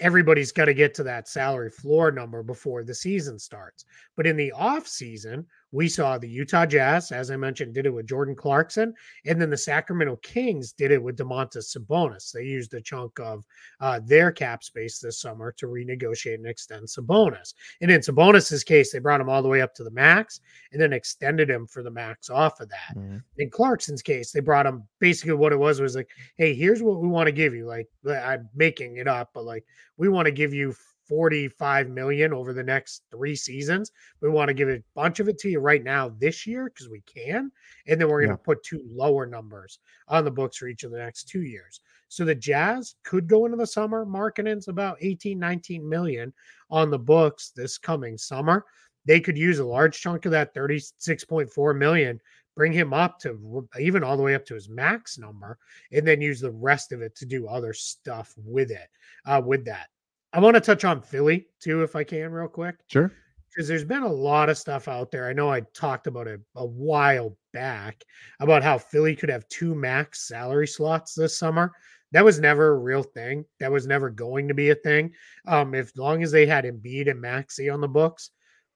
everybody's 0.00 0.52
got 0.52 0.64
to 0.64 0.74
get 0.74 0.94
to 0.94 1.02
that 1.04 1.28
salary 1.28 1.70
floor 1.70 2.10
number 2.10 2.42
before 2.42 2.82
the 2.82 2.94
season 2.94 3.38
starts. 3.38 3.84
But 4.16 4.26
in 4.26 4.36
the 4.36 4.52
off 4.52 4.88
season, 4.88 5.46
we 5.72 5.88
saw 5.88 6.18
the 6.18 6.28
Utah 6.28 6.66
Jazz, 6.66 7.10
as 7.10 7.30
I 7.30 7.36
mentioned, 7.36 7.74
did 7.74 7.86
it 7.86 7.94
with 7.94 8.06
Jordan 8.06 8.36
Clarkson, 8.36 8.94
and 9.24 9.40
then 9.40 9.48
the 9.48 9.56
Sacramento 9.56 10.16
Kings 10.16 10.72
did 10.72 10.92
it 10.92 11.02
with 11.02 11.16
Domantas 11.16 11.74
Sabonis. 11.74 12.30
They 12.30 12.44
used 12.44 12.74
a 12.74 12.80
chunk 12.80 13.18
of 13.18 13.44
uh, 13.80 14.00
their 14.04 14.30
cap 14.30 14.62
space 14.62 14.98
this 14.98 15.18
summer 15.18 15.50
to 15.52 15.66
renegotiate 15.66 16.34
and 16.34 16.46
extend 16.46 16.86
Sabonis. 16.86 17.54
And 17.80 17.90
in 17.90 18.02
Sabonis's 18.02 18.62
case, 18.62 18.92
they 18.92 18.98
brought 18.98 19.20
him 19.20 19.30
all 19.30 19.42
the 19.42 19.48
way 19.48 19.62
up 19.62 19.74
to 19.76 19.84
the 19.84 19.90
max 19.90 20.40
and 20.72 20.80
then 20.80 20.92
extended 20.92 21.48
him 21.48 21.66
for 21.66 21.82
the 21.82 21.90
max 21.90 22.28
off 22.28 22.60
of 22.60 22.68
that. 22.68 22.94
In 23.38 23.50
Clarkson's 23.50 24.02
case, 24.02 24.30
they 24.30 24.40
brought 24.40 24.66
him 24.66 24.84
basically 25.00 25.32
what 25.32 25.52
it 25.52 25.58
was 25.58 25.80
was 25.80 25.96
like, 25.96 26.10
hey, 26.36 26.54
here's 26.54 26.82
what 26.82 27.00
we 27.00 27.08
want 27.08 27.28
to 27.28 27.32
give 27.32 27.54
you. 27.54 27.66
Like 27.66 27.88
I'm 28.06 28.48
making 28.54 28.98
it 28.98 29.08
up, 29.08 29.30
but 29.32 29.44
like 29.44 29.64
we 29.96 30.10
want 30.10 30.26
to 30.26 30.32
give 30.32 30.52
you 30.52 30.74
45 31.08 31.88
million 31.88 32.32
over 32.32 32.52
the 32.52 32.62
next 32.62 33.02
three 33.10 33.34
seasons. 33.36 33.90
We 34.20 34.28
want 34.28 34.48
to 34.48 34.54
give 34.54 34.68
a 34.68 34.82
bunch 34.94 35.20
of 35.20 35.28
it 35.28 35.38
to 35.40 35.48
you 35.50 35.60
right 35.60 35.82
now 35.82 36.10
this 36.18 36.46
year 36.46 36.66
because 36.66 36.88
we 36.88 37.02
can. 37.02 37.50
And 37.86 38.00
then 38.00 38.08
we're 38.08 38.20
going 38.20 38.30
Yeah. 38.30 38.36
to 38.36 38.42
put 38.42 38.62
two 38.62 38.82
lower 38.86 39.26
numbers 39.26 39.78
on 40.08 40.24
the 40.24 40.30
books 40.30 40.56
for 40.56 40.68
each 40.68 40.84
of 40.84 40.90
the 40.90 40.98
next 40.98 41.28
two 41.28 41.42
years. 41.42 41.80
So 42.08 42.24
the 42.24 42.34
Jazz 42.34 42.94
could 43.04 43.26
go 43.26 43.46
into 43.46 43.56
the 43.56 43.66
summer 43.66 44.04
Markkanen's 44.04 44.68
about 44.68 44.98
18, 45.00 45.38
19 45.38 45.88
million 45.88 46.32
on 46.70 46.90
the 46.90 46.98
books 46.98 47.50
this 47.50 47.78
coming 47.78 48.18
summer. 48.18 48.64
They 49.04 49.18
could 49.18 49.36
use 49.38 49.58
a 49.58 49.64
large 49.64 50.00
chunk 50.00 50.26
of 50.26 50.32
that 50.32 50.54
36.4 50.54 51.76
million, 51.76 52.20
bring 52.54 52.72
him 52.72 52.92
up 52.92 53.18
to 53.20 53.66
even 53.80 54.04
all 54.04 54.16
the 54.16 54.22
way 54.22 54.34
up 54.34 54.44
to 54.46 54.54
his 54.54 54.68
max 54.68 55.18
number, 55.18 55.58
and 55.90 56.06
then 56.06 56.20
use 56.20 56.40
the 56.40 56.50
rest 56.50 56.92
of 56.92 57.00
it 57.02 57.16
to 57.16 57.26
do 57.26 57.48
other 57.48 57.72
stuff 57.72 58.34
with 58.36 58.70
it. 58.70 58.88
Uh, 59.24 59.40
with 59.44 59.64
that, 59.64 59.88
I 60.32 60.40
want 60.40 60.54
to 60.54 60.60
touch 60.60 60.84
on 60.84 61.02
Philly 61.02 61.46
too, 61.60 61.82
if 61.82 61.94
I 61.94 62.04
can, 62.04 62.32
real 62.32 62.48
quick. 62.48 62.76
Sure. 62.88 63.12
because 63.50 63.68
there's 63.68 63.84
been 63.84 64.02
a 64.02 64.12
lot 64.12 64.48
of 64.48 64.56
stuff 64.58 64.88
out 64.88 65.10
there. 65.10 65.28
I 65.28 65.32
know 65.32 65.50
I 65.50 65.60
talked 65.74 66.06
about 66.06 66.26
it 66.26 66.40
a 66.56 66.64
while 66.64 67.36
back 67.52 68.02
about 68.40 68.62
how 68.62 68.78
Philly 68.78 69.14
could 69.14 69.28
have 69.28 69.48
two 69.48 69.74
max 69.74 70.26
salary 70.26 70.66
slots 70.66 71.14
this 71.14 71.38
summer. 71.38 71.72
That 72.12 72.24
was 72.24 72.38
never 72.40 72.72
a 72.72 72.78
real 72.78 73.02
thing. 73.02 73.44
That 73.60 73.72
was 73.72 73.86
never 73.86 74.10
going 74.10 74.48
to 74.48 74.54
be 74.54 74.70
a 74.70 74.74
thing. 74.74 75.12
Um, 75.46 75.74
if 75.74 75.96
long 75.96 76.22
as 76.22 76.30
they 76.30 76.46
had 76.46 76.64
Embiid 76.64 77.10
and 77.10 77.20
Maxey 77.20 77.68
on 77.68 77.80
the 77.80 77.88
books, 77.88 78.30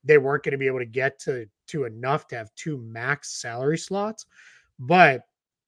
they 0.05 0.19
weren't 0.19 0.43
going 0.43 0.53
to 0.53 0.59
be 0.59 0.67
able 0.67 0.79
to 0.79 0.87
get 0.87 1.19
to 1.21 1.47
to 1.69 1.85
enough 1.85 2.29
to 2.29 2.37
have 2.37 2.55
two 2.55 2.79
max 2.79 3.41
salary 3.41 3.79
slots. 3.79 4.27
But 4.79 5.23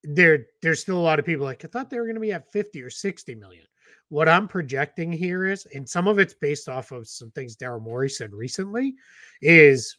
there, 0.05 0.47
there's 0.63 0.81
still 0.81 0.99
a 0.99 1.01
lot 1.01 1.19
of 1.19 1.27
people 1.27 1.45
like 1.45 1.65
I 1.65 1.69
thought 1.69 1.91
they 1.91 1.99
were 1.99 2.05
going 2.07 2.15
to 2.15 2.21
be 2.21 2.33
at 2.33 2.53
50 2.53 2.83
or 2.83 2.91
60 2.91 3.35
million. 3.35 3.65
What 4.11 4.29
I'm 4.29 4.49
projecting 4.49 5.13
here 5.13 5.45
is, 5.47 5.67
and 5.75 5.89
some 5.89 6.09
of 6.09 6.19
it's 6.19 6.35
based 6.35 6.69
off 6.69 6.93
of 6.93 7.07
some 7.07 7.31
things 7.33 7.57
Daryl 7.57 7.83
Morey 7.83 8.09
said 8.09 8.33
recently, 8.33 8.95
is 9.43 9.97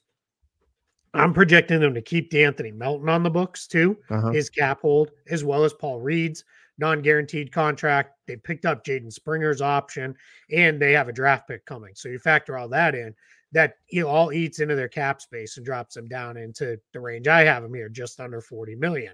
I'm 1.14 1.34
projecting 1.34 1.80
them 1.80 1.94
to 1.94 2.02
keep 2.02 2.30
D'Anthony 2.30 2.72
Melton 2.72 3.10
on 3.10 3.24
the 3.24 3.30
books 3.30 3.68
too, 3.68 3.98
uh-huh. 4.10 4.32
his 4.32 4.50
cap 4.50 4.82
hold, 4.82 5.12
as 5.30 5.44
well 5.44 5.64
as 5.64 5.74
Paul 5.74 6.00
Reed's 6.00 6.44
non-guaranteed 6.78 7.52
contract. 7.52 8.16
They 8.28 8.38
picked 8.38 8.66
up 8.66 8.86
Jaden 8.86 9.12
Springer's 9.12 9.62
option, 9.62 10.16
and 10.52 10.82
they 10.82 10.94
have 10.94 11.10
a 11.10 11.14
draft 11.14 11.48
pick 11.48 11.66
coming. 11.66 11.94
So 11.96 12.10
you 12.10 12.20
factor 12.20 12.58
all 12.58 12.70
that 12.70 12.96
in. 12.96 13.14
That 13.52 13.74
you 13.90 14.04
know, 14.04 14.10
all 14.10 14.32
eats 14.32 14.60
into 14.60 14.76
their 14.76 14.88
cap 14.88 15.22
space 15.22 15.58
and 15.58 15.66
drops 15.66 15.96
them 15.96 16.08
down 16.08 16.38
into 16.38 16.80
the 16.94 17.00
range 17.00 17.28
I 17.28 17.44
have 17.46 17.64
them 17.64 17.74
here, 17.74 17.90
just 17.90 18.20
under 18.20 18.42
40 18.42 18.76
million. 18.76 19.14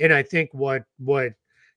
And 0.00 0.12
I 0.12 0.24
think 0.24 0.52
what 0.52 0.82
what 0.98 1.34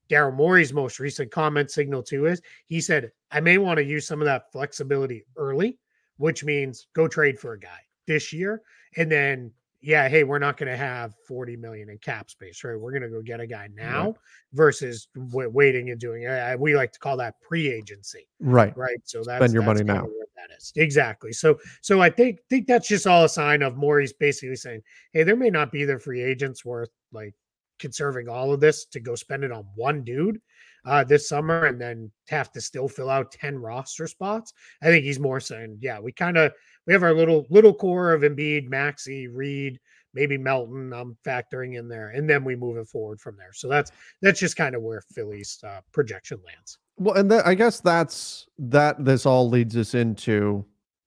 Daryl 0.09 0.35
Morey's 0.35 0.73
most 0.73 0.99
recent 0.99 1.31
comment 1.31 1.71
signal 1.71 2.03
to 2.03 2.25
is 2.25 2.41
he 2.67 2.81
said, 2.81 3.11
I 3.31 3.39
may 3.39 3.57
want 3.57 3.77
to 3.77 3.83
use 3.83 4.07
some 4.07 4.21
of 4.21 4.25
that 4.25 4.51
flexibility 4.51 5.23
early, 5.37 5.77
which 6.17 6.43
means 6.43 6.87
go 6.93 7.07
trade 7.07 7.39
for 7.39 7.53
a 7.53 7.59
guy 7.59 7.79
this 8.07 8.33
year 8.33 8.61
and 8.97 9.11
then 9.11 9.51
yeah, 9.81 10.09
hey, 10.09 10.23
we're 10.23 10.39
not 10.39 10.57
going 10.57 10.69
to 10.69 10.77
have 10.77 11.15
40 11.27 11.55
million 11.55 11.89
in 11.89 11.97
cap 11.99 12.29
space, 12.29 12.63
right? 12.63 12.77
We're 12.77 12.91
going 12.91 13.03
to 13.03 13.09
go 13.09 13.21
get 13.21 13.39
a 13.39 13.47
guy 13.47 13.69
now 13.73 14.07
right. 14.07 14.15
versus 14.53 15.07
w- 15.29 15.49
waiting 15.49 15.89
and 15.89 15.99
doing 15.99 16.23
it. 16.23 16.59
We 16.59 16.75
like 16.75 16.91
to 16.93 16.99
call 16.99 17.15
that 17.17 17.35
pre-agency. 17.41 18.27
Right. 18.41 18.75
Right. 18.75 18.99
So 19.05 19.23
that's 19.23 19.39
spend 19.39 19.53
your 19.53 19.63
that's 19.63 19.81
money 19.81 19.99
now. 19.99 20.07
That 20.35 20.55
is 20.57 20.73
exactly. 20.75 21.31
So, 21.31 21.59
so 21.81 22.01
I 22.01 22.09
think, 22.09 22.39
think 22.49 22.67
that's 22.67 22.87
just 22.87 23.07
all 23.07 23.23
a 23.23 23.29
sign 23.29 23.61
of 23.61 23.77
Morey's 23.77 24.13
basically 24.13 24.57
saying, 24.57 24.81
Hey, 25.13 25.23
there 25.23 25.37
may 25.37 25.49
not 25.49 25.71
be 25.71 25.85
the 25.85 25.97
free 25.97 26.21
agents 26.21 26.65
worth 26.65 26.89
like 27.13 27.33
conserving 27.79 28.29
all 28.29 28.53
of 28.53 28.59
this 28.59 28.85
to 28.85 28.99
go 28.99 29.15
spend 29.15 29.43
it 29.43 29.51
on 29.51 29.65
one 29.75 30.03
dude 30.03 30.39
uh, 30.85 31.03
this 31.03 31.27
summer 31.27 31.65
and 31.65 31.79
then 31.79 32.11
have 32.27 32.51
to 32.51 32.61
still 32.61 32.87
fill 32.87 33.09
out 33.09 33.31
10 33.31 33.57
roster 33.57 34.07
spots. 34.07 34.53
I 34.81 34.87
think 34.87 35.03
he's 35.03 35.19
more 35.19 35.39
saying, 35.39 35.79
yeah, 35.81 35.99
we 35.99 36.11
kind 36.11 36.37
of 36.37 36.53
we 36.87 36.93
have 36.93 37.03
our 37.03 37.13
little 37.13 37.45
little 37.49 37.73
core 37.73 38.13
of 38.13 38.21
Embiid, 38.21 38.67
Maxey, 38.69 39.27
Reed, 39.27 39.79
maybe 40.13 40.37
Melton. 40.37 40.93
I'm 40.93 41.17
factoring 41.25 41.77
in 41.77 41.87
there, 41.87 42.09
and 42.09 42.29
then 42.29 42.43
we 42.43 42.55
move 42.55 42.77
it 42.77 42.87
forward 42.87 43.19
from 43.19 43.37
there. 43.37 43.53
So 43.53 43.67
that's 43.67 43.91
that's 44.21 44.39
just 44.39 44.55
kind 44.55 44.75
of 44.75 44.81
where 44.81 45.01
Philly's 45.13 45.59
uh, 45.63 45.81
projection 45.91 46.39
lands. 46.45 46.79
Well, 46.97 47.15
and 47.15 47.31
I 47.31 47.53
guess 47.53 47.79
that's 47.79 48.47
that. 48.57 49.03
This 49.03 49.25
all 49.25 49.49
leads 49.49 49.77
us 49.77 49.93
into 49.93 50.65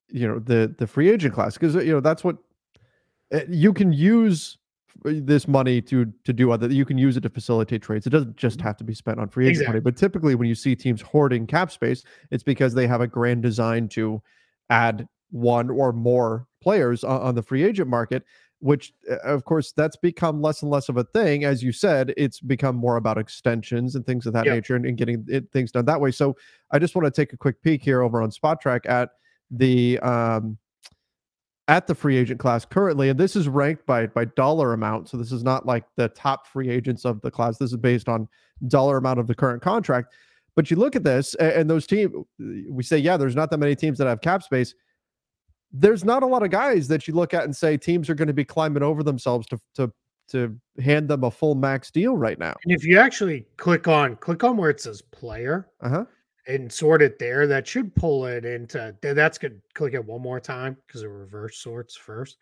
you 0.09 0.29
know 0.29 0.39
the 0.39 0.75
the 0.79 0.87
free 0.87 1.11
agent 1.11 1.35
class 1.35 1.55
because 1.55 1.75
you 1.75 1.93
know 1.93 2.01
that's 2.01 2.23
what 2.23 2.37
eh, 3.33 3.45
you 3.49 3.73
can 3.73 3.93
use 3.93 4.59
this 5.05 5.49
money 5.49 5.81
to 5.81 6.13
to 6.25 6.33
do 6.33 6.51
other 6.51 6.69
you 6.69 6.85
can 6.85 6.99
use 6.99 7.17
it 7.17 7.23
to 7.23 7.29
facilitate 7.29 7.83
trades. 7.83 8.07
It 8.07 8.11
doesn't 8.11 8.37
just 8.37 8.61
have 8.61 8.77
to 8.79 8.85
be 8.85 8.95
spent 8.95 9.19
on 9.19 9.29
free 9.29 9.47
agent 9.47 9.63
exactly. 9.63 9.73
money 9.75 9.81
but 9.81 9.97
typically 9.97 10.35
when 10.35 10.49
you 10.49 10.55
see 10.55 10.75
teams 10.77 11.01
hoarding 11.01 11.47
cap 11.47 11.71
space 11.71 12.05
it's 12.31 12.43
because 12.43 12.75
they 12.75 12.87
have 12.87 13.01
a 13.01 13.07
grand 13.07 13.43
design 13.43 13.89
to 13.91 14.23
add 14.71 15.09
one 15.31 15.71
or 15.71 15.93
more 15.93 16.47
players 16.63 17.05
on, 17.05 17.21
on 17.21 17.35
the 17.35 17.43
free 17.43 17.63
agent 17.63 17.89
market 17.89 18.25
which 18.59 18.93
uh, 19.11 19.17
of 19.25 19.45
course 19.45 19.73
that's 19.73 19.97
become 19.97 20.41
less 20.41 20.63
and 20.63 20.71
less 20.71 20.89
of 20.89 20.97
a 20.97 21.05
thing. 21.05 21.45
As 21.45 21.63
you 21.63 21.73
said 21.73 22.15
it's 22.17 22.41
become 22.41 22.77
more 22.77 22.97
about 22.97 23.19
extensions 23.19 23.97
and 23.97 24.07
things 24.07 24.27
of 24.27 24.33
that 24.35 24.47
nature 24.47 24.77
and, 24.77 24.87
and 24.87 24.97
getting 24.97 25.25
it, 25.29 25.51
things 25.53 25.73
done 25.73 25.85
that 25.87 26.01
way. 26.01 26.11
So 26.11 26.37
i 26.71 26.79
just 26.79 26.95
want 26.95 27.07
to 27.07 27.11
take 27.11 27.33
a 27.33 27.37
quick 27.37 27.63
peek 27.63 27.83
here 27.83 28.03
over 28.03 28.23
on 28.23 28.31
Spotrac 28.31 28.89
at 28.89 29.11
the 29.51 29.99
um 30.01 30.59
at 31.69 31.87
the 31.87 31.95
free 31.95 32.17
agent 32.17 32.41
class 32.41 32.65
currently, 32.65 33.09
and 33.09 33.19
this 33.19 33.37
is 33.37 33.49
ranked 33.49 33.87
by 33.87 34.07
by 34.07 34.25
dollar 34.25 34.73
amount. 34.73 35.09
So 35.09 35.17
this 35.17 35.33
is 35.33 35.45
not 35.45 35.67
like 35.67 35.85
the 35.97 36.09
top 36.09 36.47
free 36.47 36.69
agents 36.69 37.05
of 37.05 37.21
the 37.23 37.31
class. 37.31 37.59
This 37.59 37.71
is 37.71 37.77
based 37.77 38.09
on 38.09 38.29
dollar 38.69 38.97
amount 38.97 39.21
of 39.21 39.27
the 39.27 39.35
current 39.35 39.63
contract. 39.63 40.13
But 40.55 40.71
you 40.71 40.77
look 40.77 40.97
at 40.97 41.05
this, 41.05 41.35
and, 41.37 41.53
and 41.53 41.71
those 41.71 41.87
teams, 41.87 42.13
we 42.39 42.83
say, 42.83 42.99
yeah, 42.99 43.17
there's 43.17 43.37
not 43.37 43.51
that 43.51 43.59
many 43.59 43.75
teams 43.75 43.99
that 43.99 44.07
have 44.07 44.21
cap 44.21 44.43
space. 44.43 44.75
There's 45.73 46.05
not 46.05 46.23
a 46.23 46.27
lot 46.27 46.43
of 46.43 46.51
guys 46.51 46.89
that 46.89 47.09
you 47.09 47.15
look 47.15 47.33
at 47.33 47.45
and 47.45 47.57
say 47.57 47.79
teams 47.79 48.11
are 48.11 48.15
going 48.15 48.29
to 48.29 48.35
be 48.35 48.45
climbing 48.45 48.83
over 48.83 49.03
themselves 49.03 49.47
to 49.49 49.61
to 49.75 49.93
to 50.29 50.57
hand 50.83 51.09
them 51.09 51.25
a 51.25 51.31
full 51.31 51.55
max 51.55 51.91
deal 51.91 52.17
right 52.17 52.39
now. 52.39 52.55
And 52.65 52.75
if 52.75 52.85
you 52.85 52.99
actually 52.99 53.47
click 53.57 53.87
on 53.87 54.17
click 54.17 54.45
on 54.45 54.57
where 54.57 54.71
it 54.71 54.81
says 54.81 55.01
player, 55.01 55.69
uh-huh 55.81 56.05
and 56.47 56.73
sort 56.73 57.03
it 57.03 57.19
there, 57.19 57.47
that 57.47 57.67
should 57.67 57.95
pull 57.95 58.27
it 58.27 58.45
into 58.45 58.95
that's 59.01 59.39
good. 59.39 59.61
Click 59.75 59.95
it 59.95 60.05
one 60.05 60.23
more 60.23 60.41
time 60.41 60.77
because 60.87 61.03
it 61.03 61.09
reverse 61.09 61.59
sorts 61.59 61.97
first. 61.97 62.37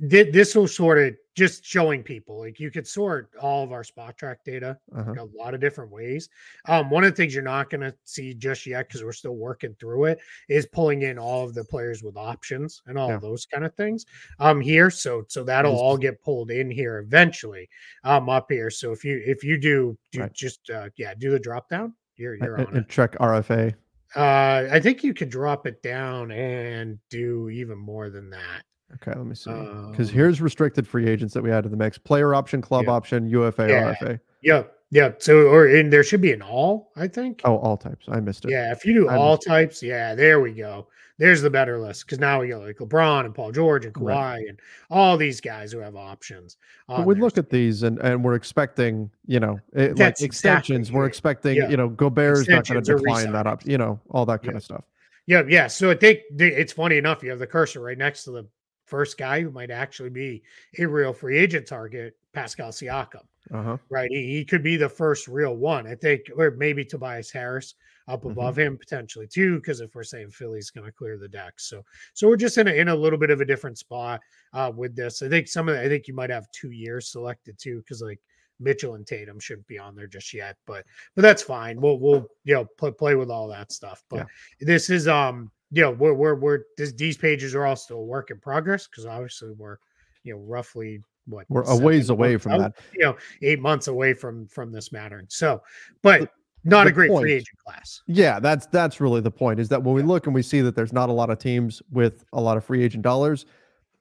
This 0.00 0.56
will 0.56 0.66
sort 0.66 0.98
it 0.98 1.18
just 1.36 1.64
showing 1.64 2.02
people 2.02 2.40
like 2.40 2.58
you 2.58 2.70
could 2.70 2.86
sort 2.86 3.30
all 3.40 3.62
of 3.62 3.70
our 3.70 3.84
Spotrac 3.84 4.36
data 4.44 4.76
uh-huh. 4.96 5.14
a 5.20 5.38
lot 5.38 5.54
of 5.54 5.60
different 5.60 5.90
ways. 5.92 6.28
Um, 6.66 6.90
one 6.90 7.04
of 7.04 7.10
the 7.10 7.16
things 7.16 7.32
you're 7.32 7.44
not 7.44 7.70
going 7.70 7.82
to 7.82 7.94
see 8.04 8.34
just 8.34 8.66
yet 8.66 8.88
because 8.88 9.04
we're 9.04 9.12
still 9.12 9.36
working 9.36 9.76
through 9.78 10.06
it 10.06 10.18
is 10.48 10.66
pulling 10.66 11.02
in 11.02 11.16
all 11.16 11.44
of 11.44 11.54
the 11.54 11.64
players 11.64 12.02
with 12.02 12.16
options 12.16 12.82
and 12.86 12.98
all 12.98 13.10
yeah. 13.10 13.18
those 13.18 13.46
kind 13.46 13.64
of 13.64 13.74
things 13.74 14.04
um 14.40 14.60
here. 14.60 14.90
So 14.90 15.24
so 15.28 15.44
that'll 15.44 15.76
all 15.76 15.96
get 15.96 16.22
pulled 16.22 16.50
in 16.50 16.70
here 16.70 16.98
eventually 16.98 17.68
um 18.02 18.28
up 18.28 18.46
here. 18.50 18.70
So 18.70 18.90
if 18.90 19.04
you 19.04 19.22
if 19.24 19.44
you 19.44 19.58
do 19.58 19.96
do 20.10 20.20
right. 20.20 20.32
just 20.32 20.70
uh, 20.70 20.88
yeah 20.96 21.14
do 21.14 21.30
the 21.30 21.38
drop 21.38 21.68
down 21.68 21.94
you're 22.16 22.34
you're 22.34 22.56
and, 22.56 22.66
on 22.68 22.76
and 22.76 22.88
check 22.88 23.16
RFA. 23.18 23.74
Uh, 24.16 24.68
I 24.70 24.80
think 24.80 25.02
you 25.02 25.12
could 25.12 25.28
drop 25.28 25.66
it 25.66 25.82
down 25.82 26.30
and 26.30 26.98
do 27.10 27.48
even 27.48 27.78
more 27.78 28.10
than 28.10 28.30
that. 28.30 28.62
Okay, 28.94 29.16
let 29.16 29.26
me 29.26 29.34
see. 29.34 29.50
Because 29.50 30.08
um, 30.10 30.14
here's 30.14 30.40
restricted 30.40 30.86
free 30.86 31.08
agents 31.08 31.34
that 31.34 31.42
we 31.42 31.50
add 31.50 31.64
to 31.64 31.68
the 31.68 31.76
mix: 31.76 31.98
player 31.98 32.34
option, 32.34 32.60
club 32.60 32.84
yeah. 32.86 32.92
option, 32.92 33.28
UFA, 33.28 33.68
yeah. 33.68 33.94
RFA. 33.94 34.20
Yep. 34.42 34.73
Yeah. 34.90 35.12
So, 35.18 35.48
or 35.48 35.66
and 35.66 35.92
there 35.92 36.04
should 36.04 36.20
be 36.20 36.32
an 36.32 36.42
all, 36.42 36.92
I 36.96 37.08
think. 37.08 37.40
Oh, 37.44 37.56
all 37.58 37.76
types. 37.76 38.06
I 38.08 38.20
missed 38.20 38.44
it. 38.44 38.50
Yeah. 38.50 38.72
If 38.72 38.84
you 38.84 38.94
do 38.94 39.08
I 39.08 39.16
all 39.16 39.36
types, 39.36 39.82
it. 39.82 39.88
yeah, 39.88 40.14
there 40.14 40.40
we 40.40 40.52
go. 40.52 40.88
There's 41.16 41.42
the 41.42 41.50
better 41.50 41.78
list 41.78 42.04
because 42.04 42.18
now 42.18 42.40
we 42.40 42.48
got 42.48 42.62
like 42.62 42.78
LeBron 42.78 43.24
and 43.24 43.34
Paul 43.34 43.52
George 43.52 43.84
and 43.84 43.94
Kawhi 43.94 44.08
right. 44.08 44.44
and 44.48 44.58
all 44.90 45.16
these 45.16 45.40
guys 45.40 45.70
who 45.70 45.78
have 45.78 45.94
options. 45.94 46.56
But 46.88 47.06
we 47.06 47.14
look 47.14 47.38
at 47.38 47.50
these 47.50 47.84
and, 47.84 48.00
and 48.00 48.24
we're 48.24 48.34
expecting, 48.34 49.10
you 49.24 49.38
know, 49.38 49.60
it, 49.74 49.96
like 49.96 50.20
extensions. 50.20 50.88
Exactly 50.88 50.98
we're 50.98 51.06
expecting, 51.06 51.56
yeah. 51.56 51.68
you 51.68 51.76
know, 51.76 51.88
Gobert's 51.88 52.48
not 52.48 52.66
going 52.66 52.82
to 52.82 52.94
decline 52.96 53.30
that 53.30 53.46
up, 53.46 53.64
you 53.64 53.78
know, 53.78 54.00
all 54.10 54.26
that 54.26 54.42
kind 54.42 54.54
yeah. 54.54 54.56
of 54.56 54.64
stuff. 54.64 54.84
Yeah. 55.26 55.42
Yeah. 55.48 55.68
So 55.68 55.90
I 55.90 55.94
think 55.94 56.20
it's 56.36 56.72
funny 56.72 56.98
enough. 56.98 57.22
You 57.22 57.30
have 57.30 57.38
the 57.38 57.46
cursor 57.46 57.80
right 57.80 57.96
next 57.96 58.24
to 58.24 58.32
the 58.32 58.48
first 58.86 59.16
guy 59.16 59.40
who 59.40 59.52
might 59.52 59.70
actually 59.70 60.10
be 60.10 60.42
a 60.78 60.84
real 60.84 61.12
free 61.12 61.38
agent 61.38 61.68
target, 61.68 62.16
Pascal 62.34 62.70
Siakam. 62.70 63.22
Uh-huh. 63.52 63.76
Right. 63.90 64.10
He, 64.10 64.36
he 64.36 64.44
could 64.44 64.62
be 64.62 64.76
the 64.76 64.88
first 64.88 65.28
real 65.28 65.56
one. 65.56 65.86
I 65.86 65.94
think, 65.94 66.22
or 66.36 66.50
maybe 66.52 66.84
Tobias 66.84 67.30
Harris 67.30 67.74
up 68.08 68.20
mm-hmm. 68.20 68.30
above 68.30 68.54
mm-hmm. 68.54 68.62
him 68.62 68.78
potentially 68.78 69.26
too, 69.26 69.56
because 69.56 69.80
if 69.80 69.94
we're 69.94 70.04
saying 70.04 70.30
Philly's 70.30 70.70
going 70.70 70.86
to 70.86 70.92
clear 70.92 71.18
the 71.18 71.28
deck, 71.28 71.54
so 71.58 71.82
so 72.14 72.28
we're 72.28 72.36
just 72.36 72.58
in 72.58 72.68
a 72.68 72.72
in 72.72 72.88
a 72.88 72.94
little 72.94 73.18
bit 73.18 73.30
of 73.30 73.40
a 73.40 73.44
different 73.44 73.78
spot 73.78 74.20
uh, 74.52 74.72
with 74.74 74.96
this. 74.96 75.22
I 75.22 75.28
think 75.28 75.48
some 75.48 75.68
of 75.68 75.74
the, 75.74 75.82
I 75.82 75.88
think 75.88 76.08
you 76.08 76.14
might 76.14 76.30
have 76.30 76.50
two 76.52 76.70
years 76.70 77.10
selected 77.10 77.58
too, 77.58 77.78
because 77.78 78.02
like 78.02 78.20
Mitchell 78.60 78.94
and 78.94 79.06
Tatum 79.06 79.40
shouldn't 79.40 79.66
be 79.66 79.78
on 79.78 79.94
there 79.94 80.06
just 80.06 80.32
yet, 80.32 80.56
but 80.66 80.84
but 81.14 81.22
that's 81.22 81.42
fine. 81.42 81.80
We'll 81.80 81.98
we'll 81.98 82.26
you 82.44 82.54
know 82.54 82.66
play 82.78 82.90
play 82.90 83.14
with 83.14 83.30
all 83.30 83.48
that 83.48 83.72
stuff. 83.72 84.02
But 84.08 84.26
yeah. 84.60 84.66
this 84.66 84.90
is 84.90 85.08
um 85.08 85.50
you 85.70 85.82
know 85.82 85.90
we're 85.90 86.14
we're 86.14 86.34
we're 86.34 86.60
this, 86.76 86.92
these 86.92 87.16
pages 87.16 87.54
are 87.54 87.66
all 87.66 87.76
still 87.76 87.98
a 87.98 88.04
work 88.04 88.30
in 88.30 88.38
progress 88.38 88.86
because 88.86 89.06
obviously 89.06 89.52
we're 89.52 89.78
you 90.22 90.34
know 90.34 90.40
roughly 90.40 91.00
what 91.26 91.46
we're 91.48 91.62
a 91.62 91.76
ways 91.76 92.10
away 92.10 92.36
from 92.36 92.52
out, 92.52 92.58
that 92.58 92.74
you 92.92 93.02
know 93.02 93.16
eight 93.42 93.60
months 93.60 93.88
away 93.88 94.12
from 94.12 94.46
from 94.46 94.70
this 94.70 94.92
mattering 94.92 95.26
so 95.28 95.62
but 96.02 96.30
not 96.64 96.86
a 96.86 96.92
great 96.92 97.10
point, 97.10 97.24
free 97.24 97.34
agent 97.34 97.58
class. 97.58 98.02
Yeah, 98.06 98.40
that's 98.40 98.66
that's 98.66 99.00
really 99.00 99.20
the 99.20 99.30
point. 99.30 99.60
Is 99.60 99.68
that 99.68 99.82
when 99.82 99.94
we 99.94 100.02
look 100.02 100.26
and 100.26 100.34
we 100.34 100.42
see 100.42 100.62
that 100.62 100.74
there's 100.74 100.92
not 100.92 101.08
a 101.10 101.12
lot 101.12 101.30
of 101.30 101.38
teams 101.38 101.82
with 101.92 102.24
a 102.32 102.40
lot 102.40 102.56
of 102.56 102.64
free 102.64 102.82
agent 102.82 103.02
dollars, 103.02 103.44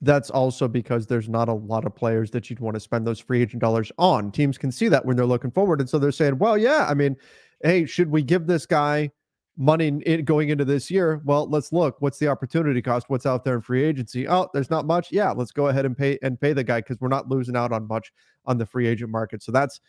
that's 0.01 0.30
also 0.30 0.67
because 0.67 1.05
there's 1.05 1.28
not 1.28 1.49
a 1.49 1.53
lot 1.53 1.86
of 1.86 1.93
players 1.93 2.32
that 2.32 2.49
you'd 2.49 2.59
want 2.59 2.76
to 2.76 2.80
spend 2.80 3.05
those 3.05 3.19
free 3.19 3.41
agent 3.41 3.61
dollars 3.61 3.91
on. 3.97 4.32
Teams 4.32 4.57
can 4.57 4.71
see 4.71 4.88
that 4.88 5.05
when 5.05 5.17
they're 5.17 5.26
looking 5.26 5.51
forward, 5.51 5.82
and 5.82 5.89
so 5.89 5.99
they're 5.99 6.11
saying, 6.11 6.38
"Well, 6.38 6.57
yeah, 6.57 6.86
I 6.89 6.93
mean, 6.93 7.17
hey, 7.63 7.86
should 7.86 8.09
we 8.09 8.24
give 8.24 8.47
this 8.47 8.65
guy 8.65 9.11
money 9.58 9.88
in, 9.88 10.26
going 10.26 10.49
into 10.49 10.66
this 10.66 10.89
year? 10.89 11.22
Well, 11.26 11.49
let's 11.49 11.72
look. 11.72 11.97
What's 11.99 12.20
the 12.20 12.28
opportunity 12.28 12.82
cost? 12.82 13.10
What's 13.10 13.26
out 13.26 13.43
there 13.43 13.56
in 13.56 13.62
free 13.62 13.84
agency? 13.84 14.28
Oh, 14.28 14.49
there's 14.54 14.70
not 14.70 14.86
much. 14.86 15.12
Yeah, 15.12 15.32
let's 15.32 15.51
go 15.51 15.68
ahead 15.68 15.86
and 15.86 15.97
pay 15.97 16.18
and 16.22 16.39
pay 16.39 16.54
the 16.54 16.64
guy 16.64 16.80
because 16.80 16.99
we're 16.99 17.08
not 17.08 17.30
losing 17.30 17.56
out 17.56 17.72
on 17.72 17.88
much 17.88 18.12
on 18.45 18.58
the 18.58 18.66
free 18.66 18.88
agent 18.88 19.12
market. 19.12 19.43
So 19.43 19.51
that's 19.51 19.80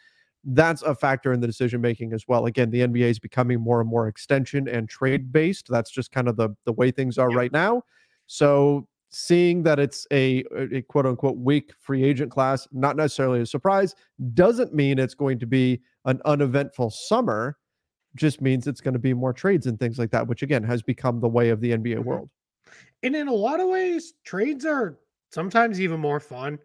that's 0.45 0.83
a 0.83 0.95
factor 0.95 1.33
in 1.33 1.41
the 1.41 1.47
decision 1.47 1.81
making 1.81 2.13
as 2.13 2.29
well. 2.29 2.47
Again, 2.47 2.71
the 2.71 2.81
NBA 2.81 3.11
is 3.11 3.19
becoming 3.19 3.61
more 3.61 3.81
and 3.81 3.89
more 3.89 4.09
extension 4.09 4.69
and 4.69 4.89
trade 4.89 5.33
based. 5.33 5.69
That's 5.71 5.91
just 5.91 6.13
kind 6.13 6.29
of 6.29 6.37
the 6.37 6.51
the 6.65 6.73
way 6.73 6.91
things 6.91 7.19
are 7.19 7.31
right 7.31 7.53
now. 7.53 7.83
So 8.27 8.87
seeing 9.15 9.63
that 9.63 9.79
it's 9.79 10.07
a, 10.11 10.45
a, 10.57 10.83
quote 10.83 11.07
unquote 11.07 11.37
weak 11.37 11.73
free 11.79 12.03
agent 12.03 12.33
class, 12.33 12.67
not 12.73 12.97
necessarily 12.97 13.41
a 13.41 13.47
surprise, 13.47 13.95
doesn't 14.35 14.75
mean 14.75 14.99
it's 14.99 15.15
going 15.15 15.39
to 15.39 15.47
be 15.47 15.81
an 16.05 16.21
uneventful 16.25 16.91
summer. 16.91 17.57
Just 18.17 18.41
means 18.41 18.67
it's 18.67 18.81
going 18.81 18.95
to 18.95 19.01
be 19.01 19.15
more 19.15 19.33
trades 19.33 19.67
and 19.67 19.79
things 19.79 19.99
like 19.99 20.11
that, 20.11 20.27
which 20.27 20.43
again 20.43 20.63
has 20.63 20.83
become 20.83 21.21
the 21.21 21.29
way 21.29 21.51
of 21.51 21.61
the 21.61 21.71
NBA 21.71 21.97
mm-hmm. 21.97 22.05
world. 22.05 22.31
And 23.03 23.15
in 23.15 23.29
a 23.29 23.33
lot 23.33 23.61
of 23.61 23.69
ways, 23.69 24.15
trades 24.25 24.65
are 24.65 24.99
sometimes 25.31 25.81
even 25.81 26.01
more 26.01 26.21
fun 26.21 26.59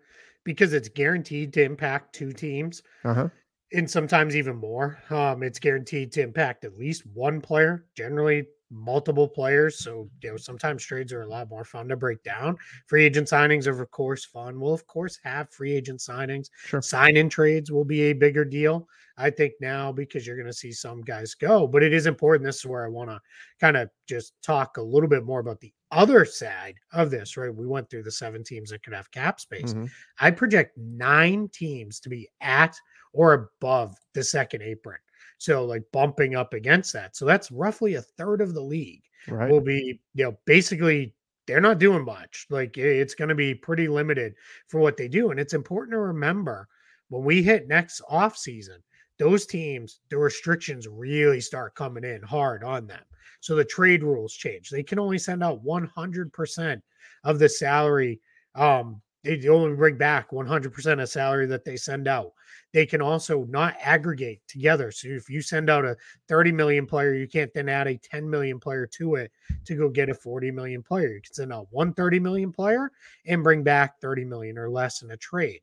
because 0.43 0.73
it's 0.73 0.89
guaranteed 0.89 1.53
to 1.53 1.63
impact 1.63 2.13
two 2.13 2.31
teams. 2.31 2.81
Uh-huh. 3.03 3.29
And 3.71 3.89
sometimes 3.89 4.35
even 4.35 4.55
more. 4.55 4.97
Um, 5.09 5.43
it's 5.43 5.59
guaranteed 5.59 6.11
to 6.13 6.21
impact 6.21 6.65
at 6.65 6.77
least 6.77 7.05
one 7.13 7.39
player, 7.39 7.85
generally 7.95 8.47
multiple 8.71 9.27
players. 9.27 9.79
So, 9.79 10.09
you 10.21 10.31
know, 10.31 10.37
sometimes 10.37 10.83
trades 10.83 11.11
are 11.13 11.23
a 11.23 11.27
lot 11.27 11.49
more 11.49 11.63
fun 11.63 11.87
to 11.89 11.95
break 11.95 12.23
down. 12.23 12.57
Free 12.87 13.05
agent 13.05 13.27
signings 13.27 13.67
are, 13.67 13.81
of 13.81 13.91
course, 13.91 14.25
fun. 14.25 14.59
We'll, 14.59 14.73
of 14.73 14.85
course, 14.87 15.19
have 15.23 15.51
free 15.51 15.73
agent 15.73 15.99
signings. 15.99 16.49
Sure. 16.65 16.81
Sign 16.81 17.17
in 17.17 17.29
trades 17.29 17.71
will 17.71 17.85
be 17.85 18.03
a 18.03 18.13
bigger 18.13 18.45
deal, 18.45 18.87
I 19.17 19.29
think, 19.29 19.53
now 19.59 19.91
because 19.91 20.25
you're 20.25 20.35
going 20.35 20.45
to 20.45 20.53
see 20.53 20.71
some 20.71 21.01
guys 21.01 21.33
go. 21.35 21.67
But 21.67 21.83
it 21.83 21.93
is 21.93 22.05
important. 22.05 22.45
This 22.45 22.57
is 22.57 22.65
where 22.65 22.85
I 22.85 22.89
want 22.89 23.09
to 23.09 23.19
kind 23.59 23.77
of 23.77 23.89
just 24.07 24.33
talk 24.43 24.77
a 24.77 24.83
little 24.83 25.09
bit 25.09 25.25
more 25.25 25.39
about 25.39 25.59
the 25.59 25.73
other 25.91 26.23
side 26.23 26.75
of 26.93 27.09
this, 27.09 27.37
right? 27.37 27.53
We 27.53 27.65
went 27.65 27.89
through 27.89 28.03
the 28.03 28.11
seven 28.11 28.43
teams 28.43 28.69
that 28.69 28.83
could 28.83 28.93
have 28.93 29.09
cap 29.11 29.39
space. 29.39 29.73
Mm-hmm. 29.73 29.85
I 30.19 30.31
project 30.31 30.77
nine 30.77 31.49
teams 31.51 31.99
to 32.01 32.09
be 32.09 32.29
at 32.41 32.75
or 33.13 33.33
above 33.33 33.95
the 34.13 34.23
second 34.23 34.61
apron. 34.61 34.99
So 35.37 35.65
like 35.65 35.83
bumping 35.91 36.35
up 36.35 36.53
against 36.53 36.93
that. 36.93 37.15
So 37.15 37.25
that's 37.25 37.51
roughly 37.51 37.95
a 37.95 38.01
third 38.01 38.41
of 38.41 38.53
the 38.53 38.61
league 38.61 39.03
right. 39.27 39.49
will 39.49 39.61
be, 39.61 39.99
you 40.13 40.25
know, 40.25 40.37
basically 40.45 41.13
they're 41.47 41.61
not 41.61 41.79
doing 41.79 42.05
much. 42.05 42.45
Like 42.49 42.77
it's 42.77 43.15
going 43.15 43.29
to 43.29 43.35
be 43.35 43.55
pretty 43.55 43.87
limited 43.87 44.35
for 44.67 44.79
what 44.79 44.97
they 44.97 45.07
do. 45.07 45.31
And 45.31 45.39
it's 45.39 45.53
important 45.53 45.93
to 45.93 45.99
remember 45.99 46.67
when 47.07 47.23
we 47.23 47.41
hit 47.41 47.67
next 47.67 48.01
off 48.09 48.37
season, 48.37 48.83
those 49.17 49.45
teams, 49.45 49.99
the 50.09 50.17
restrictions 50.17 50.87
really 50.87 51.41
start 51.41 51.75
coming 51.75 52.03
in 52.03 52.21
hard 52.21 52.63
on 52.63 52.87
them. 52.87 53.01
So 53.41 53.55
the 53.55 53.65
trade 53.65 54.03
rules 54.03 54.33
change. 54.33 54.69
They 54.69 54.83
can 54.83 54.99
only 54.99 55.17
send 55.17 55.43
out 55.43 55.63
100% 55.63 56.81
of 57.23 57.39
the 57.39 57.49
salary. 57.49 58.19
Um, 58.55 59.01
they 59.23 59.47
only 59.47 59.75
bring 59.75 59.97
back 59.97 60.31
100% 60.31 61.01
of 61.01 61.09
salary 61.09 61.45
that 61.47 61.65
they 61.65 61.75
send 61.75 62.07
out 62.07 62.33
they 62.71 62.85
can 62.85 63.01
also 63.01 63.45
not 63.45 63.75
aggregate 63.81 64.41
together. 64.47 64.91
So 64.91 65.07
if 65.07 65.29
you 65.29 65.41
send 65.41 65.69
out 65.69 65.85
a 65.85 65.97
30 66.27 66.51
million 66.51 66.85
player, 66.85 67.13
you 67.13 67.27
can't 67.27 67.53
then 67.53 67.69
add 67.69 67.87
a 67.87 67.97
10 67.97 68.29
million 68.29 68.59
player 68.59 68.85
to 68.97 69.15
it 69.15 69.31
to 69.65 69.75
go 69.75 69.89
get 69.89 70.09
a 70.09 70.13
40 70.13 70.51
million 70.51 70.83
player. 70.83 71.09
You 71.09 71.21
can 71.21 71.33
send 71.33 71.53
out 71.53 71.67
one 71.71 71.93
30 71.93 72.19
million 72.19 72.51
player 72.51 72.91
and 73.25 73.43
bring 73.43 73.63
back 73.63 73.99
30 74.01 74.25
million 74.25 74.57
or 74.57 74.69
less 74.69 75.01
in 75.01 75.11
a 75.11 75.17
trade. 75.17 75.61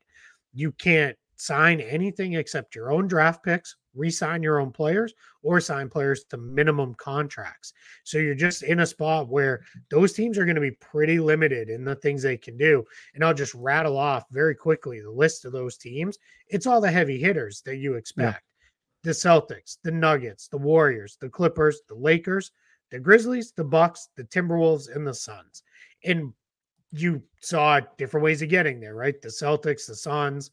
You 0.53 0.71
can't 0.73 1.17
sign 1.37 1.79
anything 1.79 2.33
except 2.33 2.75
your 2.75 2.91
own 2.91 3.07
draft 3.07 3.43
picks, 3.43 3.75
re-sign 3.95 4.43
your 4.43 4.59
own 4.59 4.71
players, 4.71 5.13
or 5.41 5.59
sign 5.59 5.89
players 5.89 6.25
to 6.25 6.37
minimum 6.37 6.93
contracts. 6.95 7.73
So 8.03 8.17
you're 8.17 8.35
just 8.35 8.63
in 8.63 8.81
a 8.81 8.85
spot 8.85 9.29
where 9.29 9.61
those 9.89 10.13
teams 10.13 10.37
are 10.37 10.45
going 10.45 10.55
to 10.55 10.61
be 10.61 10.71
pretty 10.71 11.19
limited 11.19 11.69
in 11.69 11.85
the 11.85 11.95
things 11.95 12.21
they 12.21 12.37
can 12.37 12.57
do. 12.57 12.83
And 13.15 13.23
I'll 13.23 13.33
just 13.33 13.53
rattle 13.53 13.97
off 13.97 14.25
very 14.31 14.55
quickly 14.55 14.99
the 14.99 15.09
list 15.09 15.45
of 15.45 15.51
those 15.51 15.77
teams. 15.77 16.17
It's 16.47 16.67
all 16.67 16.81
the 16.81 16.91
heavy 16.91 17.17
hitters 17.19 17.61
that 17.61 17.77
you 17.77 17.93
expect. 17.93 18.43
Yeah. 19.03 19.11
The 19.11 19.11
Celtics, 19.11 19.77
the 19.83 19.91
Nuggets, 19.91 20.47
the 20.47 20.57
Warriors, 20.57 21.17
the 21.21 21.29
Clippers, 21.29 21.81
the 21.87 21.95
Lakers, 21.95 22.51
the 22.91 22.99
Grizzlies, 22.99 23.51
the 23.51 23.63
Bucks, 23.63 24.09
the 24.17 24.23
Timberwolves, 24.23 24.93
and 24.93 25.05
the 25.05 25.13
Suns. 25.13 25.63
And 26.03 26.33
you 26.91 27.21
saw 27.41 27.79
different 27.97 28.23
ways 28.23 28.41
of 28.41 28.49
getting 28.49 28.79
there, 28.79 28.95
right? 28.95 29.21
The 29.21 29.29
Celtics, 29.29 29.87
the 29.87 29.95
Suns, 29.95 30.51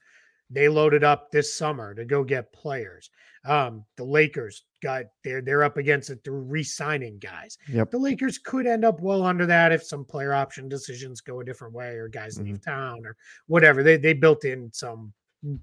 they 0.54 0.68
loaded 0.68 1.04
up 1.04 1.30
this 1.30 1.52
summer 1.52 1.94
to 1.94 2.04
go 2.04 2.24
get 2.24 2.52
players. 2.52 3.10
Um, 3.44 3.84
the 3.96 4.04
Lakers 4.04 4.64
got 4.82 5.04
they're 5.22 5.42
they're 5.42 5.64
up 5.64 5.76
against 5.76 6.10
it 6.10 6.20
through 6.24 6.40
re-signing 6.40 7.18
guys. 7.18 7.58
Yep. 7.68 7.90
The 7.90 7.98
Lakers 7.98 8.38
could 8.38 8.66
end 8.66 8.84
up 8.84 9.00
well 9.00 9.22
under 9.22 9.44
that 9.46 9.72
if 9.72 9.82
some 9.82 10.04
player 10.04 10.32
option 10.32 10.68
decisions 10.68 11.20
go 11.20 11.40
a 11.40 11.44
different 11.44 11.74
way 11.74 11.96
or 11.96 12.08
guys 12.08 12.36
mm-hmm. 12.36 12.46
leave 12.46 12.62
town 12.62 13.04
or 13.04 13.16
whatever. 13.46 13.82
They 13.82 13.96
they 13.96 14.14
built 14.14 14.44
in 14.44 14.70
some 14.72 15.12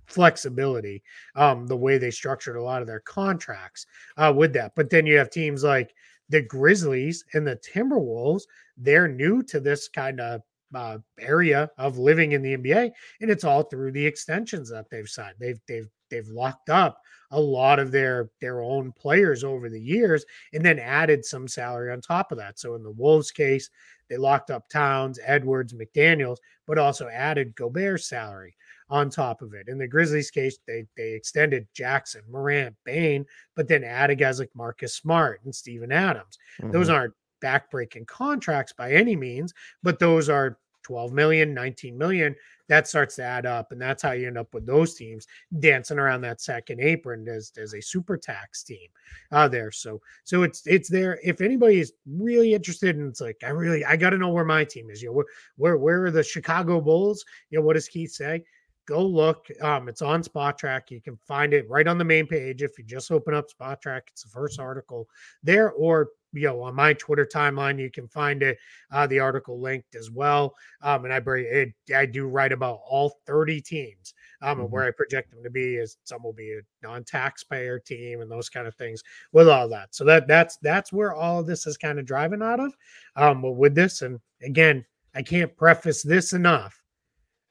flexibility 0.05 1.01
um 1.35 1.65
the 1.65 1.75
way 1.75 1.97
they 1.97 2.11
structured 2.11 2.55
a 2.55 2.61
lot 2.61 2.81
of 2.81 2.87
their 2.87 2.99
contracts 2.99 3.87
uh 4.17 4.31
with 4.35 4.53
that. 4.53 4.73
But 4.75 4.91
then 4.91 5.07
you 5.07 5.17
have 5.17 5.31
teams 5.31 5.63
like 5.63 5.91
the 6.29 6.41
Grizzlies 6.41 7.25
and 7.33 7.45
the 7.45 7.57
Timberwolves, 7.57 8.43
they're 8.77 9.07
new 9.07 9.43
to 9.43 9.59
this 9.59 9.87
kind 9.89 10.19
of 10.19 10.41
uh, 10.73 10.97
area 11.19 11.69
of 11.77 11.97
living 11.97 12.31
in 12.31 12.41
the 12.41 12.57
NBA, 12.57 12.91
and 13.21 13.31
it's 13.31 13.43
all 13.43 13.63
through 13.63 13.91
the 13.91 14.05
extensions 14.05 14.69
that 14.69 14.89
they've 14.89 15.09
signed. 15.09 15.35
They've 15.39 15.59
they've 15.67 15.89
they've 16.09 16.27
locked 16.27 16.69
up 16.69 16.99
a 17.31 17.39
lot 17.39 17.79
of 17.79 17.91
their 17.91 18.29
their 18.41 18.61
own 18.61 18.91
players 18.91 19.43
over 19.43 19.69
the 19.69 19.81
years, 19.81 20.25
and 20.53 20.63
then 20.63 20.79
added 20.79 21.25
some 21.25 21.47
salary 21.47 21.91
on 21.91 22.01
top 22.01 22.31
of 22.31 22.37
that. 22.37 22.59
So 22.59 22.75
in 22.75 22.83
the 22.83 22.91
Wolves 22.91 23.31
case, 23.31 23.69
they 24.09 24.17
locked 24.17 24.51
up 24.51 24.67
Towns, 24.69 25.19
Edwards, 25.23 25.73
McDaniels, 25.73 26.37
but 26.67 26.77
also 26.77 27.07
added 27.07 27.55
Gobert's 27.55 28.09
salary 28.09 28.55
on 28.89 29.09
top 29.09 29.41
of 29.41 29.53
it. 29.53 29.69
In 29.69 29.77
the 29.77 29.87
Grizzlies 29.87 30.29
case, 30.29 30.57
they 30.67 30.85
they 30.97 31.13
extended 31.13 31.67
Jackson, 31.73 32.21
Morant, 32.29 32.75
Bain, 32.83 33.25
but 33.55 33.67
then 33.67 33.83
added 33.83 34.19
guys 34.19 34.39
like 34.39 34.51
Marcus 34.53 34.95
Smart 34.95 35.39
and 35.45 35.55
Steven 35.55 35.91
Adams. 35.91 36.37
Mm-hmm. 36.61 36.71
Those 36.71 36.89
aren't 36.89 37.13
backbreaking 37.41 38.07
contracts 38.07 38.73
by 38.73 38.91
any 38.91 39.15
means, 39.15 39.53
but 39.83 39.99
those 39.99 40.29
are 40.29 40.57
12 40.83 41.13
million, 41.13 41.53
19 41.53 41.97
million. 41.97 42.35
That 42.67 42.87
starts 42.87 43.15
to 43.17 43.23
add 43.23 43.45
up. 43.45 43.71
And 43.71 43.81
that's 43.81 44.01
how 44.01 44.11
you 44.11 44.27
end 44.27 44.37
up 44.37 44.53
with 44.53 44.65
those 44.65 44.95
teams 44.95 45.27
dancing 45.59 45.99
around 45.99 46.21
that 46.21 46.41
second 46.41 46.79
apron 46.79 47.27
as, 47.27 47.51
as 47.57 47.73
a 47.73 47.81
super 47.81 48.17
tax 48.17 48.63
team 48.63 48.87
uh, 49.31 49.47
there. 49.47 49.71
So, 49.71 50.01
so 50.23 50.43
it's, 50.43 50.65
it's 50.65 50.89
there. 50.89 51.19
If 51.23 51.41
anybody 51.41 51.79
is 51.79 51.93
really 52.05 52.53
interested 52.53 52.95
and 52.95 53.09
it's 53.09 53.21
like, 53.21 53.37
I 53.43 53.49
really, 53.49 53.83
I 53.83 53.97
got 53.97 54.11
to 54.11 54.17
know 54.17 54.29
where 54.29 54.45
my 54.45 54.63
team 54.63 54.89
is, 54.89 55.01
you 55.01 55.09
know, 55.09 55.13
where, 55.13 55.25
where, 55.57 55.77
where 55.77 56.05
are 56.05 56.11
the 56.11 56.23
Chicago 56.23 56.79
Bulls? 56.79 57.25
You 57.49 57.59
know, 57.59 57.65
what 57.65 57.73
does 57.73 57.87
Keith 57.87 58.11
say? 58.11 58.43
Go 58.85 59.05
look. 59.05 59.47
Um, 59.61 59.87
it's 59.87 60.01
on 60.01 60.23
Spotrac. 60.23 60.89
You 60.89 61.01
can 61.01 61.17
find 61.27 61.53
it 61.53 61.69
right 61.69 61.87
on 61.87 61.97
the 61.97 62.03
main 62.03 62.27
page. 62.27 62.61
If 62.61 62.77
you 62.77 62.83
just 62.83 63.11
open 63.11 63.33
up 63.33 63.47
Spotrac, 63.49 64.01
it's 64.07 64.23
the 64.23 64.29
first 64.29 64.59
article 64.59 65.07
there, 65.43 65.71
or 65.71 66.09
you 66.33 66.47
know, 66.47 66.61
on 66.61 66.75
my 66.75 66.93
Twitter 66.93 67.25
timeline, 67.25 67.79
you 67.79 67.91
can 67.91 68.07
find 68.07 68.41
it, 68.41 68.57
uh, 68.91 69.05
the 69.07 69.19
article 69.19 69.59
linked 69.59 69.95
as 69.95 70.09
well. 70.09 70.55
Um, 70.81 71.05
and 71.05 71.13
I 71.13 71.19
bring 71.19 71.45
it, 71.49 71.73
I 71.93 72.05
do 72.05 72.27
write 72.27 72.51
about 72.51 72.79
all 72.87 73.19
30 73.25 73.61
teams, 73.61 74.13
um, 74.41 74.51
mm-hmm. 74.51 74.61
and 74.61 74.71
where 74.71 74.85
I 74.85 74.91
project 74.91 75.31
them 75.31 75.43
to 75.43 75.49
be 75.49 75.75
is 75.75 75.97
some 76.05 76.23
will 76.23 76.33
be 76.33 76.53
a 76.53 76.87
non-taxpayer 76.87 77.79
team 77.79 78.21
and 78.21 78.31
those 78.31 78.49
kind 78.49 78.67
of 78.67 78.75
things 78.75 79.03
with 79.33 79.49
all 79.49 79.67
that. 79.69 79.93
So 79.93 80.05
that 80.05 80.27
that's 80.27 80.57
that's 80.57 80.93
where 80.93 81.13
all 81.13 81.39
of 81.39 81.47
this 81.47 81.67
is 81.67 81.77
kind 81.77 81.99
of 81.99 82.05
driving 82.05 82.41
out 82.41 82.59
of. 82.59 82.73
Um, 83.15 83.41
with 83.41 83.75
this, 83.75 84.01
and 84.01 84.19
again, 84.41 84.85
I 85.13 85.21
can't 85.21 85.55
preface 85.57 86.01
this 86.01 86.33
enough 86.33 86.80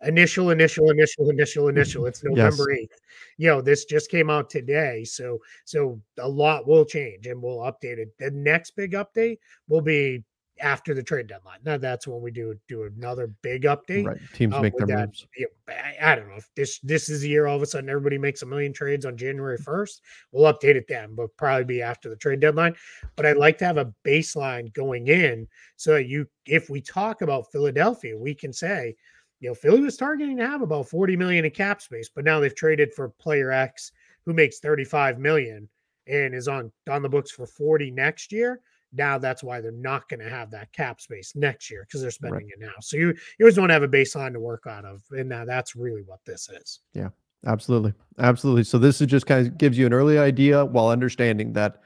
initial, 0.02 0.50
initial, 0.50 0.90
initial, 0.90 1.30
initial, 1.30 1.68
initial. 1.68 2.06
It's 2.06 2.24
November 2.24 2.72
eighth. 2.72 2.90
Yes. 2.92 3.00
You 3.38 3.48
know, 3.48 3.60
this 3.60 3.84
just 3.84 4.10
came 4.10 4.30
out 4.30 4.50
today, 4.50 5.04
so 5.04 5.38
so 5.64 6.00
a 6.18 6.28
lot 6.28 6.66
will 6.66 6.84
change, 6.84 7.26
and 7.26 7.42
we'll 7.42 7.58
update 7.58 7.98
it. 7.98 8.08
The 8.18 8.30
next 8.30 8.72
big 8.76 8.92
update 8.92 9.38
will 9.68 9.80
be 9.80 10.24
after 10.60 10.94
the 10.94 11.02
trade 11.02 11.26
deadline. 11.26 11.58
Now 11.64 11.78
that's 11.78 12.06
when 12.06 12.20
we 12.20 12.30
do 12.30 12.54
do 12.68 12.84
another 12.84 13.28
big 13.42 13.62
update. 13.62 14.06
Right. 14.06 14.18
Teams 14.34 14.54
um, 14.54 14.62
make 14.62 14.76
their 14.76 14.86
that. 14.86 15.08
moves. 15.08 15.26
I, 15.68 16.12
I, 16.12 16.14
don't 16.14 16.28
know 16.28 16.36
if 16.36 16.48
this 16.54 16.78
this 16.80 17.08
is 17.08 17.22
the 17.22 17.28
year 17.28 17.46
all 17.46 17.56
of 17.56 17.62
a 17.62 17.66
sudden 17.66 17.88
everybody 17.88 18.18
makes 18.18 18.42
a 18.42 18.46
million 18.46 18.72
trades 18.72 19.06
on 19.06 19.16
January 19.16 19.58
1st. 19.58 20.00
We'll 20.32 20.52
update 20.52 20.76
it 20.76 20.86
then, 20.88 21.14
but 21.14 21.34
probably 21.36 21.64
be 21.64 21.82
after 21.82 22.08
the 22.08 22.16
trade 22.16 22.40
deadline. 22.40 22.74
But 23.16 23.26
I'd 23.26 23.36
like 23.36 23.58
to 23.58 23.64
have 23.64 23.78
a 23.78 23.92
baseline 24.04 24.72
going 24.72 25.08
in 25.08 25.48
so 25.76 25.94
that 25.94 26.06
you 26.06 26.26
if 26.46 26.70
we 26.70 26.80
talk 26.80 27.22
about 27.22 27.50
Philadelphia, 27.52 28.16
we 28.16 28.34
can 28.34 28.52
say, 28.52 28.94
you 29.40 29.48
know, 29.48 29.54
Philly 29.54 29.80
was 29.80 29.96
targeting 29.96 30.36
to 30.36 30.46
have 30.46 30.62
about 30.62 30.88
40 30.88 31.16
million 31.16 31.44
in 31.44 31.50
cap 31.50 31.80
space, 31.80 32.10
but 32.14 32.24
now 32.24 32.40
they've 32.40 32.54
traded 32.54 32.92
for 32.92 33.08
player 33.08 33.50
X 33.50 33.92
who 34.26 34.34
makes 34.34 34.60
35 34.60 35.18
million 35.18 35.68
and 36.06 36.34
is 36.34 36.46
on 36.46 36.70
on 36.88 37.02
the 37.02 37.08
books 37.08 37.30
for 37.30 37.46
40 37.46 37.90
next 37.90 38.32
year. 38.32 38.60
Now 38.92 39.18
that's 39.18 39.42
why 39.42 39.60
they're 39.60 39.72
not 39.72 40.08
going 40.08 40.20
to 40.20 40.28
have 40.28 40.50
that 40.50 40.72
cap 40.72 41.00
space 41.00 41.32
next 41.34 41.70
year 41.70 41.84
because 41.86 42.02
they're 42.02 42.10
spending 42.10 42.46
right. 42.46 42.52
it 42.52 42.60
now. 42.60 42.72
So 42.80 42.96
you 42.96 43.08
you 43.38 43.44
always 43.44 43.58
want 43.58 43.70
to 43.70 43.74
have 43.74 43.82
a 43.82 43.88
baseline 43.88 44.32
to 44.32 44.40
work 44.40 44.64
out 44.68 44.84
of, 44.84 45.02
and 45.10 45.28
now 45.28 45.44
that's 45.44 45.74
really 45.74 46.02
what 46.02 46.20
this 46.26 46.48
is. 46.48 46.80
Yeah, 46.92 47.08
absolutely, 47.46 47.94
absolutely. 48.18 48.64
So 48.64 48.78
this 48.78 49.00
is 49.00 49.06
just 49.06 49.26
kind 49.26 49.46
of 49.46 49.56
gives 49.58 49.78
you 49.78 49.86
an 49.86 49.94
early 49.94 50.18
idea 50.18 50.64
while 50.64 50.88
understanding 50.88 51.52
that 51.54 51.80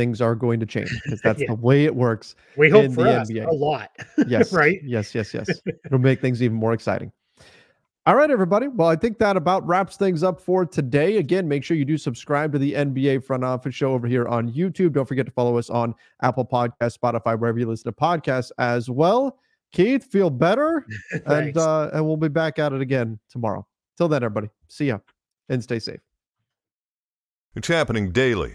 things 0.00 0.22
are 0.22 0.34
going 0.34 0.58
to 0.58 0.64
change 0.64 0.90
because 1.04 1.20
that's 1.24 1.40
yeah. 1.40 1.48
the 1.48 1.54
way 1.56 1.84
it 1.84 1.94
works. 1.94 2.34
We 2.56 2.70
hope 2.70 2.92
for 2.92 3.06
us 3.06 3.30
NBA. 3.30 3.46
a 3.46 3.52
lot. 3.52 3.90
yes. 4.26 4.50
right. 4.50 4.80
Yes. 4.82 5.14
Yes. 5.14 5.34
Yes. 5.34 5.60
It'll 5.84 5.98
make 5.98 6.22
things 6.22 6.42
even 6.42 6.56
more 6.56 6.72
exciting. 6.72 7.12
All 8.06 8.16
right, 8.16 8.30
everybody. 8.30 8.66
Well, 8.66 8.88
I 8.88 8.96
think 8.96 9.18
that 9.18 9.36
about 9.36 9.64
wraps 9.66 9.98
things 9.98 10.22
up 10.22 10.40
for 10.40 10.64
today. 10.64 11.18
Again, 11.18 11.46
make 11.46 11.62
sure 11.62 11.76
you 11.76 11.84
do 11.84 11.98
subscribe 11.98 12.50
to 12.52 12.58
the 12.58 12.72
NBA 12.72 13.22
Front 13.24 13.44
Office 13.44 13.74
Show 13.74 13.92
over 13.92 14.06
here 14.06 14.26
on 14.26 14.50
YouTube. 14.50 14.94
Don't 14.94 15.04
forget 15.04 15.26
to 15.26 15.32
follow 15.32 15.58
us 15.58 15.68
on 15.68 15.94
Apple 16.22 16.46
Podcasts, 16.46 16.96
Spotify, 16.98 17.38
wherever 17.38 17.58
you 17.58 17.66
listen 17.66 17.92
to 17.92 18.00
podcasts 18.00 18.52
as 18.56 18.88
well. 18.88 19.38
Keith, 19.70 20.10
feel 20.10 20.30
better, 20.30 20.86
and 21.26 21.56
uh, 21.58 21.90
and 21.92 22.04
we'll 22.04 22.16
be 22.16 22.28
back 22.28 22.58
at 22.58 22.72
it 22.72 22.80
again 22.80 23.20
tomorrow. 23.28 23.66
Till 23.98 24.08
then, 24.08 24.24
everybody, 24.24 24.48
see 24.68 24.86
ya 24.86 24.98
and 25.50 25.62
stay 25.62 25.78
safe. 25.78 26.00
It's 27.54 27.68
happening 27.68 28.12
daily. 28.12 28.54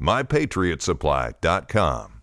MyPatriotSupply.com. 0.00 2.13